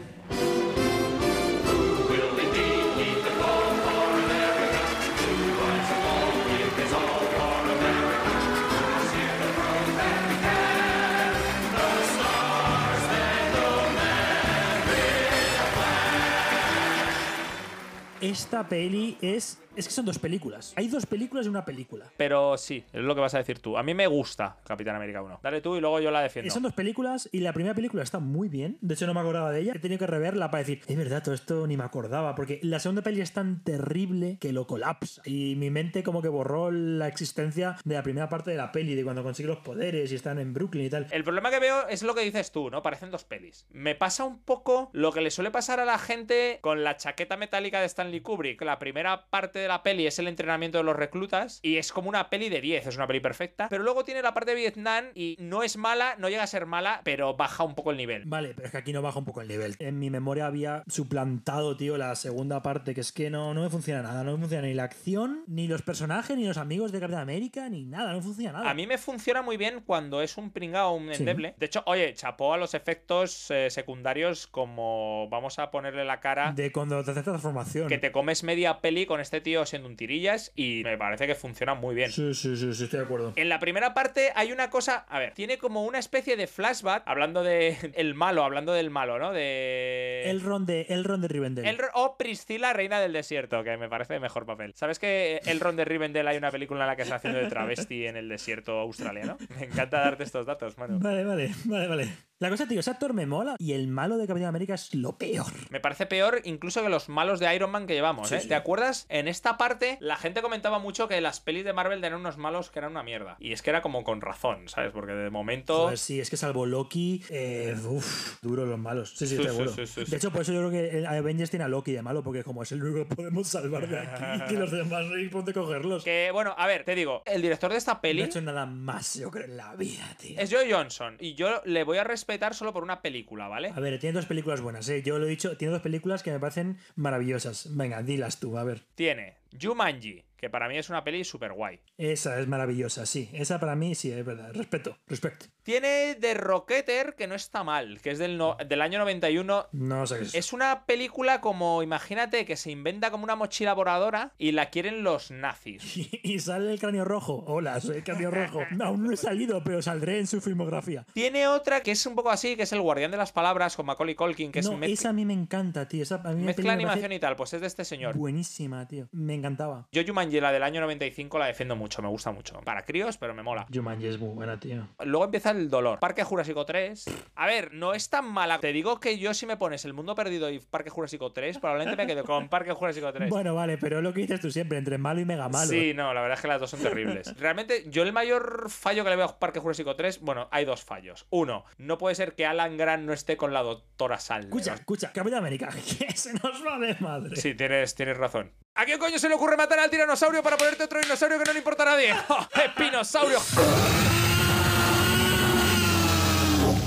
Esta 18.20 18.68
peli 18.68 19.16
es. 19.20 19.59
Es 19.77 19.87
que 19.87 19.93
son 19.93 20.07
dos 20.07 20.18
películas. 20.18 20.72
Hay 20.77 20.89
dos 20.89 21.07
películas 21.07 21.47
y 21.47 21.49
una 21.51 21.64
película. 21.64 22.07
Pero 22.16 22.57
sí, 22.57 22.83
es 22.93 23.03
lo 23.03 23.14
que 23.14 23.20
vas 23.20 23.35
a 23.35 23.39
decir 23.39 23.59
tú. 23.59 23.77
A 23.77 23.83
mí 23.83 23.93
me 23.93 24.07
gusta 24.07 24.57
Capitán 24.64 24.97
América 24.97 25.22
1. 25.22 25.41
Dale 25.43 25.61
tú 25.61 25.77
y 25.77 25.81
luego 25.81 26.01
yo 26.01 26.11
la 26.11 26.22
defiendo. 26.22 26.51
Son 26.51 26.62
dos 26.62 26.72
películas 26.72 27.29
y 27.31 27.41
la 27.41 27.53
primera 27.53 27.74
película 27.74 28.03
está 28.03 28.18
muy 28.18 28.49
bien. 28.49 28.79
De 28.81 28.95
hecho, 28.95 29.07
no 29.07 29.12
me 29.12 29.20
acordaba 29.20 29.53
de 29.53 29.61
ella. 29.61 29.72
He 29.77 29.79
tenido 29.79 29.99
que 29.99 30.07
reverla 30.07 30.51
para 30.51 30.62
decir, 30.62 30.81
es 30.87 30.97
verdad, 30.97 31.22
todo 31.22 31.35
esto 31.35 31.66
ni 31.66 31.77
me 31.77 31.85
acordaba. 31.85 32.35
Porque 32.35 32.59
la 32.62 32.81
segunda 32.81 33.03
peli 33.03 33.20
es 33.20 33.33
tan 33.33 33.62
terrible 33.62 34.39
que 34.41 34.53
lo 34.53 34.66
colapsa. 34.66 35.20
Y 35.27 35.55
mi 35.57 35.70
mente 35.70 36.03
como 36.03 36.22
que 36.22 36.29
borró 36.29 36.70
la 36.70 37.07
existencia 37.09 37.77
de 37.85 37.95
la 37.97 38.03
primera 38.03 38.31
parte 38.31 38.51
de 38.51 38.57
la 38.57 38.72
peli, 38.72 38.95
de 38.95 39.05
cuando 39.05 39.22
consigue 39.22 39.49
los 39.49 39.59
poderes 39.59 40.11
y 40.11 40.14
están 40.14 40.39
en 40.39 40.55
Brooklyn 40.55 40.87
y 40.87 40.91
tal. 40.91 41.07
El 41.11 41.22
problema 41.22 41.51
que 41.51 41.61
veo 41.61 41.87
es 41.89 42.03
lo 42.03 42.14
que 42.14 42.22
dices 42.22 42.51
tú, 42.51 42.70
¿no? 42.70 42.83
Parecen 42.83 43.11
dos 43.11 43.24
pelis. 43.24 43.66
Me 43.72 43.95
pasa 43.95 44.24
un 44.24 44.39
poco 44.39 44.89
lo 44.95 45.12
que 45.12 45.20
le 45.20 45.31
suele 45.31 45.51
pasar 45.51 45.81
a 45.81 45.85
la 45.85 45.99
gente 45.99 46.61
con 46.62 46.83
la 46.83 46.97
chaqueta 46.97 47.37
metálica 47.37 47.81
de 47.81 47.87
Stanley 47.87 48.07
Stanley 48.07 48.20
Kubrick, 48.20 48.62
la 48.62 48.79
primera 48.79 49.27
parte 49.27 49.59
de 49.59 49.66
la 49.69 49.83
peli 49.83 50.07
es 50.07 50.19
el 50.19 50.29
entrenamiento 50.29 50.79
de 50.79 50.85
los 50.85 50.97
reclutas 50.97 51.61
y 51.62 51.77
es 51.77 51.93
como 51.93 52.09
una 52.09 52.31
peli 52.31 52.49
de 52.49 52.61
10, 52.61 52.87
es 52.87 52.97
una 52.97 53.07
peli 53.07 53.21
perfecta. 53.21 53.69
Pero 53.69 53.83
luego 53.85 54.05
tiene 54.05 54.23
la 54.23 54.35
parte 54.35 54.51
de 54.53 54.57
Vietnam 54.57 55.07
y 55.14 55.37
no 55.39 55.62
es 55.62 55.77
mala, 55.77 56.14
no 56.19 56.29
llega 56.29 56.43
a 56.43 56.47
ser 56.47 56.67
mala, 56.67 57.01
pero 57.05 57.37
baja 57.37 57.64
un 57.64 57.75
poco 57.75 57.91
el 57.91 57.97
nivel. 57.97 58.23
Vale, 58.27 58.53
pero 58.55 58.67
es 58.67 58.73
que 58.73 58.79
aquí 58.79 58.93
no 58.93 59.03
baja 59.03 59.19
un 59.19 59.25
poco 59.25 59.41
el 59.41 59.49
nivel. 59.49 59.77
En 59.79 59.99
mi 59.99 60.11
memoria 60.11 60.47
había 60.47 60.83
suplantado, 60.87 61.77
tío, 61.77 61.97
la 61.97 62.14
segunda 62.17 62.62
parte, 62.62 62.95
que 62.95 63.01
es 63.01 63.12
que 63.12 63.31
no, 63.31 63.55
no 63.55 63.62
me 63.62 63.71
funciona 63.71 64.03
nada. 64.03 64.25
No 64.25 64.33
me 64.33 64.39
funciona 64.39 64.67
ni 64.67 64.75
la 64.75 64.85
acción, 64.85 65.45
ni 65.47 65.69
los 65.69 65.83
personajes, 65.83 66.37
ni 66.37 66.45
los 66.47 66.57
amigos 66.59 66.93
de 66.93 67.01
Capitán 67.01 67.23
América, 67.23 67.69
ni 67.69 67.85
nada. 67.85 68.12
No 68.12 68.21
funciona 68.23 68.53
nada. 68.59 68.71
A 68.71 68.75
mí 68.75 68.87
me 68.87 68.99
funciona 68.99 69.43
muy 69.43 69.57
bien 69.57 69.83
cuando 69.87 70.21
es 70.23 70.37
un 70.37 70.51
pringao, 70.51 70.95
un 70.95 71.07
Sí. 71.14 71.23
endeble. 71.23 71.55
De 71.59 71.67
hecho, 71.67 71.83
oye, 71.87 72.12
chapó 72.14 72.53
a 72.53 72.57
los 72.59 72.75
efectos 72.75 73.51
eh, 73.51 73.71
secundarios 73.71 74.47
como 74.47 75.29
vamos 75.31 75.59
a 75.59 75.71
ponerle 75.71 76.05
la 76.05 76.21
cara 76.21 76.53
De 76.53 76.73
cuando 76.73 77.03
te 77.05 77.11
haces 77.12 77.25
transformación. 77.25 77.89
que 77.89 77.99
te 77.99 78.12
comes 78.12 78.43
media 78.45 78.81
peli 78.81 79.07
con 79.07 79.21
este 79.21 79.41
tío 79.41 79.55
siendo 79.64 79.88
un 79.88 79.96
tirillas 79.96 80.52
y 80.57 80.82
me 80.84 80.98
parece 80.98 81.26
que 81.26 81.34
funciona 81.34 81.74
muy 81.74 81.94
bien. 81.94 82.11
Sí, 82.11 82.34
sí, 82.34 82.57
sí, 82.57 82.74
sí, 82.74 82.84
estoy 82.84 82.98
de 82.98 83.04
acuerdo. 83.07 83.32
En 83.36 83.48
la 83.48 83.59
primera 83.61 83.94
parte 83.94 84.32
hay 84.34 84.52
una 84.52 84.68
cosa, 84.68 85.07
a 85.09 85.18
ver, 85.18 85.32
tiene 85.32 85.57
como 85.57 85.84
una 85.84 85.98
especie 85.98 86.36
de 86.36 86.46
flashback, 86.46 87.04
hablando 87.07 87.42
de 87.42 87.76
el 87.94 88.14
malo, 88.14 88.44
hablando 88.44 88.72
del 88.72 88.90
malo, 88.90 89.18
¿no? 89.18 89.32
De... 89.32 90.24
El 90.26 90.40
ron 90.42 90.66
de, 90.66 90.82
el 90.90 91.04
ron 91.04 91.20
de 91.22 91.28
Rivendell. 91.28 91.64
El- 91.66 91.78
o 91.94 92.16
Priscila, 92.18 92.72
reina 92.72 93.00
del 93.00 93.12
desierto, 93.12 93.62
que 93.62 93.76
me 93.76 93.88
parece 93.88 94.18
mejor 94.20 94.44
papel. 94.44 94.74
¿Sabes 94.74 94.98
que 94.98 95.40
el 95.46 95.61
Ron 95.61 95.76
de 95.76 95.84
Rivendell 95.84 96.26
hay 96.26 96.36
una 96.36 96.50
película 96.50 96.80
en 96.82 96.86
la 96.88 96.96
que 96.96 97.02
está 97.02 97.14
haciendo 97.16 97.38
de 97.38 97.46
travesti 97.46 98.07
en 98.07 98.16
el 98.16 98.28
desierto 98.28 98.80
australiano? 98.80 99.36
Me 99.59 99.66
encanta 99.66 100.00
darte 100.00 100.24
estos 100.24 100.44
datos, 100.46 100.76
mano. 100.78 100.98
Vale, 100.98 101.24
vale, 101.24 101.50
vale, 101.66 101.86
vale. 101.86 102.09
La 102.39 102.51
cosa, 102.51 102.68
tío, 102.68 102.80
ese 102.80 102.91
actor 102.91 103.14
me 103.14 103.24
mola 103.24 103.57
y 103.59 103.72
el 103.72 103.89
malo 103.89 104.18
de 104.18 104.26
Capitán 104.26 104.49
América 104.51 104.74
es 104.74 104.95
lo 104.95 105.16
peor. 105.16 105.47
Me 105.70 105.80
parece 105.80 106.05
peor 106.05 106.43
incluso 106.45 106.82
que 106.82 106.91
los 106.91 107.09
malos 107.09 107.41
de 107.41 107.55
Iron 107.55 107.70
Man 107.70 107.87
que 107.87 107.95
llevamos, 107.95 108.28
Sí, 108.28 108.34
¿eh? 108.34 108.41
sí. 108.43 108.49
¿Te 108.49 108.55
acuerdas? 108.55 109.07
En 109.09 109.26
esta 109.26 109.57
parte, 109.57 109.97
la 110.03 110.16
gente 110.16 110.43
comentaba 110.43 110.78
mucho 110.78 111.09
que 111.09 111.18
las 111.22 111.41
pelis 111.41 111.64
de 111.64 111.72
Marvel 111.72 112.03
tenían 112.03 112.20
unos 112.20 112.37
malos 112.37 112.68
que 112.70 112.78
eran 112.80 112.91
una 112.91 113.03
mierda. 113.03 113.39
Y 113.41 113.53
es 113.55 113.62
que 113.62 113.70
era 113.70 113.80
como 113.80 114.05
con 114.05 114.20
razón, 114.20 114.68
¿sabes? 114.68 114.93
Porque 114.93 115.12
de 115.12 115.30
momento. 115.30 115.84
Joder, 115.84 115.97
sí, 115.97 116.20
es 116.20 116.28
que 116.28 116.37
salvo 116.37 116.66
Loki, 116.66 117.24
eh, 117.30 117.74
uff, 117.89 118.39
duro 118.43 118.66
los 118.66 118.78
malos. 118.78 119.14
Sí, 119.16 119.26
sí, 119.26 119.39
Sí, 119.39 119.43
seguro. 119.43 119.70
sí, 119.72 119.87
sí, 119.87 120.05
sí. 120.05 120.11
De 120.11 120.18
hecho, 120.18 120.30
por 120.30 120.43
eso 120.43 120.53
yo 120.53 120.68
creo 120.68 120.70
que 120.70 121.07
Avengers 121.07 121.49
tiene 121.49 121.64
a 121.64 121.68
Loki 121.68 121.93
de 121.93 122.03
malo, 122.03 122.22
porque 122.22 122.45
como 122.45 122.62
es 122.64 122.70
el 122.70 122.82
único 122.84 123.09
que 123.09 123.14
podemos 123.16 123.49
salvar 123.49 123.89
de 123.89 123.99
aquí, 123.99 124.45
que 124.51 124.61
los 124.61 124.70
demás 124.70 125.07
no 125.07 125.30
dónde 125.30 125.55
cogerlos. 125.55 126.05
Que, 126.05 126.28
bueno, 126.34 126.55
a 126.59 126.66
ver, 126.66 126.84
te 126.84 126.95
digo, 126.95 127.22
el 127.24 127.41
director 127.41 127.70
de 127.72 127.78
esta 127.78 127.95
No 127.95 128.01
peli 128.03 128.20
ha 128.20 128.26
hecho 128.26 128.43
nada 128.43 128.66
más, 128.66 129.14
yo 129.14 129.30
creo, 129.30 129.47
en 129.47 129.57
la 129.57 129.74
vida, 129.74 130.05
tío. 130.20 130.39
es 130.39 130.53
Joe 130.53 130.70
Johnson. 130.70 131.16
Y 131.18 131.32
yo 131.34 131.62
le 131.64 131.82
voy 131.84 131.97
a 131.97 132.05
respetar 132.05 132.26
solo 132.53 132.72
por 132.72 132.83
una 132.83 133.03
película, 133.03 133.49
¿vale? 133.49 133.72
A 133.74 133.81
ver, 133.81 133.99
tiene 133.99 134.14
dos 134.14 134.27
películas 134.27 134.61
buenas, 134.61 134.89
¿eh? 134.89 135.03
Yo 135.03 135.18
lo 135.18 135.27
he 135.27 135.31
dicho, 135.31 135.57
tiene 135.57 135.72
dos 135.72 135.83
películas 135.83 136.22
que 136.22 136.31
me 136.33 136.41
parecen 136.41 136.79
maravillosas. 136.95 137.77
Venga, 137.77 138.03
dilas 138.03 138.41
tú, 138.41 138.59
a 138.59 138.64
ver. 138.64 138.83
Tiene 138.95 139.37
Jumanji, 139.61 140.24
que 140.37 140.51
para 140.51 140.68
mí 140.68 140.77
es 140.77 140.91
una 140.91 141.05
peli 141.05 141.24
súper 141.24 141.53
guay. 141.53 141.81
Esa 141.97 142.39
es 142.41 142.47
maravillosa, 142.49 143.07
sí. 143.07 143.31
Esa 143.33 143.61
para 143.61 143.77
mí 143.77 143.95
sí, 143.95 144.11
es 144.11 144.24
verdad. 144.24 144.53
Respeto, 144.53 144.99
respeto. 145.07 145.47
Tiene 145.67 146.14
The 146.21 146.35
Rocketer, 146.35 147.17
que 147.17 147.27
no 147.27 147.35
está 147.35 147.64
mal, 147.64 148.01
que 148.01 148.12
es 148.12 148.21
del, 148.21 148.39
no- 148.39 148.57
del 148.69 148.81
año 148.81 149.01
91. 149.01 149.67
No 149.73 150.07
sé 150.07 150.19
qué 150.19 150.23
es. 150.27 150.35
Es 150.37 150.53
una 150.53 150.87
película 150.87 151.41
como, 151.41 151.83
imagínate, 151.83 152.45
que 152.45 152.55
se 152.55 152.71
inventa 152.71 153.11
como 153.11 153.25
una 153.25 153.35
mochila 153.35 153.75
voladora 153.75 154.33
y 154.39 154.53
la 154.53 154.71
quieren 154.71 155.03
los 155.03 155.33
nazis. 155.33 155.83
Y 156.23 156.39
sale 156.39 156.71
el 156.71 156.79
cráneo 156.79 157.05
rojo. 157.05 157.43
Hola, 157.49 157.81
soy 157.81 157.97
el 157.97 158.05
cráneo 158.05 158.31
rojo. 158.31 158.61
Aún 158.81 159.03
no 159.03 159.11
he 159.11 159.17
salido, 159.17 159.61
pero 159.64 159.83
saldré 159.83 160.21
en 160.21 160.29
su 160.29 160.41
filmografía. 160.41 161.05
Tiene 161.14 161.49
otra 161.49 161.81
que 161.81 161.91
es 161.91 162.07
un 162.07 162.14
poco 162.14 162.31
así, 162.31 162.55
que 162.55 162.62
es 162.62 162.73
El 162.73 162.81
Guardián 162.81 163.11
de 163.11 163.17
las 163.17 163.33
Palabras 163.33 163.75
con 163.75 163.87
Macaulay 163.87 164.14
Culkin, 164.14 164.53
que 164.53 164.61
es 164.61 164.67
no, 164.71 164.77
mezcla, 164.77 164.95
esa 164.95 165.09
a 165.09 165.12
mí 165.12 165.25
me 165.25 165.33
encanta, 165.35 165.89
tío. 165.89 166.05
Esa 166.05 166.21
a 166.23 166.29
mí 166.31 166.37
me 166.43 166.47
mezcla 166.47 166.64
me 166.67 166.73
animación 166.75 167.11
y 167.11 167.19
tal. 167.19 167.35
Pues 167.35 167.53
es 167.55 167.61
de 167.61 167.67
este 167.67 167.85
señor. 167.85 168.17
Buenísima, 168.17 168.87
tío. 168.87 169.09
Me 169.11 169.35
encantaba. 169.35 169.89
Yo 169.91 170.03
Jumanji, 170.07 170.41
la 170.41 170.53
del 170.53 170.62
año 170.62 170.81
95, 170.81 171.41
la 171.41 171.47
defiendo 171.47 171.75
mucho, 171.75 172.03
me 172.03 172.09
gusta 172.09 172.31
mucho. 172.31 172.61
Para 172.61 172.85
críos, 172.85 173.17
pero 173.19 173.35
me 173.35 173.43
mola. 173.43 173.67
Jumanji 173.75 174.07
es 174.07 174.21
muy 174.21 174.33
buena, 174.33 174.61
tío. 174.61 174.87
Luego 175.05 175.25
empieza 175.25 175.55
el 175.57 175.70
dolor. 175.70 175.98
Parque 175.98 176.24
Jurásico 176.24 176.64
3. 176.64 177.04
A 177.34 177.46
ver, 177.46 177.72
no 177.72 177.94
es 177.94 178.09
tan 178.11 178.30
mala. 178.30 178.59
Te 178.59 178.72
digo 178.72 179.00
que 179.00 179.18
yo 179.18 179.34
si 179.34 179.46
me 179.46 179.57
pones 179.57 179.84
El 179.84 179.92
Mundo 179.92 180.14
Perdido 180.14 180.50
y 180.50 180.59
Parque 180.59 180.90
Jurásico 180.90 181.32
3, 181.32 181.59
probablemente 181.59 181.96
me 181.96 182.07
quedo 182.07 182.24
con 182.24 182.48
Parque 182.48 182.72
Jurásico 182.72 183.12
3. 183.12 183.30
Bueno, 183.30 183.54
vale, 183.54 183.78
pero 183.78 183.98
es 183.98 184.02
lo 184.02 184.12
que 184.12 184.20
dices 184.20 184.40
tú 184.40 184.50
siempre, 184.50 184.78
entre 184.78 184.98
malo 184.98 185.20
y 185.20 185.24
mega 185.24 185.48
malo. 185.48 185.68
Sí, 185.68 185.92
no, 185.94 186.12
la 186.14 186.20
verdad 186.20 186.36
es 186.38 186.42
que 186.42 186.48
las 186.48 186.61
dos 186.61 186.70
son 186.70 186.80
terribles. 186.80 187.36
Realmente, 187.38 187.84
yo 187.88 188.02
el 188.02 188.12
mayor 188.12 188.70
fallo 188.70 189.04
que 189.04 189.11
le 189.11 189.16
veo 189.16 189.26
a 189.26 189.38
Parque 189.38 189.61
Jurásico 189.61 189.96
3, 189.96 190.20
bueno, 190.20 190.48
hay 190.50 190.64
dos 190.64 190.82
fallos. 190.82 191.26
Uno, 191.30 191.64
no 191.78 191.98
puede 191.98 192.14
ser 192.14 192.34
que 192.34 192.46
Alan 192.46 192.76
Grant 192.76 193.04
no 193.04 193.12
esté 193.12 193.36
con 193.36 193.52
la 193.52 193.62
doctora 193.62 194.18
Sal. 194.18 194.44
Escucha, 194.44 194.74
escucha, 194.74 195.12
Capitán 195.12 195.38
América, 195.40 195.68
que 195.98 196.16
se 196.16 196.32
nos 196.34 196.64
va 196.64 196.78
de 196.78 196.96
madre. 197.00 197.36
Sí, 197.36 197.54
tienes, 197.54 197.94
tienes 197.94 198.16
razón. 198.16 198.52
¿A 198.74 198.84
quién 198.84 198.98
coño 198.98 199.18
se 199.18 199.28
le 199.28 199.34
ocurre 199.34 199.57
matar 199.57 199.78
al 199.78 199.90
tiranosaurio 199.90 200.42
para 200.42 200.57
ponerte 200.57 200.84
otro 200.84 201.00
dinosaurio 201.00 201.38
que 201.38 201.44
no 201.44 201.52
le 201.52 201.59
importa 201.59 201.82
a 201.84 201.86
nadie? 201.86 202.14
¡Espinosaurio! 202.64 203.38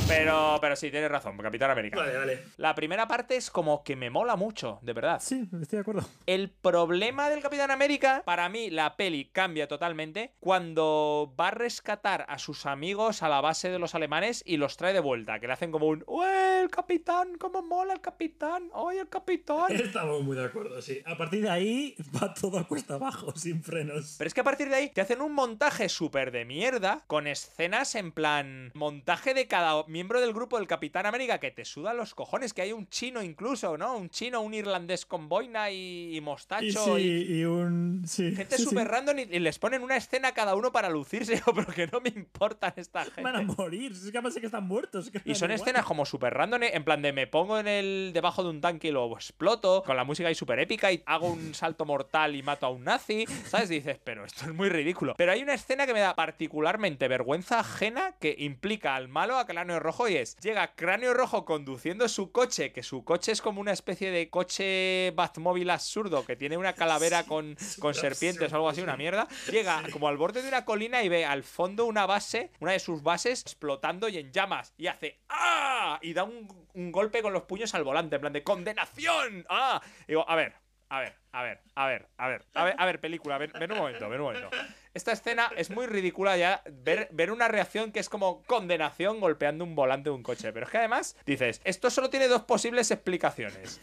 Pero, 0.09 0.57
pero 0.59 0.75
sí, 0.75 0.89
tienes 0.89 1.11
razón, 1.11 1.37
Capitán 1.37 1.69
América. 1.69 1.97
Vale, 1.97 2.17
vale. 2.17 2.43
La 2.57 2.73
primera 2.73 3.07
parte 3.07 3.35
es 3.35 3.51
como 3.51 3.83
que 3.83 3.95
me 3.95 4.09
mola 4.09 4.35
mucho, 4.35 4.79
de 4.81 4.93
verdad. 4.93 5.19
Sí, 5.21 5.47
estoy 5.61 5.77
de 5.77 5.81
acuerdo. 5.81 6.09
El 6.25 6.49
problema 6.49 7.29
del 7.29 7.43
Capitán 7.43 7.69
América, 7.69 8.23
para 8.25 8.49
mí 8.49 8.71
la 8.71 8.97
peli 8.97 9.25
cambia 9.25 9.67
totalmente 9.67 10.33
cuando 10.39 11.31
va 11.39 11.49
a 11.49 11.51
rescatar 11.51 12.25
a 12.27 12.39
sus 12.39 12.65
amigos 12.65 13.21
a 13.21 13.29
la 13.29 13.39
base 13.39 13.69
de 13.69 13.77
los 13.77 13.93
alemanes 13.93 14.41
y 14.47 14.57
los 14.57 14.77
trae 14.77 14.93
de 14.93 14.99
vuelta, 14.99 15.39
que 15.39 15.45
le 15.45 15.53
hacen 15.53 15.71
como 15.71 15.85
un 15.85 16.03
¡Ué, 16.07 16.61
el 16.63 16.71
capitán! 16.71 17.37
¡Cómo 17.37 17.61
mola 17.61 17.93
el 17.93 18.01
capitán! 18.01 18.71
¡Ay, 18.73 18.97
el 18.97 19.09
capitán! 19.09 19.67
Estamos 19.69 20.23
muy 20.23 20.35
de 20.35 20.45
acuerdo, 20.45 20.81
sí. 20.81 21.03
A 21.05 21.17
partir 21.17 21.43
de 21.43 21.51
ahí 21.51 21.95
va 22.19 22.33
todo 22.33 22.57
a 22.57 22.67
cuesta 22.67 22.95
abajo, 22.95 23.31
sin 23.35 23.63
frenos. 23.63 24.15
Pero 24.17 24.27
es 24.27 24.33
que 24.33 24.41
a 24.41 24.43
partir 24.43 24.69
de 24.69 24.75
ahí 24.75 24.89
te 24.89 25.01
hacen 25.01 25.21
un 25.21 25.33
montaje 25.33 25.87
súper 25.87 26.31
de 26.31 26.45
mierda 26.45 27.03
con 27.05 27.27
escenas 27.27 27.93
en 27.93 28.11
plan 28.11 28.71
montaje 28.73 29.35
de 29.35 29.47
cada 29.47 29.75
miembro 29.99 30.21
del 30.21 30.31
grupo 30.31 30.57
del 30.57 30.65
Capitán 30.65 31.05
América 31.05 31.41
que 31.41 31.51
te 31.51 31.65
sudan 31.65 31.97
los 31.97 32.15
cojones, 32.15 32.53
que 32.53 32.61
hay 32.61 32.71
un 32.71 32.87
chino 32.87 33.21
incluso, 33.21 33.77
¿no? 33.77 33.97
Un 33.97 34.09
chino, 34.09 34.39
un 34.39 34.53
irlandés 34.53 35.05
con 35.05 35.27
boina 35.27 35.71
y, 35.71 36.15
y 36.15 36.21
mostacho 36.21 36.97
Y 36.97 37.01
sí, 37.01 37.25
y 37.27 37.43
un. 37.43 38.03
Sí. 38.07 38.33
Gente 38.33 38.55
sí. 38.55 38.63
súper 38.63 38.87
random 38.87 39.19
y, 39.19 39.25
les 39.39 39.59
ponen 39.59 39.83
una 39.83 39.97
escena 39.97 40.29
a 40.29 40.33
cada 40.33 40.55
uno 40.55 40.71
para 40.71 40.89
lucirse. 40.89 41.41
Pero 41.53 41.67
que 41.73 41.87
no 41.87 41.99
me 41.99 42.13
importan 42.15 42.71
esta 42.77 43.05
Van 43.21 43.35
a 43.35 43.39
gente. 43.39 43.55
morir, 43.57 43.91
es 43.91 44.09
que 44.09 44.31
sé 44.31 44.39
que 44.39 44.45
están 44.45 44.63
muertos. 44.63 45.11
que 45.11 45.21
Y 45.25 45.35
son 45.35 45.51
escenas 45.51 45.83
como 45.83 46.05
súper 46.05 46.33
random, 46.33 46.63
¿eh? 46.63 46.71
en 46.75 46.85
plan 46.85 47.01
de 47.01 47.11
me 47.11 47.27
pongo 47.27 47.59
en 47.59 47.67
el 47.67 48.11
debajo 48.13 48.41
de 48.41 48.51
un 48.51 48.61
tanque 48.61 48.87
y 48.87 48.91
lo 48.91 49.11
exploto, 49.11 49.83
con 49.83 49.97
la 49.97 50.05
música 50.05 50.29
ahí 50.29 50.35
súper 50.35 50.59
épica 50.59 50.93
y 50.93 51.03
hago 51.07 51.27
un 51.27 51.53
salto 51.53 51.83
mortal 51.83 52.37
y 52.37 52.41
mato 52.41 52.67
a 52.67 52.69
un 52.69 52.85
nazi, 52.85 53.25
¿sabes? 53.47 53.67
Dices, 53.67 53.99
pero 54.01 54.23
esto 54.23 54.45
es 54.45 54.53
muy 54.53 54.69
ridículo. 54.69 55.15
Pero 55.17 55.33
hay 55.33 55.43
una 55.43 55.55
escena 55.55 55.85
que 55.85 55.93
me 55.93 55.99
da 55.99 56.15
particularmente 56.15 57.09
vergüenza 57.09 57.59
ajena 57.59 58.13
que 58.21 58.33
implica 58.39 58.95
al 58.95 59.09
malo 59.09 59.37
a 59.37 59.45
Cráneo 59.45 59.79
Rojo 59.89 60.07
y 60.07 60.17
es, 60.17 60.37
llega 60.37 60.75
Cráneo 60.75 61.15
Rojo 61.15 61.45
conduciendo 61.45 62.07
su 62.09 62.31
coche, 62.31 62.71
que 62.71 62.83
su 62.83 63.03
coche 63.03 63.31
es 63.31 63.41
como 63.41 63.59
una 63.59 63.71
especie 63.71 64.11
de 64.11 64.29
coche 64.29 65.11
Batmóvil 65.15 65.67
absurdo 65.71 66.23
que 66.27 66.35
tiene 66.35 66.57
una 66.57 66.73
calavera 66.73 67.23
con, 67.23 67.57
con 67.79 67.95
serpientes 67.95 68.53
o 68.53 68.55
algo 68.57 68.69
así, 68.69 68.81
una 68.81 68.95
mierda, 68.97 69.27
llega 69.51 69.81
como 69.91 70.07
al 70.07 70.15
borde 70.15 70.43
de 70.43 70.47
una 70.47 70.63
colina 70.63 71.01
y 71.01 71.09
ve 71.09 71.25
al 71.25 71.41
fondo 71.41 71.87
una 71.87 72.05
base, 72.05 72.51
una 72.59 72.73
de 72.73 72.79
sus 72.79 73.01
bases 73.01 73.41
explotando 73.41 74.07
y 74.09 74.19
en 74.19 74.31
llamas 74.31 74.75
y 74.77 74.85
hace 74.85 75.21
¡Ah! 75.27 75.97
y 76.03 76.13
da 76.13 76.23
un, 76.23 76.47
un 76.75 76.91
golpe 76.91 77.23
con 77.23 77.33
los 77.33 77.45
puños 77.45 77.73
al 77.73 77.83
volante, 77.83 78.17
en 78.17 78.21
plan 78.21 78.33
de 78.33 78.43
¡Condenación! 78.43 79.47
¡Ah! 79.49 79.81
Y 80.03 80.09
digo, 80.09 80.29
a 80.29 80.35
ver, 80.35 80.53
a 80.89 80.99
ver, 80.99 81.13
a 81.31 81.43
ver, 81.43 81.59
a 81.75 81.85
ver, 81.85 82.07
a 82.17 82.27
ver, 82.27 82.45
a 82.53 82.63
ver, 82.63 82.75
a 82.77 82.85
ver, 82.85 82.99
película, 82.99 83.37
ven, 83.37 83.51
ven 83.59 83.71
un 83.71 83.77
momento, 83.77 84.09
ven 84.09 84.19
un 84.19 84.27
momento. 84.27 84.49
Esta 84.95 85.11
escena 85.11 85.51
es 85.55 85.69
muy 85.69 85.85
ridícula 85.85 86.35
ya, 86.35 86.63
ver, 86.65 87.07
ver 87.11 87.31
una 87.31 87.47
reacción 87.47 87.91
que 87.91 87.99
es 87.99 88.09
como 88.09 88.41
condenación 88.43 89.19
golpeando 89.19 89.63
un 89.63 89.75
volante 89.75 90.09
de 90.09 90.15
un 90.15 90.23
coche. 90.23 90.51
Pero 90.51 90.65
es 90.65 90.71
que 90.71 90.79
además 90.79 91.15
dices, 91.27 91.61
esto 91.63 91.91
solo 91.91 92.09
tiene 92.09 92.27
dos 92.27 92.41
posibles 92.41 92.89
explicaciones. 92.89 93.79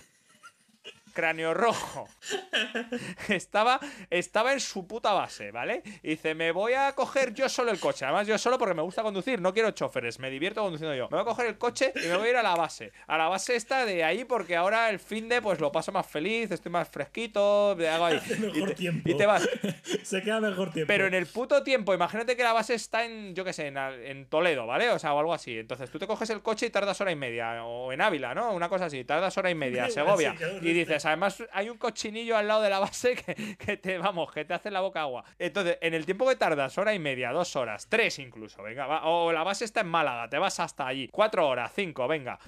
Cráneo 1.16 1.54
rojo. 1.54 2.06
Estaba, 3.28 3.80
estaba 4.10 4.52
en 4.52 4.60
su 4.60 4.86
puta 4.86 5.14
base, 5.14 5.50
¿vale? 5.50 5.82
Y 6.02 6.10
dice, 6.10 6.34
me 6.34 6.52
voy 6.52 6.74
a 6.74 6.92
coger 6.92 7.32
yo 7.32 7.48
solo 7.48 7.70
el 7.70 7.80
coche. 7.80 8.04
Además, 8.04 8.26
yo 8.26 8.36
solo 8.36 8.58
porque 8.58 8.74
me 8.74 8.82
gusta 8.82 9.02
conducir, 9.02 9.40
no 9.40 9.54
quiero 9.54 9.70
choferes, 9.70 10.18
me 10.18 10.28
divierto 10.28 10.60
conduciendo 10.60 10.94
yo. 10.94 11.08
Me 11.10 11.16
voy 11.16 11.22
a 11.22 11.24
coger 11.24 11.46
el 11.46 11.56
coche 11.56 11.92
y 11.96 12.06
me 12.06 12.16
voy 12.16 12.28
a 12.28 12.30
ir 12.32 12.36
a 12.36 12.42
la 12.42 12.54
base. 12.54 12.92
A 13.06 13.16
la 13.16 13.28
base 13.28 13.56
esta 13.56 13.86
de 13.86 14.04
ahí 14.04 14.24
porque 14.24 14.56
ahora 14.56 14.90
el 14.90 14.98
fin 14.98 15.26
de 15.30 15.40
pues 15.40 15.58
lo 15.58 15.72
paso 15.72 15.90
más 15.90 16.06
feliz, 16.06 16.50
estoy 16.50 16.70
más 16.70 16.86
fresquito, 16.88 17.74
me 17.78 17.88
hago 17.88 18.04
ahí. 18.04 18.20
Y 18.36 18.38
Mejor 18.38 18.68
te, 18.68 18.74
tiempo. 18.74 19.08
y 19.08 19.16
te 19.16 19.24
vas. 19.24 19.48
Se 20.02 20.22
queda 20.22 20.38
mejor 20.40 20.70
tiempo. 20.70 20.86
Pero 20.86 21.06
en 21.06 21.14
el 21.14 21.26
puto 21.26 21.62
tiempo, 21.62 21.94
imagínate 21.94 22.36
que 22.36 22.42
la 22.42 22.52
base 22.52 22.74
está 22.74 23.04
en, 23.04 23.34
yo 23.34 23.44
qué 23.44 23.54
sé, 23.54 23.68
en, 23.68 23.78
en 23.78 24.26
Toledo, 24.26 24.66
¿vale? 24.66 24.90
O 24.90 24.98
sea, 24.98 25.14
o 25.14 25.18
algo 25.18 25.32
así. 25.32 25.58
Entonces 25.58 25.90
tú 25.90 25.98
te 25.98 26.06
coges 26.06 26.28
el 26.28 26.42
coche 26.42 26.66
y 26.66 26.70
tardas 26.70 27.00
hora 27.00 27.10
y 27.10 27.16
media. 27.16 27.64
O 27.64 27.92
en 27.92 28.02
Ávila, 28.02 28.34
¿no? 28.34 28.52
Una 28.52 28.68
cosa 28.68 28.86
así, 28.86 29.04
tardas 29.04 29.36
hora 29.38 29.50
y 29.50 29.54
media, 29.54 29.88
Segovia. 29.88 30.36
Y 30.60 30.72
dices, 30.72 31.05
además 31.06 31.42
hay 31.52 31.70
un 31.70 31.78
cochinillo 31.78 32.36
al 32.36 32.48
lado 32.48 32.62
de 32.62 32.70
la 32.70 32.78
base 32.78 33.14
que, 33.16 33.56
que 33.56 33.76
te, 33.76 33.98
vamos, 33.98 34.32
que 34.32 34.44
te 34.44 34.54
hace 34.54 34.70
la 34.70 34.80
boca 34.80 35.02
agua. 35.02 35.24
Entonces, 35.38 35.78
en 35.80 35.94
el 35.94 36.04
tiempo 36.04 36.28
que 36.28 36.36
tardas, 36.36 36.76
hora 36.78 36.94
y 36.94 36.98
media, 36.98 37.32
dos 37.32 37.56
horas, 37.56 37.88
tres 37.88 38.18
incluso, 38.18 38.62
venga, 38.62 38.86
va, 38.86 39.06
o 39.06 39.32
la 39.32 39.42
base 39.42 39.64
está 39.64 39.80
en 39.80 39.88
Málaga, 39.88 40.28
te 40.28 40.38
vas 40.38 40.60
hasta 40.60 40.86
allí, 40.86 41.08
cuatro 41.08 41.46
horas, 41.48 41.72
cinco, 41.74 42.06
venga. 42.08 42.38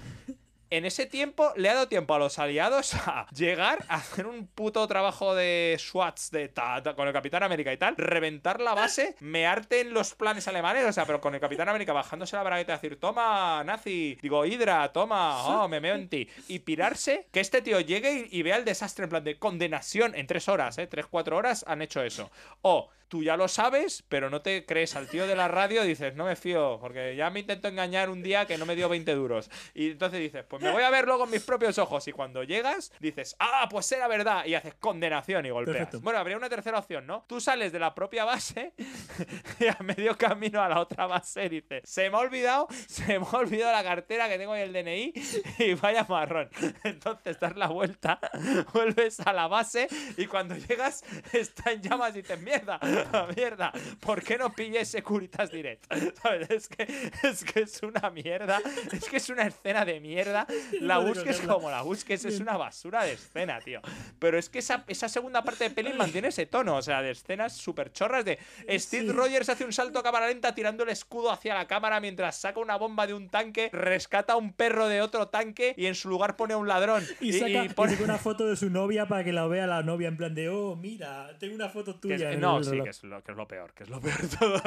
En 0.71 0.85
ese 0.85 1.07
tiempo 1.07 1.51
le 1.55 1.69
ha 1.69 1.73
dado 1.73 1.87
tiempo 1.87 2.13
a 2.13 2.19
los 2.19 2.37
aliados 2.37 2.93
a 2.93 3.25
llegar 3.35 3.83
a 3.87 3.95
hacer 3.95 4.27
un 4.27 4.45
puto 4.45 4.87
trabajo 4.87 5.33
de 5.33 5.75
SWATs 5.79 6.29
de 6.29 6.51
con 6.95 7.07
el 7.07 7.13
Capitán 7.13 7.43
América 7.43 7.73
y 7.73 7.77
tal, 7.77 7.95
reventar 7.97 8.59
la 8.59 8.75
base, 8.75 9.15
mearte 9.19 9.81
en 9.81 9.93
los 9.93 10.13
planes 10.13 10.47
alemanes, 10.47 10.85
o 10.85 10.93
sea, 10.93 11.05
pero 11.05 11.21
con 11.21 11.33
el 11.33 11.41
Capitán 11.41 11.69
América 11.69 11.93
bajándose 11.93 12.35
la 12.35 12.43
bragueta 12.43 12.73
y 12.73 12.75
decir, 12.75 12.99
toma, 12.99 13.63
nazi, 13.63 14.17
digo, 14.21 14.45
Hydra, 14.45 14.91
toma, 14.91 15.43
oh, 15.45 15.67
me 15.67 15.79
meo 15.79 15.95
en 15.95 16.09
ti. 16.09 16.29
Y 16.47 16.59
pirarse, 16.59 17.27
que 17.31 17.39
este 17.39 17.61
tío 17.61 17.79
llegue 17.79 18.27
y, 18.29 18.39
y 18.39 18.43
vea 18.43 18.57
el 18.57 18.65
desastre 18.65 19.05
en 19.05 19.09
plan 19.09 19.23
de 19.23 19.39
condenación 19.39 20.13
en 20.15 20.27
tres 20.27 20.47
horas, 20.49 20.77
¿eh? 20.77 20.87
Tres, 20.87 21.05
cuatro 21.07 21.37
horas 21.37 21.63
han 21.67 21.81
hecho 21.81 22.03
eso. 22.03 22.29
O 22.61 22.89
tú 23.09 23.23
ya 23.23 23.35
lo 23.35 23.47
sabes, 23.47 24.03
pero 24.07 24.29
no 24.29 24.41
te 24.41 24.65
crees 24.65 24.95
al 24.95 25.09
tío 25.09 25.27
de 25.27 25.35
la 25.35 25.47
radio, 25.47 25.83
dices, 25.83 26.15
no 26.15 26.25
me 26.25 26.35
fío, 26.35 26.77
porque 26.79 27.15
ya 27.15 27.29
me 27.29 27.41
intentó 27.41 27.67
engañar 27.67 28.09
un 28.09 28.23
día 28.23 28.45
que 28.45 28.57
no 28.57 28.65
me 28.65 28.75
dio 28.75 28.87
20 28.87 29.13
duros. 29.15 29.49
Y 29.73 29.91
entonces 29.91 30.19
dices, 30.19 30.45
pues 30.47 30.61
me 30.61 30.71
voy 30.71 30.83
a 30.83 30.89
verlo 30.89 31.17
con 31.17 31.29
mis 31.29 31.43
propios 31.43 31.77
ojos. 31.77 32.07
Y 32.07 32.11
cuando 32.11 32.43
llegas, 32.43 32.91
dices, 32.99 33.35
ah, 33.39 33.67
pues 33.69 33.91
era 33.91 34.07
verdad. 34.07 34.45
Y 34.45 34.55
haces 34.55 34.75
condenación 34.75 35.45
y 35.45 35.49
golpeas. 35.49 35.77
Perfecto. 35.77 36.01
Bueno, 36.01 36.19
habría 36.19 36.37
una 36.37 36.49
tercera 36.49 36.79
opción, 36.79 37.05
¿no? 37.05 37.25
Tú 37.27 37.41
sales 37.41 37.71
de 37.71 37.79
la 37.79 37.93
propia 37.95 38.25
base 38.25 38.73
y 39.59 39.67
a 39.67 39.77
medio 39.81 40.17
camino 40.17 40.61
a 40.61 40.69
la 40.69 40.79
otra 40.79 41.07
base 41.07 41.49
dices, 41.49 41.81
se 41.85 42.09
me 42.09 42.17
ha 42.17 42.19
olvidado, 42.19 42.67
se 42.87 43.19
me 43.19 43.25
ha 43.25 43.37
olvidado 43.37 43.71
la 43.71 43.83
cartera 43.83 44.29
que 44.29 44.37
tengo 44.37 44.55
y 44.55 44.61
el 44.61 44.73
DNI 44.73 45.13
y 45.59 45.73
vaya 45.73 46.05
marrón. 46.07 46.49
Entonces 46.83 47.39
das 47.39 47.55
la 47.55 47.67
vuelta, 47.67 48.19
vuelves 48.73 49.19
a 49.19 49.33
la 49.33 49.47
base 49.47 49.87
y 50.17 50.27
cuando 50.27 50.55
llegas 50.55 51.03
está 51.33 51.71
en 51.71 51.81
llamas 51.81 52.15
y 52.15 52.21
dices, 52.21 52.39
mierda, 52.41 52.79
mierda, 53.35 53.71
¿por 53.99 54.23
qué 54.23 54.37
no 54.37 54.51
pillé 54.53 54.85
Securitas 54.85 55.51
Direct? 55.51 55.85
¿Sabes? 56.21 56.49
Es 56.49 56.67
que, 56.67 56.83
es 57.23 57.43
que 57.43 57.61
es 57.61 57.81
una 57.83 58.09
mierda, 58.09 58.61
es 58.91 59.05
que 59.09 59.17
es 59.17 59.29
una 59.29 59.43
escena 59.43 59.85
de 59.85 59.99
mierda. 59.99 60.45
La 60.81 60.97
busques 60.99 61.39
como 61.41 61.69
la 61.69 61.81
busques, 61.81 62.25
es 62.25 62.39
una 62.39 62.57
basura 62.57 63.03
de 63.03 63.13
escena, 63.13 63.59
tío. 63.59 63.81
Pero 64.19 64.37
es 64.37 64.49
que 64.49 64.59
esa, 64.59 64.83
esa 64.87 65.09
segunda 65.09 65.43
parte 65.43 65.65
de 65.65 65.69
peli 65.69 65.93
mantiene 65.93 66.29
ese 66.29 66.45
tono, 66.45 66.75
o 66.77 66.81
sea, 66.81 67.01
de 67.01 67.11
escenas 67.11 67.53
súper 67.55 67.91
chorras 67.91 68.25
de 68.25 68.39
Steve 68.77 69.11
Rogers 69.13 69.49
hace 69.49 69.65
un 69.65 69.73
salto 69.73 69.99
a 69.99 70.03
cámara 70.03 70.27
lenta 70.27 70.53
tirando 70.55 70.83
el 70.83 70.89
escudo 70.89 71.31
hacia 71.31 71.53
la 71.55 71.67
cámara 71.67 71.99
mientras 71.99 72.35
saca 72.39 72.59
una 72.59 72.75
bomba 72.77 73.07
de 73.07 73.13
un 73.13 73.29
tanque, 73.29 73.69
rescata 73.73 74.33
a 74.33 74.35
un 74.37 74.53
perro 74.53 74.87
de 74.87 75.01
otro 75.01 75.27
tanque 75.27 75.73
y 75.77 75.85
en 75.87 75.95
su 75.95 76.09
lugar 76.09 76.35
pone 76.35 76.53
a 76.53 76.57
un 76.57 76.67
ladrón. 76.67 77.05
Y, 77.19 77.33
saca, 77.33 77.65
y 77.65 77.69
pone- 77.69 77.91
saca 77.93 78.03
una 78.03 78.17
foto 78.17 78.47
de 78.47 78.55
su 78.55 78.69
novia 78.69 79.07
para 79.07 79.23
que 79.23 79.33
la 79.33 79.47
vea 79.47 79.67
la 79.67 79.83
novia 79.83 80.07
en 80.07 80.17
plan 80.17 80.33
de, 80.35 80.49
oh, 80.49 80.75
mira, 80.75 81.35
tengo 81.39 81.55
una 81.55 81.69
foto 81.69 81.93
que 81.95 81.99
tuya. 81.99 82.27
en 82.29 82.33
el 82.35 82.39
no, 82.41 82.63
sí, 82.63 82.71
reloj". 82.71 82.88
Que 82.89 82.91
es, 82.91 83.03
lo, 83.03 83.23
que 83.23 83.31
es 83.31 83.37
lo 83.37 83.47
peor, 83.47 83.73
que 83.73 83.83
es 83.83 83.89
lo 83.89 83.99
peor 84.01 84.17
de 84.19 84.35
todo. 84.37 84.61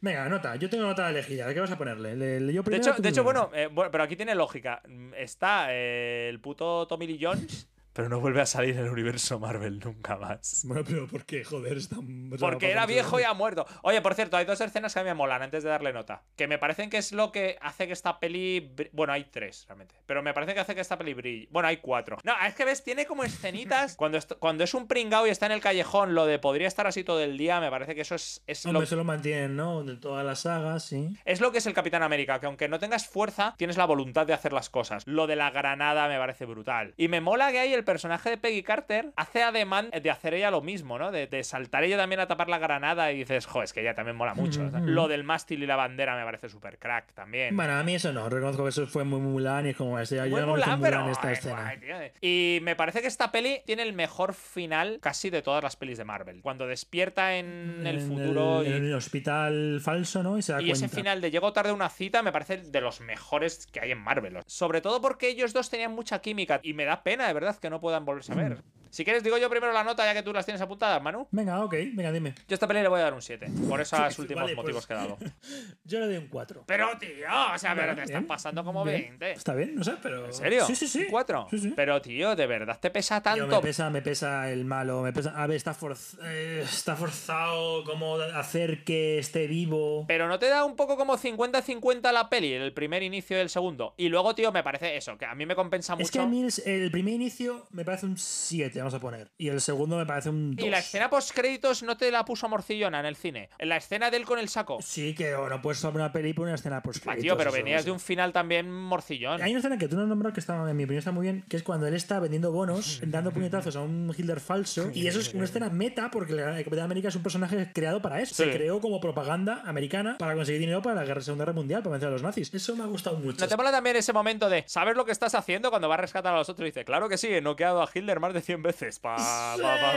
Venga, 0.00 0.28
nota, 0.28 0.56
yo 0.56 0.68
tengo 0.68 0.84
nota 0.84 1.08
elegida. 1.08 1.52
¿Qué 1.54 1.60
vas 1.60 1.70
a 1.70 1.78
ponerle? 1.78 2.16
Le- 2.16 2.40
le- 2.40 2.52
yo 2.52 2.62
De 2.62 2.70
primero, 2.70 2.90
hecho, 2.92 3.00
de 3.00 3.08
hecho 3.08 3.22
primero. 3.24 3.48
bueno, 3.50 3.56
eh, 3.64 3.68
bueno, 3.72 3.90
pero 3.92 4.02
aquí 4.04 4.16
tiene 4.16 4.34
lógica. 4.34 4.82
Mm, 4.88 5.14
Está 5.14 5.68
eh, 5.70 6.28
el 6.28 6.40
puto 6.40 6.86
Tommy 6.88 7.06
Lee 7.06 7.18
Jones, 7.20 7.68
pero 7.98 8.08
no 8.08 8.20
vuelve 8.20 8.40
a 8.40 8.46
salir 8.46 8.76
en 8.76 8.84
el 8.84 8.90
universo 8.90 9.40
Marvel 9.40 9.80
nunca 9.80 10.16
más. 10.16 10.62
Bueno, 10.64 10.84
pero 10.86 11.08
¿por 11.08 11.24
qué? 11.24 11.42
Joder, 11.42 11.76
está. 11.78 11.96
Porque 12.38 12.70
era 12.70 12.86
viejo 12.86 13.18
y 13.18 13.24
ha 13.24 13.34
muerto. 13.34 13.66
Oye, 13.82 14.00
por 14.00 14.14
cierto, 14.14 14.36
hay 14.36 14.44
dos 14.44 14.60
escenas 14.60 14.94
que 14.94 15.00
a 15.00 15.02
mí 15.02 15.08
me 15.08 15.14
molan 15.14 15.42
antes 15.42 15.64
de 15.64 15.68
darle 15.68 15.92
nota. 15.92 16.22
Que 16.36 16.46
me 16.46 16.58
parecen 16.58 16.90
que 16.90 16.98
es 16.98 17.10
lo 17.10 17.32
que 17.32 17.58
hace 17.60 17.88
que 17.88 17.92
esta 17.92 18.20
peli. 18.20 18.72
Bueno, 18.92 19.12
hay 19.12 19.24
tres 19.24 19.64
realmente. 19.66 19.96
Pero 20.06 20.22
me 20.22 20.32
parece 20.32 20.54
que 20.54 20.60
hace 20.60 20.76
que 20.76 20.80
esta 20.80 20.96
peli 20.96 21.12
brille. 21.12 21.48
Bueno, 21.50 21.66
hay 21.66 21.78
cuatro. 21.78 22.18
No, 22.22 22.34
es 22.46 22.54
que 22.54 22.64
ves, 22.64 22.84
tiene 22.84 23.04
como 23.04 23.24
escenitas. 23.24 23.96
cuando, 23.96 24.16
est- 24.16 24.34
cuando 24.38 24.62
es 24.62 24.74
un 24.74 24.86
pringao 24.86 25.26
y 25.26 25.30
está 25.30 25.46
en 25.46 25.52
el 25.52 25.60
callejón, 25.60 26.14
lo 26.14 26.24
de 26.26 26.38
podría 26.38 26.68
estar 26.68 26.86
así 26.86 27.02
todo 27.02 27.20
el 27.20 27.36
día, 27.36 27.58
me 27.58 27.68
parece 27.68 27.96
que 27.96 28.02
eso 28.02 28.14
es, 28.14 28.44
es 28.46 28.64
lo 28.64 28.70
Hombre, 28.70 28.84
eso 28.84 28.94
lo 28.94 29.02
mantienen, 29.02 29.56
¿no? 29.56 29.82
De 29.82 29.96
todas 29.96 30.24
las 30.24 30.38
sagas, 30.42 30.84
sí. 30.84 31.16
es 31.24 31.40
lo 31.40 31.50
que 31.50 31.58
es 31.58 31.66
el 31.66 31.74
Capitán 31.74 32.04
América, 32.04 32.38
que 32.38 32.46
aunque 32.46 32.68
no 32.68 32.78
tengas 32.78 33.08
fuerza, 33.08 33.56
tienes 33.58 33.76
la 33.76 33.86
voluntad 33.86 34.24
de 34.24 34.34
hacer 34.34 34.52
las 34.52 34.70
cosas. 34.70 35.02
Lo 35.08 35.26
de 35.26 35.34
la 35.34 35.50
granada 35.50 36.06
me 36.06 36.16
parece 36.16 36.44
brutal. 36.44 36.94
Y 36.96 37.08
me 37.08 37.20
mola 37.20 37.50
que 37.50 37.58
ahí 37.58 37.72
el 37.74 37.87
personaje 37.92 38.28
de 38.28 38.36
Peggy 38.36 38.62
Carter 38.62 39.12
hace 39.16 39.42
ademán 39.42 39.88
de 39.90 40.10
hacer 40.10 40.34
ella 40.34 40.50
lo 40.50 40.60
mismo, 40.60 40.98
¿no? 40.98 41.10
De, 41.10 41.26
de 41.26 41.42
saltar 41.42 41.84
ella 41.84 41.96
también 41.96 42.20
a 42.20 42.26
tapar 42.28 42.48
la 42.50 42.58
granada 42.58 43.10
y 43.12 43.16
dices, 43.18 43.46
jo, 43.46 43.62
es 43.62 43.72
que 43.72 43.80
ella 43.80 43.94
también 43.94 44.14
mola 44.16 44.34
mucho. 44.34 44.66
O 44.66 44.70
sea, 44.70 44.80
Lo 44.80 45.08
del 45.08 45.24
mástil 45.24 45.62
y 45.62 45.66
la 45.66 45.76
bandera 45.76 46.14
me 46.16 46.24
parece 46.24 46.50
súper 46.50 46.78
crack 46.78 47.14
también. 47.14 47.56
Bueno, 47.56 47.72
a 47.72 47.82
mí 47.82 47.94
eso 47.94 48.12
no. 48.12 48.28
Reconozco 48.28 48.64
que 48.64 48.68
eso 48.68 48.86
fue 48.86 49.04
muy 49.04 49.20
Mulan 49.20 49.66
y 49.66 49.70
es 49.70 49.76
como 49.76 49.98
este. 49.98 50.20
Muy 50.20 50.30
Yo 50.40 50.46
Mulan, 50.46 50.80
pero 50.82 50.98
Mulan 50.98 51.12
esta 51.12 51.28
ay, 51.28 51.32
escena. 51.34 51.74
tío. 51.80 51.96
Y 52.20 52.60
me 52.62 52.76
parece 52.76 53.00
que 53.00 53.06
esta 53.08 53.32
peli 53.32 53.62
tiene 53.64 53.82
el 53.84 53.94
mejor 53.94 54.34
final 54.34 54.98
casi 55.00 55.30
de 55.30 55.40
todas 55.40 55.62
las 55.64 55.76
pelis 55.76 55.96
de 55.96 56.04
Marvel. 56.04 56.42
Cuando 56.42 56.66
despierta 56.66 57.36
en 57.36 57.86
el 57.86 58.00
futuro 58.00 58.62
y- 58.62 58.66
en 58.68 58.84
el 58.84 58.94
hospital 58.94 59.80
falso, 59.82 60.22
¿no? 60.22 60.36
Y 60.38 60.42
se 60.42 60.52
da 60.52 60.60
Y 60.60 60.66
cuenta. 60.68 60.86
ese 60.86 60.94
final 60.94 61.20
de 61.20 61.30
llego 61.30 61.52
tarde 61.52 61.70
a 61.70 61.74
una 61.74 61.88
cita 61.88 62.22
me 62.22 62.32
parece 62.32 62.58
de 62.58 62.80
los 62.80 63.00
mejores 63.00 63.66
que 63.72 63.80
hay 63.80 63.92
en 63.92 63.98
Marvel. 63.98 64.38
Sobre 64.46 64.80
todo 64.80 65.00
porque 65.00 65.28
ellos 65.28 65.52
dos 65.52 65.70
tenían 65.70 65.92
mucha 65.94 66.20
química 66.20 66.60
y 66.62 66.74
me 66.74 66.84
da 66.84 67.02
pena 67.02 67.26
de 67.26 67.32
verdad 67.34 67.56
que 67.58 67.67
no 67.70 67.80
puedan 67.80 68.04
volverse 68.04 68.32
a 68.32 68.36
ver. 68.36 68.62
Si 68.90 69.04
quieres 69.04 69.22
digo 69.22 69.38
yo 69.38 69.48
primero 69.50 69.72
la 69.72 69.84
nota 69.84 70.04
ya 70.04 70.14
que 70.14 70.22
tú 70.22 70.32
las 70.32 70.44
tienes 70.44 70.60
apuntadas, 70.60 71.02
Manu. 71.02 71.26
Venga, 71.30 71.62
ok, 71.64 71.74
venga, 71.94 72.12
dime. 72.12 72.34
Yo 72.48 72.52
a 72.52 72.54
esta 72.54 72.66
peli 72.66 72.80
le 72.82 72.88
voy 72.88 73.00
a 73.00 73.04
dar 73.04 73.14
un 73.14 73.22
7 73.22 73.48
por 73.68 73.80
esos 73.80 73.98
Sí, 74.14 74.20
últimos 74.22 74.44
vale, 74.44 74.54
motivos 74.56 74.86
pues. 74.86 74.86
que 74.86 74.92
he 74.92 74.96
dado. 74.96 75.18
Yo 75.84 76.00
le 76.00 76.06
doy 76.06 76.16
un 76.16 76.28
4. 76.28 76.64
Pero 76.66 76.88
tío, 76.98 77.26
o 77.54 77.58
sea, 77.58 77.74
pero 77.74 77.94
te 77.94 78.02
están 78.02 78.26
pasando 78.26 78.64
como 78.64 78.84
20. 78.84 79.32
Está 79.32 79.54
bien, 79.54 79.74
no 79.74 79.84
sé, 79.84 79.94
pero. 80.02 80.26
¿En 80.26 80.32
serio? 80.32 80.66
Sí, 80.66 80.74
sí, 80.74 80.86
sí. 80.88 81.00
¿Un 81.04 81.10
4? 81.10 81.46
Sí, 81.50 81.58
sí. 81.58 81.72
Pero 81.76 82.00
tío, 82.02 82.34
de 82.36 82.46
verdad 82.46 82.78
te 82.80 82.90
pesa 82.90 83.20
Tío, 83.22 83.34
tanto. 83.36 83.56
me 83.56 83.62
pesa, 83.62 83.90
me 83.90 84.02
pesa 84.02 84.50
el 84.50 84.64
malo, 84.64 85.02
me 85.02 85.12
pesa. 85.12 85.30
A 85.40 85.46
ver, 85.46 85.56
está, 85.56 85.74
forz- 85.74 86.18
eh, 86.24 86.60
está 86.64 86.96
forzado 86.96 87.84
como 87.84 88.16
hacer 88.16 88.84
que 88.84 89.18
esté 89.18 89.46
vivo. 89.46 90.04
Pero 90.06 90.28
no 90.28 90.38
te 90.38 90.48
da 90.48 90.64
un 90.64 90.76
poco 90.76 90.96
como 90.96 91.16
50-50 91.16 92.12
la 92.12 92.28
peli, 92.28 92.52
el 92.52 92.72
primer 92.72 93.02
inicio 93.02 93.36
y 93.36 93.40
el 93.40 93.50
segundo. 93.50 93.94
Y 93.96 94.08
luego, 94.08 94.34
tío, 94.34 94.52
me 94.52 94.62
parece 94.62 94.96
eso, 94.96 95.16
que 95.18 95.24
a 95.26 95.34
mí 95.34 95.46
me 95.46 95.54
compensa 95.54 95.94
mucho. 95.94 96.04
Es 96.04 96.10
que 96.10 96.20
a 96.20 96.26
mí 96.26 96.46
el 96.66 96.90
primer 96.90 97.14
inicio 97.14 97.66
me 97.70 97.84
parece 97.84 98.06
un 98.06 98.16
7, 98.16 98.77
vamos 98.80 98.94
a 98.94 99.00
poner. 99.00 99.30
Y 99.38 99.48
el 99.48 99.60
segundo 99.60 99.96
me 99.96 100.06
parece 100.06 100.30
un 100.30 100.56
2. 100.56 100.66
Y 100.66 100.70
la 100.70 100.78
escena 100.78 101.10
post 101.10 101.32
créditos 101.34 101.82
no 101.82 101.96
te 101.96 102.10
la 102.10 102.24
puso 102.24 102.48
morcillona 102.48 103.00
en 103.00 103.06
el 103.06 103.16
cine. 103.16 103.50
En 103.58 103.68
la 103.68 103.76
escena 103.76 104.10
de 104.10 104.16
él 104.16 104.24
con 104.24 104.38
el 104.38 104.48
saco. 104.48 104.78
Sí, 104.82 105.14
que 105.14 105.32
no 105.32 105.62
puedes 105.62 105.78
sobre 105.78 105.96
una 105.96 106.12
peli 106.12 106.34
una 106.38 106.54
escena 106.54 106.82
post 106.82 107.04
Ah, 107.06 107.16
tío, 107.16 107.36
pero 107.36 107.50
venías 107.50 107.84
de 107.84 107.90
un 107.90 108.00
final 108.00 108.32
también 108.32 108.70
morcillón. 108.70 109.42
Hay 109.42 109.50
una 109.50 109.58
escena 109.58 109.78
que 109.78 109.88
tú 109.88 109.96
no 109.96 110.02
has 110.02 110.08
nombrado 110.08 110.32
que 110.32 110.40
está, 110.40 110.54
en 110.68 110.76
mi 110.76 110.84
opinión 110.84 110.98
está 110.98 111.10
muy 111.10 111.24
bien, 111.24 111.44
que 111.48 111.56
es 111.56 111.62
cuando 111.62 111.86
él 111.86 111.94
está 111.94 112.20
vendiendo 112.20 112.52
bonos, 112.52 113.00
dando 113.06 113.32
puñetazos 113.32 113.76
a 113.76 113.80
un 113.80 114.14
Hitler 114.16 114.40
falso. 114.40 114.90
Y 114.92 115.06
eso 115.06 115.20
es 115.20 115.34
una 115.34 115.44
escena 115.44 115.70
meta 115.70 116.10
porque 116.10 116.32
el 116.34 116.64
Capitán 116.64 116.84
América 116.84 117.08
es 117.08 117.16
un 117.16 117.22
personaje 117.22 117.70
creado 117.72 118.02
para 118.02 118.20
eso. 118.20 118.34
Sí. 118.34 118.44
Se 118.44 118.52
creó 118.52 118.80
como 118.80 119.00
propaganda 119.00 119.62
americana 119.64 120.16
para 120.18 120.34
conseguir 120.34 120.60
dinero 120.60 120.82
para 120.82 120.96
la 120.96 121.04
guerra, 121.04 121.20
Segunda 121.20 121.44
Guerra 121.44 121.54
Mundial, 121.54 121.82
para 121.82 121.92
vencer 121.92 122.08
a 122.08 122.12
los 122.12 122.22
nazis. 122.22 122.52
Eso 122.52 122.76
me 122.76 122.84
ha 122.84 122.86
gustado 122.86 123.18
mucho. 123.18 123.40
¿No 123.40 123.48
te 123.48 123.56
mola 123.56 123.72
también 123.72 123.96
ese 123.96 124.12
momento 124.12 124.48
de 124.48 124.64
¿sabes 124.66 124.96
lo 124.96 125.04
que 125.04 125.12
estás 125.12 125.34
haciendo 125.34 125.70
cuando 125.70 125.88
va 125.88 125.94
a 125.94 125.98
rescatar 125.98 126.34
a 126.34 126.38
los 126.38 126.48
otros? 126.48 126.66
Y 126.66 126.70
dice, 126.70 126.84
claro 126.84 127.08
que 127.08 127.16
sí, 127.16 127.28
he 127.28 127.40
noqueado 127.40 127.82
a 127.82 127.88
Hitler 127.92 128.20
más 128.20 128.34
de 128.34 128.40
100 128.40 128.62
veces. 128.62 128.67
Pa, 128.98 129.16
pa, 129.18 129.56
pa, 129.62 129.92
pa. 129.92 129.94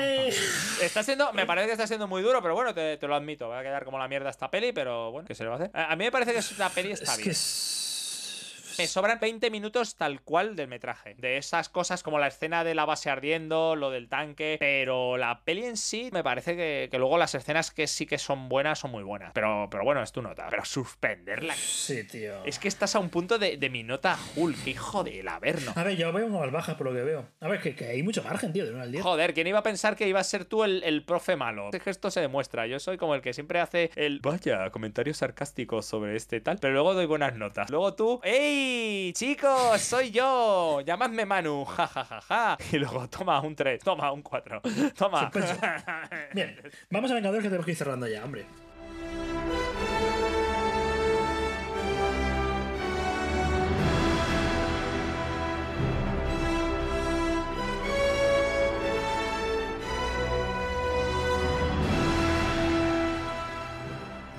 Está 0.83 1.03
siendo, 1.03 1.31
me 1.33 1.45
parece 1.45 1.67
que 1.67 1.73
está 1.73 1.87
siendo 1.87 2.07
muy 2.07 2.21
duro, 2.21 2.41
pero 2.41 2.53
bueno, 2.55 2.73
te, 2.73 2.97
te 2.97 3.07
lo 3.07 3.15
admito. 3.15 3.49
Va 3.49 3.59
a 3.59 3.63
quedar 3.63 3.85
como 3.85 3.97
la 3.99 4.07
mierda 4.07 4.29
esta 4.29 4.49
peli, 4.49 4.71
pero 4.71 5.11
bueno, 5.11 5.27
¿qué 5.27 5.35
se 5.35 5.43
le 5.43 5.49
va 5.49 5.55
a 5.55 5.59
hacer? 5.59 5.71
A, 5.73 5.95
mí 5.95 6.05
me 6.05 6.11
parece 6.11 6.31
que 6.33 6.39
es 6.39 6.51
una 6.53 6.69
peli 6.69 6.91
está 6.91 7.11
Es 7.11 7.17
bien. 7.17 7.23
que 7.25 7.31
es... 7.31 7.80
Me 8.77 8.87
sobran 8.87 9.19
20 9.19 9.49
minutos 9.51 9.95
tal 9.95 10.21
cual 10.21 10.55
del 10.55 10.67
metraje. 10.67 11.15
De 11.17 11.37
esas 11.37 11.69
cosas 11.69 12.03
como 12.03 12.19
la 12.19 12.27
escena 12.27 12.63
de 12.63 12.75
la 12.75 12.85
base 12.85 13.09
ardiendo, 13.09 13.75
lo 13.75 13.89
del 13.89 14.09
tanque. 14.09 14.57
Pero 14.59 15.17
la 15.17 15.43
peli 15.43 15.65
en 15.65 15.77
sí 15.77 16.09
me 16.11 16.23
parece 16.23 16.55
que, 16.55 16.87
que 16.91 16.97
luego 16.97 17.17
las 17.17 17.35
escenas 17.35 17.71
que 17.71 17.87
sí 17.87 18.05
que 18.05 18.17
son 18.17 18.49
buenas 18.49 18.79
son 18.79 18.91
muy 18.91 19.03
buenas. 19.03 19.31
Pero, 19.33 19.67
pero 19.69 19.83
bueno, 19.83 20.01
es 20.01 20.11
tu 20.11 20.21
nota. 20.21 20.47
Pero 20.49 20.65
suspenderla. 20.65 21.53
Sí, 21.55 22.03
tío. 22.03 22.43
Es 22.45 22.59
que 22.59 22.67
estás 22.67 22.95
a 22.95 22.99
un 22.99 23.09
punto 23.09 23.37
de, 23.37 23.57
de 23.57 23.69
mi 23.69 23.83
nota 23.83 24.17
Hulk. 24.35 24.67
Hijo 24.67 25.03
del 25.03 25.27
averno. 25.27 25.73
A 25.75 25.83
ver, 25.83 25.97
yo 25.97 26.11
veo 26.13 26.27
más 26.29 26.51
baja 26.51 26.77
por 26.77 26.87
lo 26.87 26.93
que 26.93 27.03
veo. 27.03 27.27
A 27.39 27.47
ver, 27.47 27.61
que, 27.61 27.75
que 27.75 27.85
hay 27.85 28.03
mucho 28.03 28.23
margen, 28.23 28.53
tío, 28.53 28.65
de 28.65 28.71
1 28.71 28.81
al 28.81 28.91
10. 28.91 29.03
Joder, 29.03 29.33
¿quién 29.33 29.47
iba 29.47 29.59
a 29.59 29.63
pensar 29.63 29.95
que 29.95 30.07
ibas 30.07 30.27
a 30.27 30.29
ser 30.29 30.45
tú 30.45 30.63
el, 30.63 30.83
el 30.83 31.03
profe 31.03 31.35
malo? 31.35 31.69
Es 31.73 31.81
que 31.81 31.89
esto 31.89 32.11
se 32.11 32.21
demuestra. 32.21 32.67
Yo 32.67 32.79
soy 32.79 32.97
como 32.97 33.15
el 33.15 33.21
que 33.21 33.33
siempre 33.33 33.59
hace 33.59 33.91
el 33.95 34.19
vaya, 34.19 34.69
comentarios 34.71 35.17
sarcásticos 35.17 35.85
sobre 35.85 36.15
este 36.15 36.41
tal, 36.41 36.57
pero 36.59 36.73
luego 36.73 36.93
doy 36.93 37.05
buenas 37.05 37.35
notas. 37.35 37.69
Luego 37.69 37.93
tú, 37.93 38.21
¡Ey, 38.23 38.60
chicos! 39.13 39.81
Soy 39.81 40.11
yo. 40.11 40.81
Llamadme 40.81 41.25
Manu. 41.25 41.65
Ja, 41.77 41.87
ja, 41.87 42.03
ja, 42.03 42.21
ja. 42.21 42.57
Y 42.71 42.77
luego, 42.77 43.07
toma 43.07 43.41
un 43.41 43.55
3, 43.55 43.83
toma 43.83 44.11
un 44.11 44.21
4. 44.21 44.61
Toma. 44.97 45.31
Suspenso. 45.31 45.55
Bien, 46.33 46.55
vamos 46.89 47.11
a 47.11 47.15
Vengadores 47.15 47.43
que 47.43 47.49
tenemos 47.49 47.65
que 47.65 47.71
ir 47.71 47.77
cerrando 47.77 48.07
ya, 48.07 48.23
hombre. 48.23 48.45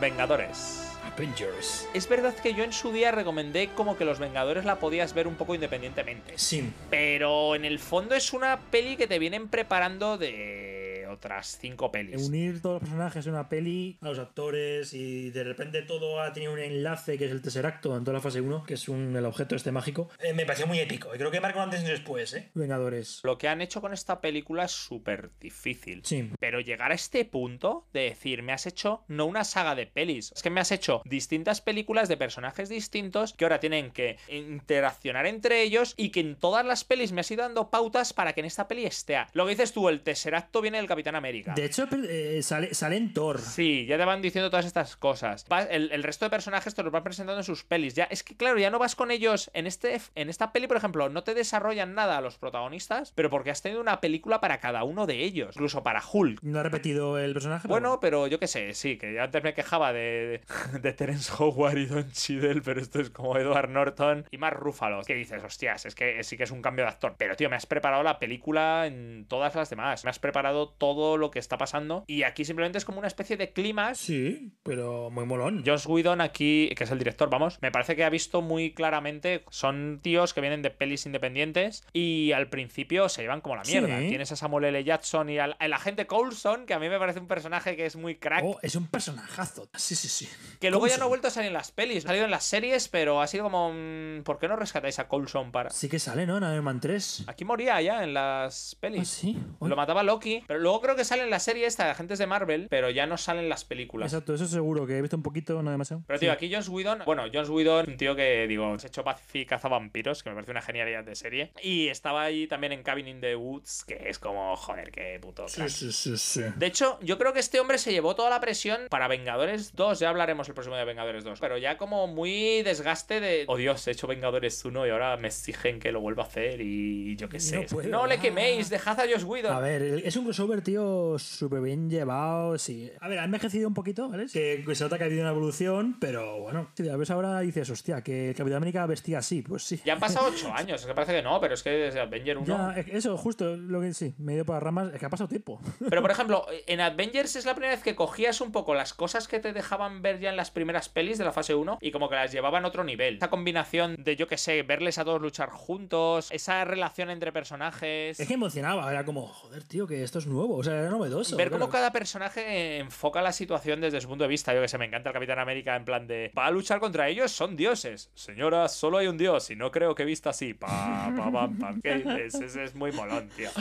Vengadores. 0.00 0.81
Avengers. 1.16 1.88
Es 1.94 2.08
verdad 2.08 2.34
que 2.34 2.54
yo 2.54 2.64
en 2.64 2.72
su 2.72 2.92
día 2.92 3.10
recomendé 3.10 3.70
como 3.74 3.96
que 3.96 4.04
los 4.04 4.18
Vengadores 4.18 4.64
la 4.64 4.78
podías 4.78 5.14
ver 5.14 5.26
un 5.26 5.34
poco 5.34 5.54
independientemente. 5.54 6.34
Sí. 6.36 6.70
Pero 6.90 7.54
en 7.54 7.64
el 7.64 7.78
fondo 7.78 8.14
es 8.14 8.32
una 8.32 8.58
peli 8.70 8.96
que 8.96 9.06
te 9.06 9.18
vienen 9.18 9.48
preparando 9.48 10.18
de 10.18 10.71
otras 11.12 11.58
cinco 11.60 11.90
pelis. 11.92 12.28
Unir 12.28 12.60
todos 12.60 12.74
los 12.74 12.82
personajes 12.82 13.26
en 13.26 13.32
una 13.32 13.48
peli, 13.48 13.98
a 14.00 14.08
los 14.08 14.18
actores 14.18 14.92
y 14.94 15.30
de 15.30 15.44
repente 15.44 15.82
todo 15.82 16.20
ha 16.20 16.32
tenido 16.32 16.52
un 16.52 16.58
enlace 16.58 17.18
que 17.18 17.26
es 17.26 17.30
el 17.30 17.42
tercer 17.42 17.66
acto 17.66 17.96
en 17.96 18.04
toda 18.04 18.16
la 18.16 18.20
fase 18.20 18.40
1, 18.40 18.64
que 18.64 18.74
es 18.74 18.88
un, 18.88 19.14
el 19.16 19.24
objeto 19.24 19.54
este 19.54 19.72
mágico. 19.72 20.10
Eh, 20.20 20.32
me 20.32 20.44
pareció 20.44 20.66
muy 20.66 20.78
épico 20.78 21.14
y 21.14 21.18
creo 21.18 21.30
que 21.30 21.40
marca 21.40 21.58
un 21.58 21.64
antes 21.64 21.82
y 21.82 21.86
después, 21.86 22.34
¿eh? 22.34 22.50
Vengadores. 22.54 23.20
Lo 23.22 23.38
que 23.38 23.48
han 23.48 23.60
hecho 23.60 23.80
con 23.80 23.92
esta 23.92 24.20
película 24.20 24.64
es 24.64 24.72
súper 24.72 25.30
difícil. 25.40 26.02
Sí. 26.04 26.30
Pero 26.38 26.60
llegar 26.60 26.92
a 26.92 26.94
este 26.94 27.24
punto 27.24 27.86
de 27.92 28.02
decir, 28.02 28.42
me 28.42 28.52
has 28.52 28.66
hecho 28.66 29.04
no 29.08 29.26
una 29.26 29.44
saga 29.44 29.74
de 29.74 29.86
pelis, 29.86 30.32
es 30.34 30.42
que 30.42 30.50
me 30.50 30.60
has 30.60 30.72
hecho 30.72 31.02
distintas 31.04 31.60
películas 31.60 32.08
de 32.08 32.16
personajes 32.16 32.68
distintos 32.68 33.34
que 33.34 33.44
ahora 33.44 33.60
tienen 33.60 33.90
que 33.90 34.18
interaccionar 34.28 35.26
entre 35.26 35.62
ellos 35.62 35.94
y 35.96 36.10
que 36.10 36.20
en 36.20 36.36
todas 36.36 36.64
las 36.64 36.84
pelis 36.84 37.12
me 37.12 37.20
has 37.20 37.30
ido 37.30 37.42
dando 37.42 37.70
pautas 37.70 38.12
para 38.12 38.32
que 38.32 38.40
en 38.40 38.46
esta 38.46 38.68
peli 38.68 38.84
esté. 38.84 39.12
Lo 39.32 39.44
que 39.44 39.50
dices 39.50 39.72
tú, 39.72 39.88
el 39.88 40.00
tercer 40.00 40.34
acto 40.34 40.62
viene 40.62 40.78
del 40.78 40.86
Capitán 40.86 41.01
América. 41.08 41.54
De 41.54 41.64
hecho, 41.64 41.86
eh, 42.08 42.40
sale, 42.42 42.74
sale 42.74 42.96
en 42.96 43.12
Thor. 43.12 43.40
Sí, 43.40 43.86
ya 43.86 43.96
te 43.98 44.04
van 44.04 44.22
diciendo 44.22 44.50
todas 44.50 44.66
estas 44.66 44.96
cosas. 44.96 45.46
Va- 45.50 45.62
El, 45.62 45.90
el 45.92 46.02
resto 46.02 46.24
de 46.26 46.30
personajes 46.30 46.74
te 46.74 46.82
los 46.82 46.92
van 46.92 47.04
presentando 47.04 47.38
en 47.40 47.44
sus 47.44 47.64
pelis. 47.64 47.94
Ya, 47.94 48.04
es 48.04 48.22
que 48.22 48.36
claro, 48.36 48.58
ya 48.58 48.70
no 48.70 48.78
vas 48.78 48.94
con 48.96 49.10
ellos. 49.10 49.50
En, 49.54 49.66
este, 49.66 50.00
en 50.14 50.28
esta 50.30 50.52
peli, 50.52 50.66
por 50.66 50.76
ejemplo, 50.76 51.08
no 51.08 51.22
te 51.24 51.34
desarrollan 51.34 51.94
nada 51.94 52.18
a 52.18 52.20
los 52.20 52.38
protagonistas, 52.38 53.12
pero 53.14 53.30
porque 53.30 53.50
has 53.50 53.62
tenido 53.62 53.80
una 53.80 54.00
película 54.00 54.40
para 54.40 54.58
cada 54.60 54.84
uno 54.84 55.06
de 55.06 55.22
ellos. 55.22 55.54
Incluso 55.56 55.82
para 55.82 56.02
Hulk. 56.12 56.42
No 56.42 56.58
ha 56.60 56.62
repetido 56.62 57.18
el 57.18 57.32
personaje. 57.32 57.68
Bueno, 57.68 57.98
pero 58.00 58.26
yo 58.26 58.38
qué 58.38 58.46
sé, 58.46 58.74
sí, 58.74 58.98
que 58.98 59.18
antes 59.20 59.42
me 59.42 59.54
quejaba 59.54 59.92
de, 59.92 60.42
de 60.80 60.92
Terence 60.92 61.32
Howard 61.38 61.78
y 61.78 61.86
Don 61.86 62.10
Cheadle, 62.12 62.60
pero 62.62 62.80
esto 62.80 63.00
es 63.00 63.10
como 63.10 63.36
Edward 63.36 63.70
Norton 63.70 64.26
y 64.30 64.38
más 64.38 64.52
Ruffalo. 64.52 65.02
Que 65.02 65.14
dices, 65.14 65.42
hostias, 65.42 65.86
es 65.86 65.94
que 65.94 66.22
sí 66.24 66.36
que 66.36 66.44
es 66.44 66.50
un 66.50 66.62
cambio 66.62 66.84
de 66.84 66.90
actor. 66.90 67.14
Pero 67.18 67.36
tío, 67.36 67.48
me 67.50 67.56
has 67.56 67.66
preparado 67.66 68.02
la 68.02 68.18
película 68.18 68.86
en 68.86 69.26
todas 69.28 69.54
las 69.54 69.70
demás. 69.70 70.04
Me 70.04 70.10
has 70.10 70.18
preparado 70.18 70.68
todo 70.68 70.91
lo 71.18 71.30
que 71.30 71.38
está 71.38 71.58
pasando. 71.58 72.04
Y 72.06 72.22
aquí 72.22 72.44
simplemente 72.44 72.78
es 72.78 72.84
como 72.84 72.98
una 72.98 73.08
especie 73.08 73.36
de 73.36 73.52
clímax. 73.52 73.98
Sí, 73.98 74.52
pero 74.62 75.10
muy 75.10 75.24
molón. 75.24 75.62
Josh 75.66 75.86
Whedon 75.86 76.20
aquí, 76.20 76.70
que 76.76 76.84
es 76.84 76.90
el 76.90 76.98
director, 76.98 77.30
vamos, 77.30 77.58
me 77.60 77.70
parece 77.70 77.96
que 77.96 78.04
ha 78.04 78.10
visto 78.10 78.42
muy 78.42 78.72
claramente, 78.74 79.44
son 79.50 80.00
tíos 80.02 80.34
que 80.34 80.40
vienen 80.40 80.62
de 80.62 80.70
pelis 80.70 81.06
independientes 81.06 81.84
y 81.92 82.32
al 82.32 82.48
principio 82.48 83.08
se 83.08 83.22
llevan 83.22 83.40
como 83.40 83.56
la 83.56 83.62
mierda. 83.62 83.98
Sí. 84.00 84.08
Tienes 84.08 84.32
a 84.32 84.36
Samuel 84.36 84.64
L. 84.66 84.84
Jackson 84.84 85.28
y 85.30 85.38
al 85.38 85.56
el 85.60 85.72
agente 85.72 86.06
Coulson, 86.06 86.66
que 86.66 86.74
a 86.74 86.78
mí 86.78 86.88
me 86.88 86.98
parece 86.98 87.20
un 87.20 87.26
personaje 87.28 87.76
que 87.76 87.86
es 87.86 87.96
muy 87.96 88.16
crack. 88.16 88.44
Oh, 88.44 88.58
es 88.62 88.74
un 88.76 88.86
personajazo. 88.86 89.68
Sí, 89.76 89.94
sí, 89.94 90.08
sí. 90.08 90.28
Que 90.60 90.70
luego 90.70 90.86
ya 90.86 90.98
no 90.98 91.04
ha 91.04 91.08
vuelto 91.08 91.28
a 91.28 91.30
salir 91.30 91.48
en 91.48 91.52
las 91.54 91.70
pelis, 91.72 92.04
ha 92.04 92.08
salido 92.08 92.24
en 92.24 92.30
las 92.30 92.44
series, 92.44 92.88
pero 92.88 93.20
ha 93.20 93.26
sido 93.26 93.44
como. 93.44 93.72
mm, 93.72 94.22
¿Por 94.24 94.38
qué 94.38 94.48
no 94.48 94.56
rescatáis 94.56 94.98
a 94.98 95.08
Coulson 95.08 95.52
para.? 95.52 95.70
Sí 95.70 95.88
que 95.88 95.98
sale, 95.98 96.26
¿no? 96.26 96.38
En 96.38 96.44
Iron 96.52 96.64
Man 96.64 96.80
3. 96.80 97.24
Aquí 97.26 97.44
moría 97.44 97.80
ya 97.80 98.02
en 98.04 98.14
las 98.14 98.74
Ah, 98.74 98.78
pelis. 98.80 99.08
sí. 99.08 99.36
Uy. 99.60 99.68
Lo 99.68 99.76
mataba 99.76 100.02
Loki, 100.02 100.44
pero 100.46 100.60
luego 100.60 100.80
creo 100.82 100.96
que 100.96 101.04
sale 101.04 101.22
en 101.22 101.30
la 101.30 101.38
serie 101.38 101.66
esta 101.66 101.84
de 101.84 101.90
agentes 101.92 102.18
de 102.18 102.26
Marvel, 102.26 102.66
pero 102.68 102.90
ya 102.90 103.06
no 103.06 103.16
salen 103.16 103.48
las 103.48 103.64
películas. 103.64 104.12
Exacto, 104.12 104.34
eso 104.34 104.46
seguro 104.46 104.86
que 104.86 104.98
he 104.98 105.00
visto 105.00 105.16
un 105.16 105.22
poquito, 105.22 105.62
no 105.62 105.70
demasiado. 105.70 106.02
Pero 106.06 106.18
tío, 106.18 106.30
Sí. 106.30 106.36
aquí 106.36 106.54
Joss 106.54 106.68
Whedon, 106.68 107.02
bueno, 107.06 107.24
Joss 107.32 107.48
Whedon, 107.48 107.86
un 107.88 107.96
tío 107.96 108.14
que 108.16 108.46
digo, 108.46 108.78
se 108.78 108.86
ha 108.86 108.88
hecho 108.88 109.02
Buffy 109.04 109.46
cazavampiros, 109.46 110.22
que 110.22 110.30
me 110.30 110.34
parece 110.34 110.50
una 110.50 110.62
genialidad 110.62 111.04
de 111.04 111.14
serie. 111.14 111.52
Y 111.62 111.88
estaba 111.88 112.22
ahí 112.22 112.46
también 112.46 112.72
en 112.72 112.82
Cabin 112.82 113.08
in 113.08 113.20
the 113.20 113.36
Woods, 113.36 113.84
que 113.86 114.00
es 114.08 114.18
como, 114.18 114.56
joder, 114.56 114.90
qué 114.90 115.18
puto 115.20 115.48
Sí, 115.48 115.56
crack. 115.56 115.68
sí, 115.70 115.92
sí, 115.92 116.16
sí. 116.18 116.42
De 116.56 116.66
hecho, 116.66 116.98
yo 117.02 117.18
creo 117.18 117.32
que 117.32 117.40
este 117.40 117.60
hombre 117.60 117.78
se 117.78 117.92
llevó 117.92 118.14
toda 118.14 118.30
la 118.30 118.40
presión 118.40 118.80
para 118.90 119.08
Vengadores 119.08 119.74
2. 119.74 119.98
Ya 120.00 120.08
hablaremos 120.10 120.48
el 120.48 120.54
próximo 120.54 120.76
de 120.76 120.84
Vengadores 120.84 121.24
2. 121.24 121.40
Pero 121.40 121.58
ya 121.58 121.76
como 121.78 122.06
muy 122.06 122.62
desgaste 122.62 123.20
de. 123.20 123.44
Oh 123.48 123.56
Dios, 123.56 123.86
he 123.86 123.92
hecho 123.92 124.06
Vengadores 124.06 124.64
1 124.64 124.86
y 124.86 124.90
ahora 124.90 125.16
me 125.16 125.28
exigen 125.28 125.78
que 125.80 125.92
lo 125.92 126.00
vuelva 126.00 126.24
a 126.24 126.26
hacer 126.26 126.60
y 126.60 127.16
yo 127.16 127.28
qué 127.28 127.40
sé. 127.40 127.56
No 127.56 127.66
puedo. 127.66 127.88
no 127.88 128.06
le 128.06 128.14
Ah. 128.14 128.20
queméis, 128.20 128.68
dejad 128.70 128.98
a 129.00 129.04
Josh 129.04 129.24
Whedon. 129.24 129.52
A 129.54 129.60
ver, 129.60 129.82
es 129.82 130.16
un 130.16 130.24
crossover, 130.24 130.62
tío, 130.62 130.71
súper 131.18 131.60
bien 131.60 131.90
llevado, 131.90 132.58
sí. 132.58 132.90
A 133.00 133.08
ver, 133.08 133.18
ha 133.18 133.24
envejecido 133.24 133.68
un 133.68 133.74
poquito, 133.74 134.08
¿vale? 134.08 134.26
Que, 134.32 134.62
que 134.66 134.74
se 134.74 134.84
nota 134.84 134.98
que 134.98 135.04
ha 135.04 135.06
habido 135.06 135.22
una 135.22 135.30
evolución, 135.30 135.96
pero 136.00 136.40
bueno. 136.40 136.68
Si 136.74 136.88
a 136.88 136.96
veces 136.96 137.10
ahora 137.10 137.40
dices, 137.40 137.68
hostia, 137.70 138.02
que 138.02 138.30
el 138.30 138.34
Capitán 138.34 138.58
América 138.58 138.86
vestía 138.86 139.18
así, 139.18 139.42
pues 139.42 139.62
sí. 139.62 139.80
Ya 139.84 139.94
han 139.94 140.00
pasado 140.00 140.28
8 140.28 140.52
años, 140.54 140.80
es 140.80 140.86
que 140.86 140.94
parece 140.94 141.12
que 141.12 141.22
no, 141.22 141.40
pero 141.40 141.54
es 141.54 141.62
que 141.62 141.70
desde 141.70 142.00
Avenger 142.00 142.38
1. 142.38 142.46
Ya, 142.46 142.74
eso, 142.80 143.16
justo, 143.16 143.56
lo 143.56 143.80
que 143.80 143.94
sí, 143.94 144.14
me 144.18 144.32
he 144.32 144.36
ido 144.36 144.44
por 144.44 144.56
las 144.56 144.62
ramas, 144.62 144.92
es 144.92 144.98
que 144.98 145.06
ha 145.06 145.10
pasado 145.10 145.28
tiempo. 145.28 145.60
Pero 145.88 146.02
por 146.02 146.10
ejemplo, 146.10 146.46
en 146.66 146.80
Avengers 146.80 147.36
es 147.36 147.44
la 147.44 147.54
primera 147.54 147.74
vez 147.74 147.82
que 147.82 147.94
cogías 147.94 148.40
un 148.40 148.52
poco 148.52 148.74
las 148.74 148.94
cosas 148.94 149.28
que 149.28 149.40
te 149.40 149.52
dejaban 149.52 150.02
ver 150.02 150.20
ya 150.20 150.30
en 150.30 150.36
las 150.36 150.50
primeras 150.50 150.88
pelis 150.88 151.18
de 151.18 151.24
la 151.24 151.32
fase 151.32 151.54
1 151.54 151.78
y 151.80 151.90
como 151.90 152.08
que 152.08 152.14
las 152.14 152.32
llevaban 152.32 152.64
a 152.64 152.68
otro 152.68 152.84
nivel. 152.84 153.16
Esa 153.16 153.30
combinación 153.30 153.96
de, 153.98 154.16
yo 154.16 154.26
qué 154.26 154.36
sé, 154.36 154.62
verles 154.62 154.98
a 154.98 155.04
todos 155.04 155.20
luchar 155.20 155.50
juntos, 155.50 156.28
esa 156.30 156.64
relación 156.64 157.10
entre 157.10 157.32
personajes. 157.32 158.18
Es 158.18 158.28
que 158.28 158.34
emocionaba, 158.34 158.90
era 158.90 159.04
como, 159.04 159.26
joder, 159.26 159.64
tío, 159.64 159.86
que 159.86 160.02
esto 160.02 160.18
es 160.18 160.26
nuevo, 160.26 160.51
o 160.56 160.62
sea, 160.62 160.78
era 160.78 160.90
novedoso. 160.90 161.36
Ver 161.36 161.48
claro. 161.48 161.64
cómo 161.64 161.72
cada 161.72 161.92
personaje 161.92 162.78
enfoca 162.78 163.22
la 163.22 163.32
situación 163.32 163.80
desde 163.80 164.00
su 164.00 164.08
punto 164.08 164.24
de 164.24 164.28
vista. 164.28 164.54
Yo 164.54 164.60
que 164.60 164.68
sé, 164.68 164.78
me 164.78 164.86
encanta 164.86 165.10
el 165.10 165.14
Capitán 165.14 165.38
América 165.38 165.76
en 165.76 165.84
plan 165.84 166.06
de. 166.06 166.32
Va 166.36 166.46
a 166.46 166.50
luchar 166.50 166.80
contra 166.80 167.08
ellos, 167.08 167.32
son 167.32 167.56
dioses. 167.56 168.10
Señora, 168.14 168.68
solo 168.68 168.98
hay 168.98 169.06
un 169.06 169.18
dios 169.18 169.50
y 169.50 169.56
no 169.56 169.70
creo 169.70 169.94
que 169.94 170.04
vista 170.04 170.30
así. 170.30 170.54
Pa, 170.54 171.12
pa, 171.16 171.30
pam, 171.30 171.58
pam. 171.58 171.80
Que 171.82 172.26
es, 172.26 172.74
muy 172.74 172.92
molón, 172.92 173.28
tío. 173.36 173.50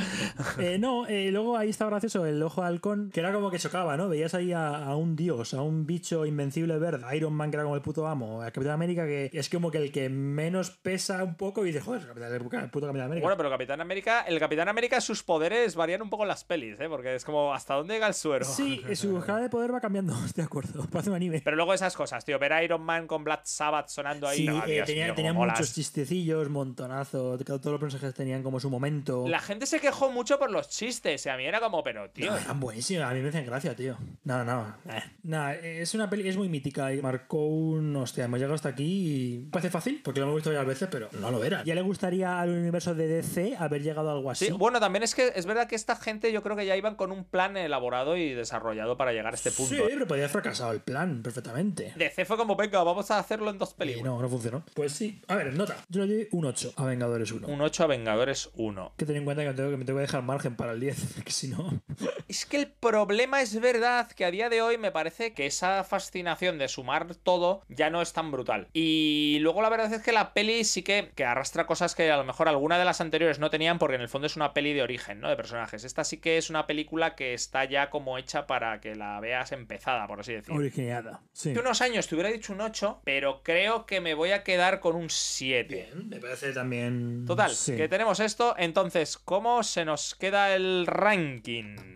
Eh, 0.60 0.78
no, 0.78 1.08
eh, 1.08 1.30
luego 1.32 1.58
ahí 1.58 1.70
estaba 1.70 1.92
gracioso 1.92 2.26
el 2.26 2.42
ojo 2.44 2.62
de 2.62 2.68
halcón, 2.68 3.10
que 3.12 3.20
era 3.20 3.32
como 3.32 3.50
que 3.50 3.58
chocaba, 3.58 3.98
¿no? 3.98 4.10
Veías 4.10 4.34
ahí 4.34 4.52
a, 4.52 4.86
a 4.86 4.96
un 4.96 5.16
dios, 5.16 5.54
a 5.54 5.62
un 5.62 5.86
bicho 5.86 6.26
invencible 6.26 6.78
verde, 6.78 7.06
Iron 7.16 7.34
Man 7.34 7.52
que 7.52 7.58
era 7.58 7.64
como 7.64 7.76
el 7.76 7.82
puto 7.82 8.08
amo, 8.08 8.42
a 8.42 8.52
Capitán 8.52 8.74
América 8.74 9.06
que 9.06 9.30
es 9.34 9.50
como 9.50 9.72
que 9.72 9.78
el 9.78 9.92
que 9.92 10.10
menos 10.10 10.72
pesa 10.72 11.24
un 11.24 11.36
poco 11.36 11.64
y 11.64 11.68
dices, 11.68 11.84
joder, 11.84 12.02
el 12.02 12.70
puto 12.70 12.88
Capitán 12.88 13.06
América. 13.06 13.26
Bueno, 13.26 13.38
pero 13.38 13.50
Capitán 13.50 13.82
América, 13.82 14.22
el 14.22 14.40
Capitán 14.40 14.70
América, 14.70 15.02
sus 15.02 15.24
poderes 15.24 15.76
varían 15.76 16.02
un 16.02 16.10
poco 16.10 16.24
en 16.24 16.30
las 16.30 16.44
pelis, 16.44 16.78
¿eh? 16.82 16.90
Porque 16.90 17.16
es 17.16 17.24
como, 17.26 17.54
¿hasta 17.54 17.76
dónde 17.76 17.94
llega 17.96 18.08
el 18.08 18.14
suero? 18.14 18.46
Sí, 18.46 18.84
su 18.96 19.18
escala 19.18 19.40
de 19.40 19.50
poder 19.50 19.74
va 19.74 19.80
cambiando, 19.82 20.14
estoy 20.26 20.42
de 20.44 20.46
acuerdo. 20.46 20.86
Parece 20.92 21.10
un 21.10 21.16
anime. 21.16 21.42
Pero 21.44 21.56
luego 21.56 21.74
esas 21.74 21.96
cosas, 21.96 22.24
tío. 22.26 22.40
Ver 22.40 22.54
a 22.54 22.64
Iron 22.64 22.82
Man 22.82 23.08
con 23.08 23.24
Black 23.24 23.42
Sabbath 23.46 23.90
sonando 23.90 24.28
ahí. 24.28 24.38
Sí, 24.40 24.46
no, 24.48 24.64
eh, 24.66 24.74
Dios 24.74 24.86
tenía, 24.88 25.06
mío, 25.06 25.16
tenía 25.16 25.32
cómo 25.32 25.42
molas. 25.42 25.60
muchos 25.60 25.74
chistecillos, 25.76 26.50
montonazo. 26.50 27.38
Todos 27.38 27.66
los 27.66 27.80
personajes 27.80 28.14
tenían 28.14 28.44
como 28.44 28.60
su 28.60 28.70
momento. 28.70 29.28
La 29.28 29.40
gente 29.40 29.66
se 29.66 29.80
quejó 29.80 30.12
mucho 30.12 30.40
por 30.40 30.50
los 30.52 30.70
chistes. 30.70 31.26
Y 31.26 31.30
a 31.30 31.38
mí 31.38 31.46
era 31.46 31.60
como, 31.60 31.84
pero, 31.84 32.10
tío. 32.10 32.32
No, 32.32 32.38
eran 32.38 32.60
buenísimos, 32.60 33.04
a 33.06 33.14
mí 33.14 33.20
me 33.22 33.30
hacen 33.30 33.46
gracia, 33.46 33.76
tío. 33.76 33.98
No, 34.24 34.44
no. 34.44 34.76
eh. 34.90 35.02
Nada, 35.24 35.56
es 35.56 35.94
una 35.94 36.10
peli, 36.10 36.28
es 36.28 36.38
muy 36.38 36.50
mítica 36.50 36.94
y 36.94 37.02
marcó 37.02 37.46
un. 37.46 37.96
Hostia, 37.96 38.26
hemos 38.26 38.40
llegado 38.40 38.56
hasta 38.56 38.70
aquí 38.70 38.84
y. 38.86 39.50
Parece 39.52 39.70
fácil, 39.70 40.02
porque 40.04 40.20
lo 40.20 40.26
hemos 40.28 40.36
visto 40.38 40.50
varias 40.50 40.66
veces, 40.66 40.90
pero 40.92 41.10
no 41.20 41.32
lo 41.32 41.44
era. 41.44 41.64
Ya 41.64 41.76
le 41.76 41.82
gustaría 41.82 42.40
al 42.40 42.50
universo 42.50 42.96
de 42.96 43.08
DC 43.08 43.56
haber 43.58 43.82
llegado 43.84 44.10
a 44.10 44.14
algo 44.14 44.32
así. 44.32 44.46
Sí, 44.48 44.52
bueno, 44.52 44.80
también 44.80 45.04
es 45.04 45.16
que 45.16 45.32
es 45.36 45.46
verdad 45.46 45.68
que 45.68 45.76
esta 45.76 45.96
gente 45.96 46.32
yo 46.32 46.42
creo 46.42 46.56
que 46.56 46.66
ya 46.66 46.71
iban 46.78 46.96
con 46.96 47.12
un 47.12 47.24
plan 47.26 47.58
elaborado 47.58 48.18
y 48.18 48.34
desarrollado 48.34 48.98
para 48.98 49.12
llegar 49.14 49.34
a 49.34 49.36
este 49.36 49.52
punto. 49.52 49.76
Sí, 49.76 49.82
pero 49.88 50.08
podía 50.08 50.24
haber 50.24 50.32
fracasado 50.32 50.72
el 50.72 50.82
plan 50.82 51.22
perfectamente. 51.24 51.94
DC 51.96 52.26
fue 52.26 52.38
como, 52.38 52.56
venga, 52.56 52.84
vamos 52.84 53.12
a 53.12 53.20
hacerlo 53.20 53.50
en 53.50 53.58
dos 53.58 53.72
Y 53.72 53.80
películas. 53.80 54.06
no, 54.14 54.22
no 54.22 54.30
funcionó. 54.30 54.64
Pues 54.74 54.92
sí. 54.94 55.22
A 55.28 55.36
ver, 55.36 55.54
nota. 55.54 55.76
Yo 55.90 56.06
le 56.06 56.14
doy 56.16 56.28
un 56.32 56.46
8 56.46 56.74
a 56.78 56.86
Vengadores 56.86 57.32
1. 57.32 57.48
Un 57.48 57.62
8 57.62 57.84
a 57.84 57.88
Vengadores 57.88 58.50
1. 58.56 58.94
Que 58.98 59.06
ten 59.06 59.16
en 59.18 59.26
cuenta 59.26 59.44
que 59.44 59.50
me 59.50 59.56
tengo 59.56 59.70
que, 59.72 59.78
me 59.78 59.86
tengo 59.86 59.98
que 59.98 60.02
dejar 60.04 60.22
margen 60.24 60.56
para 60.56 60.72
el 60.74 60.80
10, 60.80 61.24
que 61.26 61.32
si 61.32 61.48
no. 61.48 61.82
Es 62.28 62.46
que 62.46 62.58
el 62.58 62.68
problema 62.68 63.42
es 63.42 63.60
verdad 63.60 64.12
que 64.12 64.26
a 64.26 64.32
día 64.32 64.50
de 64.50 64.62
hoy 64.62 64.78
me 64.78 64.92
parece 64.92 65.34
que 65.34 65.46
esa 65.46 65.84
fascinación 65.84 66.58
de 66.58 66.68
sumar 66.68 67.16
todo 67.16 67.64
ya 67.70 67.90
no 67.90 68.02
es 68.02 68.14
tan 68.14 68.32
brutal. 68.32 68.68
Y 68.74 69.38
luego 69.42 69.62
la 69.62 69.70
verdad 69.70 69.92
es 69.94 70.02
que 70.02 70.12
la 70.12 70.34
peli 70.34 70.64
sí 70.64 70.84
que, 70.84 71.12
que 71.16 71.26
arrastra 71.26 71.66
cosas 71.66 71.96
que 71.96 72.12
a 72.12 72.18
lo 72.18 72.24
mejor 72.24 72.48
alguna 72.48 72.78
de 72.78 72.86
las 72.86 73.02
anteriores 73.02 73.40
no 73.40 73.50
tenían 73.50 73.80
porque 73.80 73.96
en 73.96 74.02
el 74.02 74.10
fondo 74.10 74.28
es 74.28 74.36
una 74.36 74.54
peli 74.54 74.74
de 74.74 74.82
origen, 74.84 75.20
¿no? 75.22 75.30
De 75.30 75.36
personajes. 75.36 75.84
Esta 75.84 76.04
sí 76.04 76.18
que 76.18 76.38
es 76.38 76.50
una 76.50 76.61
película 76.68 77.16
que 77.16 77.34
está 77.34 77.66
ya 77.66 77.90
como 77.90 78.18
hecha 78.18 78.48
para 78.48 78.80
que 78.82 78.96
la 78.96 79.20
veas 79.20 79.52
empezada, 79.52 80.08
por 80.08 80.20
así 80.20 80.34
decirlo. 80.34 80.56
Originada. 80.60 81.22
Sí. 81.34 81.52
Hace 81.52 81.60
unos 81.60 81.82
años 81.82 82.08
te 82.08 82.16
hubiera 82.16 82.30
dicho 82.30 82.54
un 82.54 82.62
8, 82.62 83.02
pero 83.04 83.42
creo 83.44 83.86
que 83.86 84.02
me 84.02 84.14
voy 84.14 84.32
a 84.32 84.44
quedar 84.44 84.80
con 84.80 84.96
un 84.96 85.10
7. 85.10 85.74
Bien, 85.94 86.10
me 86.10 86.18
parece 86.20 86.54
también. 86.54 87.26
Total, 87.26 87.52
Sí. 87.52 87.76
que 87.76 87.88
tenemos 87.88 88.20
esto. 88.20 88.56
Entonces, 88.58 89.18
¿cómo 89.18 89.64
se 89.64 89.86
nos 89.86 90.16
queda 90.16 90.56
el 90.56 90.86
ranking? 90.88 91.91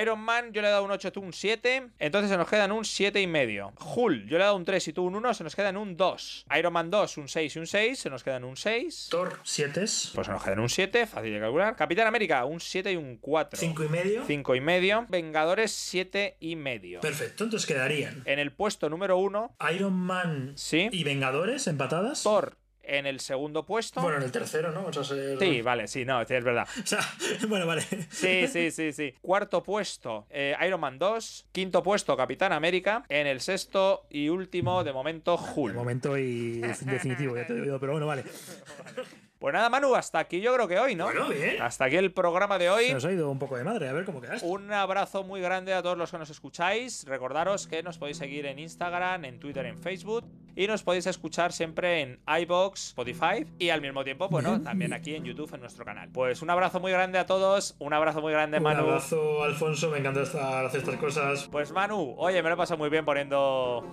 Iron 0.00 0.20
Man, 0.20 0.52
yo 0.52 0.62
le 0.62 0.68
he 0.68 0.70
dado 0.70 0.84
un 0.84 0.90
8, 0.90 1.12
tú 1.12 1.20
un 1.20 1.32
7. 1.32 1.90
Entonces 1.98 2.30
se 2.30 2.36
nos 2.36 2.48
quedan 2.48 2.72
un 2.72 2.84
7 2.84 3.20
y 3.20 3.26
medio. 3.26 3.72
Hulk, 3.78 4.26
yo 4.26 4.38
le 4.38 4.42
he 4.42 4.46
dado 4.46 4.56
un 4.56 4.64
3 4.64 4.88
y 4.88 4.92
tú 4.92 5.04
un 5.04 5.14
1, 5.16 5.34
se 5.34 5.44
nos 5.44 5.54
quedan 5.54 5.76
un 5.76 5.96
2. 5.96 6.46
Iron 6.58 6.72
Man 6.72 6.90
2, 6.90 7.18
un 7.18 7.28
6 7.28 7.56
y 7.56 7.58
un 7.58 7.66
6, 7.66 7.98
se 7.98 8.10
nos 8.10 8.24
quedan 8.24 8.44
un 8.44 8.56
6. 8.56 9.08
Thor 9.10 9.40
7. 9.42 9.80
Pues 9.80 10.26
se 10.26 10.32
nos 10.32 10.42
quedan 10.42 10.58
un 10.60 10.68
7, 10.68 11.06
fácil 11.06 11.32
de 11.32 11.40
calcular. 11.40 11.76
Capitán 11.76 12.06
América, 12.06 12.44
un 12.44 12.60
7 12.60 12.92
y 12.92 12.96
un 12.96 13.16
4. 13.18 13.58
5 13.58 13.84
y 13.84 13.88
medio. 13.88 14.24
5 14.26 14.54
y 14.54 14.60
medio. 14.60 15.06
Vengadores, 15.08 15.72
7 15.72 16.36
y 16.40 16.56
medio. 16.56 17.00
Perfecto, 17.00 17.44
entonces 17.44 17.66
quedarían 17.66 18.22
En 18.24 18.38
el 18.38 18.52
puesto 18.52 18.88
número 18.88 19.18
1, 19.18 19.56
Iron 19.74 19.94
Man 19.94 20.52
sí. 20.56 20.88
y 20.90 21.04
Vengadores 21.04 21.66
empatadas. 21.66 22.22
Thor 22.22 22.56
en 22.86 23.06
el 23.06 23.20
segundo 23.20 23.64
puesto. 23.64 24.00
Bueno, 24.00 24.18
en 24.18 24.24
el 24.24 24.32
tercero, 24.32 24.70
¿no? 24.72 24.90
Sí, 25.38 25.62
vale, 25.62 25.88
sí, 25.88 26.04
no, 26.04 26.24
sí, 26.24 26.34
es 26.34 26.44
verdad. 26.44 26.66
O 26.82 26.86
sea, 26.86 27.00
bueno, 27.48 27.66
vale. 27.66 27.82
Sí, 28.10 28.46
sí, 28.48 28.70
sí, 28.70 28.92
sí. 28.92 29.14
Cuarto 29.20 29.62
puesto, 29.62 30.26
eh, 30.30 30.54
Iron 30.66 30.80
Man 30.80 30.98
2. 30.98 31.46
Quinto 31.52 31.82
puesto, 31.82 32.16
Capitán 32.16 32.52
América. 32.52 33.04
En 33.08 33.26
el 33.26 33.40
sexto 33.40 34.06
y 34.10 34.28
último, 34.28 34.84
de 34.84 34.92
momento, 34.92 35.36
De 35.36 35.52
Hulk. 35.54 35.74
momento 35.74 36.16
y 36.16 36.58
definitivo, 36.82 37.36
ya 37.36 37.46
te 37.46 37.60
digo, 37.60 37.78
pero 37.80 37.92
bueno, 37.92 38.06
vale. 38.06 38.24
Pues 39.38 39.52
nada, 39.52 39.68
Manu, 39.68 39.94
hasta 39.94 40.18
aquí 40.18 40.40
yo 40.40 40.54
creo 40.54 40.66
que 40.66 40.78
hoy, 40.78 40.94
¿no? 40.94 41.04
Bueno, 41.04 41.28
bien. 41.28 41.60
Hasta 41.60 41.84
aquí 41.84 41.96
el 41.96 42.10
programa 42.12 42.56
de 42.58 42.70
hoy. 42.70 42.86
Se 42.86 42.94
nos 42.94 43.04
ha 43.04 43.12
ido 43.12 43.30
un 43.30 43.38
poco 43.38 43.56
de 43.58 43.64
madre, 43.64 43.88
a 43.88 43.92
ver 43.92 44.04
cómo 44.06 44.20
quedas. 44.20 44.42
Un 44.42 44.72
abrazo 44.72 45.24
muy 45.24 45.40
grande 45.42 45.74
a 45.74 45.82
todos 45.82 45.98
los 45.98 46.10
que 46.10 46.16
nos 46.18 46.30
escucháis. 46.30 47.04
Recordaros 47.06 47.66
que 47.66 47.82
nos 47.82 47.98
podéis 47.98 48.16
seguir 48.16 48.46
en 48.46 48.58
Instagram, 48.58 49.24
en 49.26 49.38
Twitter, 49.38 49.66
en 49.66 49.78
Facebook. 49.78 50.24
Y 50.58 50.66
nos 50.66 50.82
podéis 50.82 51.06
escuchar 51.06 51.52
siempre 51.52 52.00
en 52.00 52.18
iBox, 52.40 52.86
Spotify 52.88 53.46
y 53.58 53.68
al 53.68 53.82
mismo 53.82 54.02
tiempo, 54.04 54.26
bueno, 54.30 54.52
Bien. 54.52 54.64
también 54.64 54.92
aquí 54.94 55.14
en 55.14 55.22
YouTube, 55.24 55.52
en 55.52 55.60
nuestro 55.60 55.84
canal. 55.84 56.08
Pues 56.14 56.40
un 56.40 56.48
abrazo 56.48 56.80
muy 56.80 56.90
grande 56.92 57.18
a 57.18 57.26
todos. 57.26 57.76
Un 57.78 57.92
abrazo 57.92 58.22
muy 58.22 58.32
grande, 58.32 58.56
Un 58.56 58.62
Manu. 58.62 58.84
abrazo, 58.84 59.42
Alfonso, 59.44 59.90
me 59.90 59.98
encanta 59.98 60.22
estar- 60.22 60.64
hacer 60.64 60.80
estas 60.80 60.96
cosas. 60.96 61.48
Pues 61.52 61.72
Manu, 61.72 62.14
oye, 62.16 62.42
me 62.42 62.48
lo 62.48 62.54
he 62.54 62.58
pasado 62.58 62.78
muy 62.78 62.88
bien 62.88 63.04
poniendo 63.04 63.84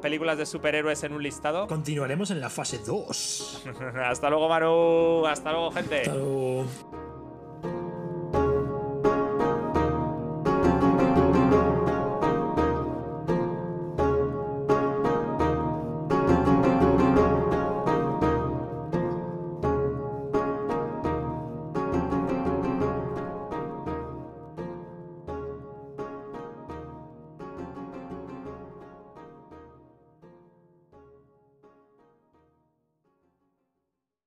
películas 0.00 0.38
de 0.38 0.46
superhéroes 0.46 1.04
en 1.04 1.12
un 1.12 1.22
listado. 1.22 1.66
Continuaremos 1.66 2.30
en 2.30 2.40
la 2.40 2.48
fase 2.48 2.78
2. 2.86 3.64
Hasta 4.02 4.30
luego, 4.30 4.48
Manu. 4.48 4.78
Hasta 5.26 5.52
luego, 5.52 5.70
gente. 5.72 6.00
Hasta 6.02 6.14
luego. 6.14 6.64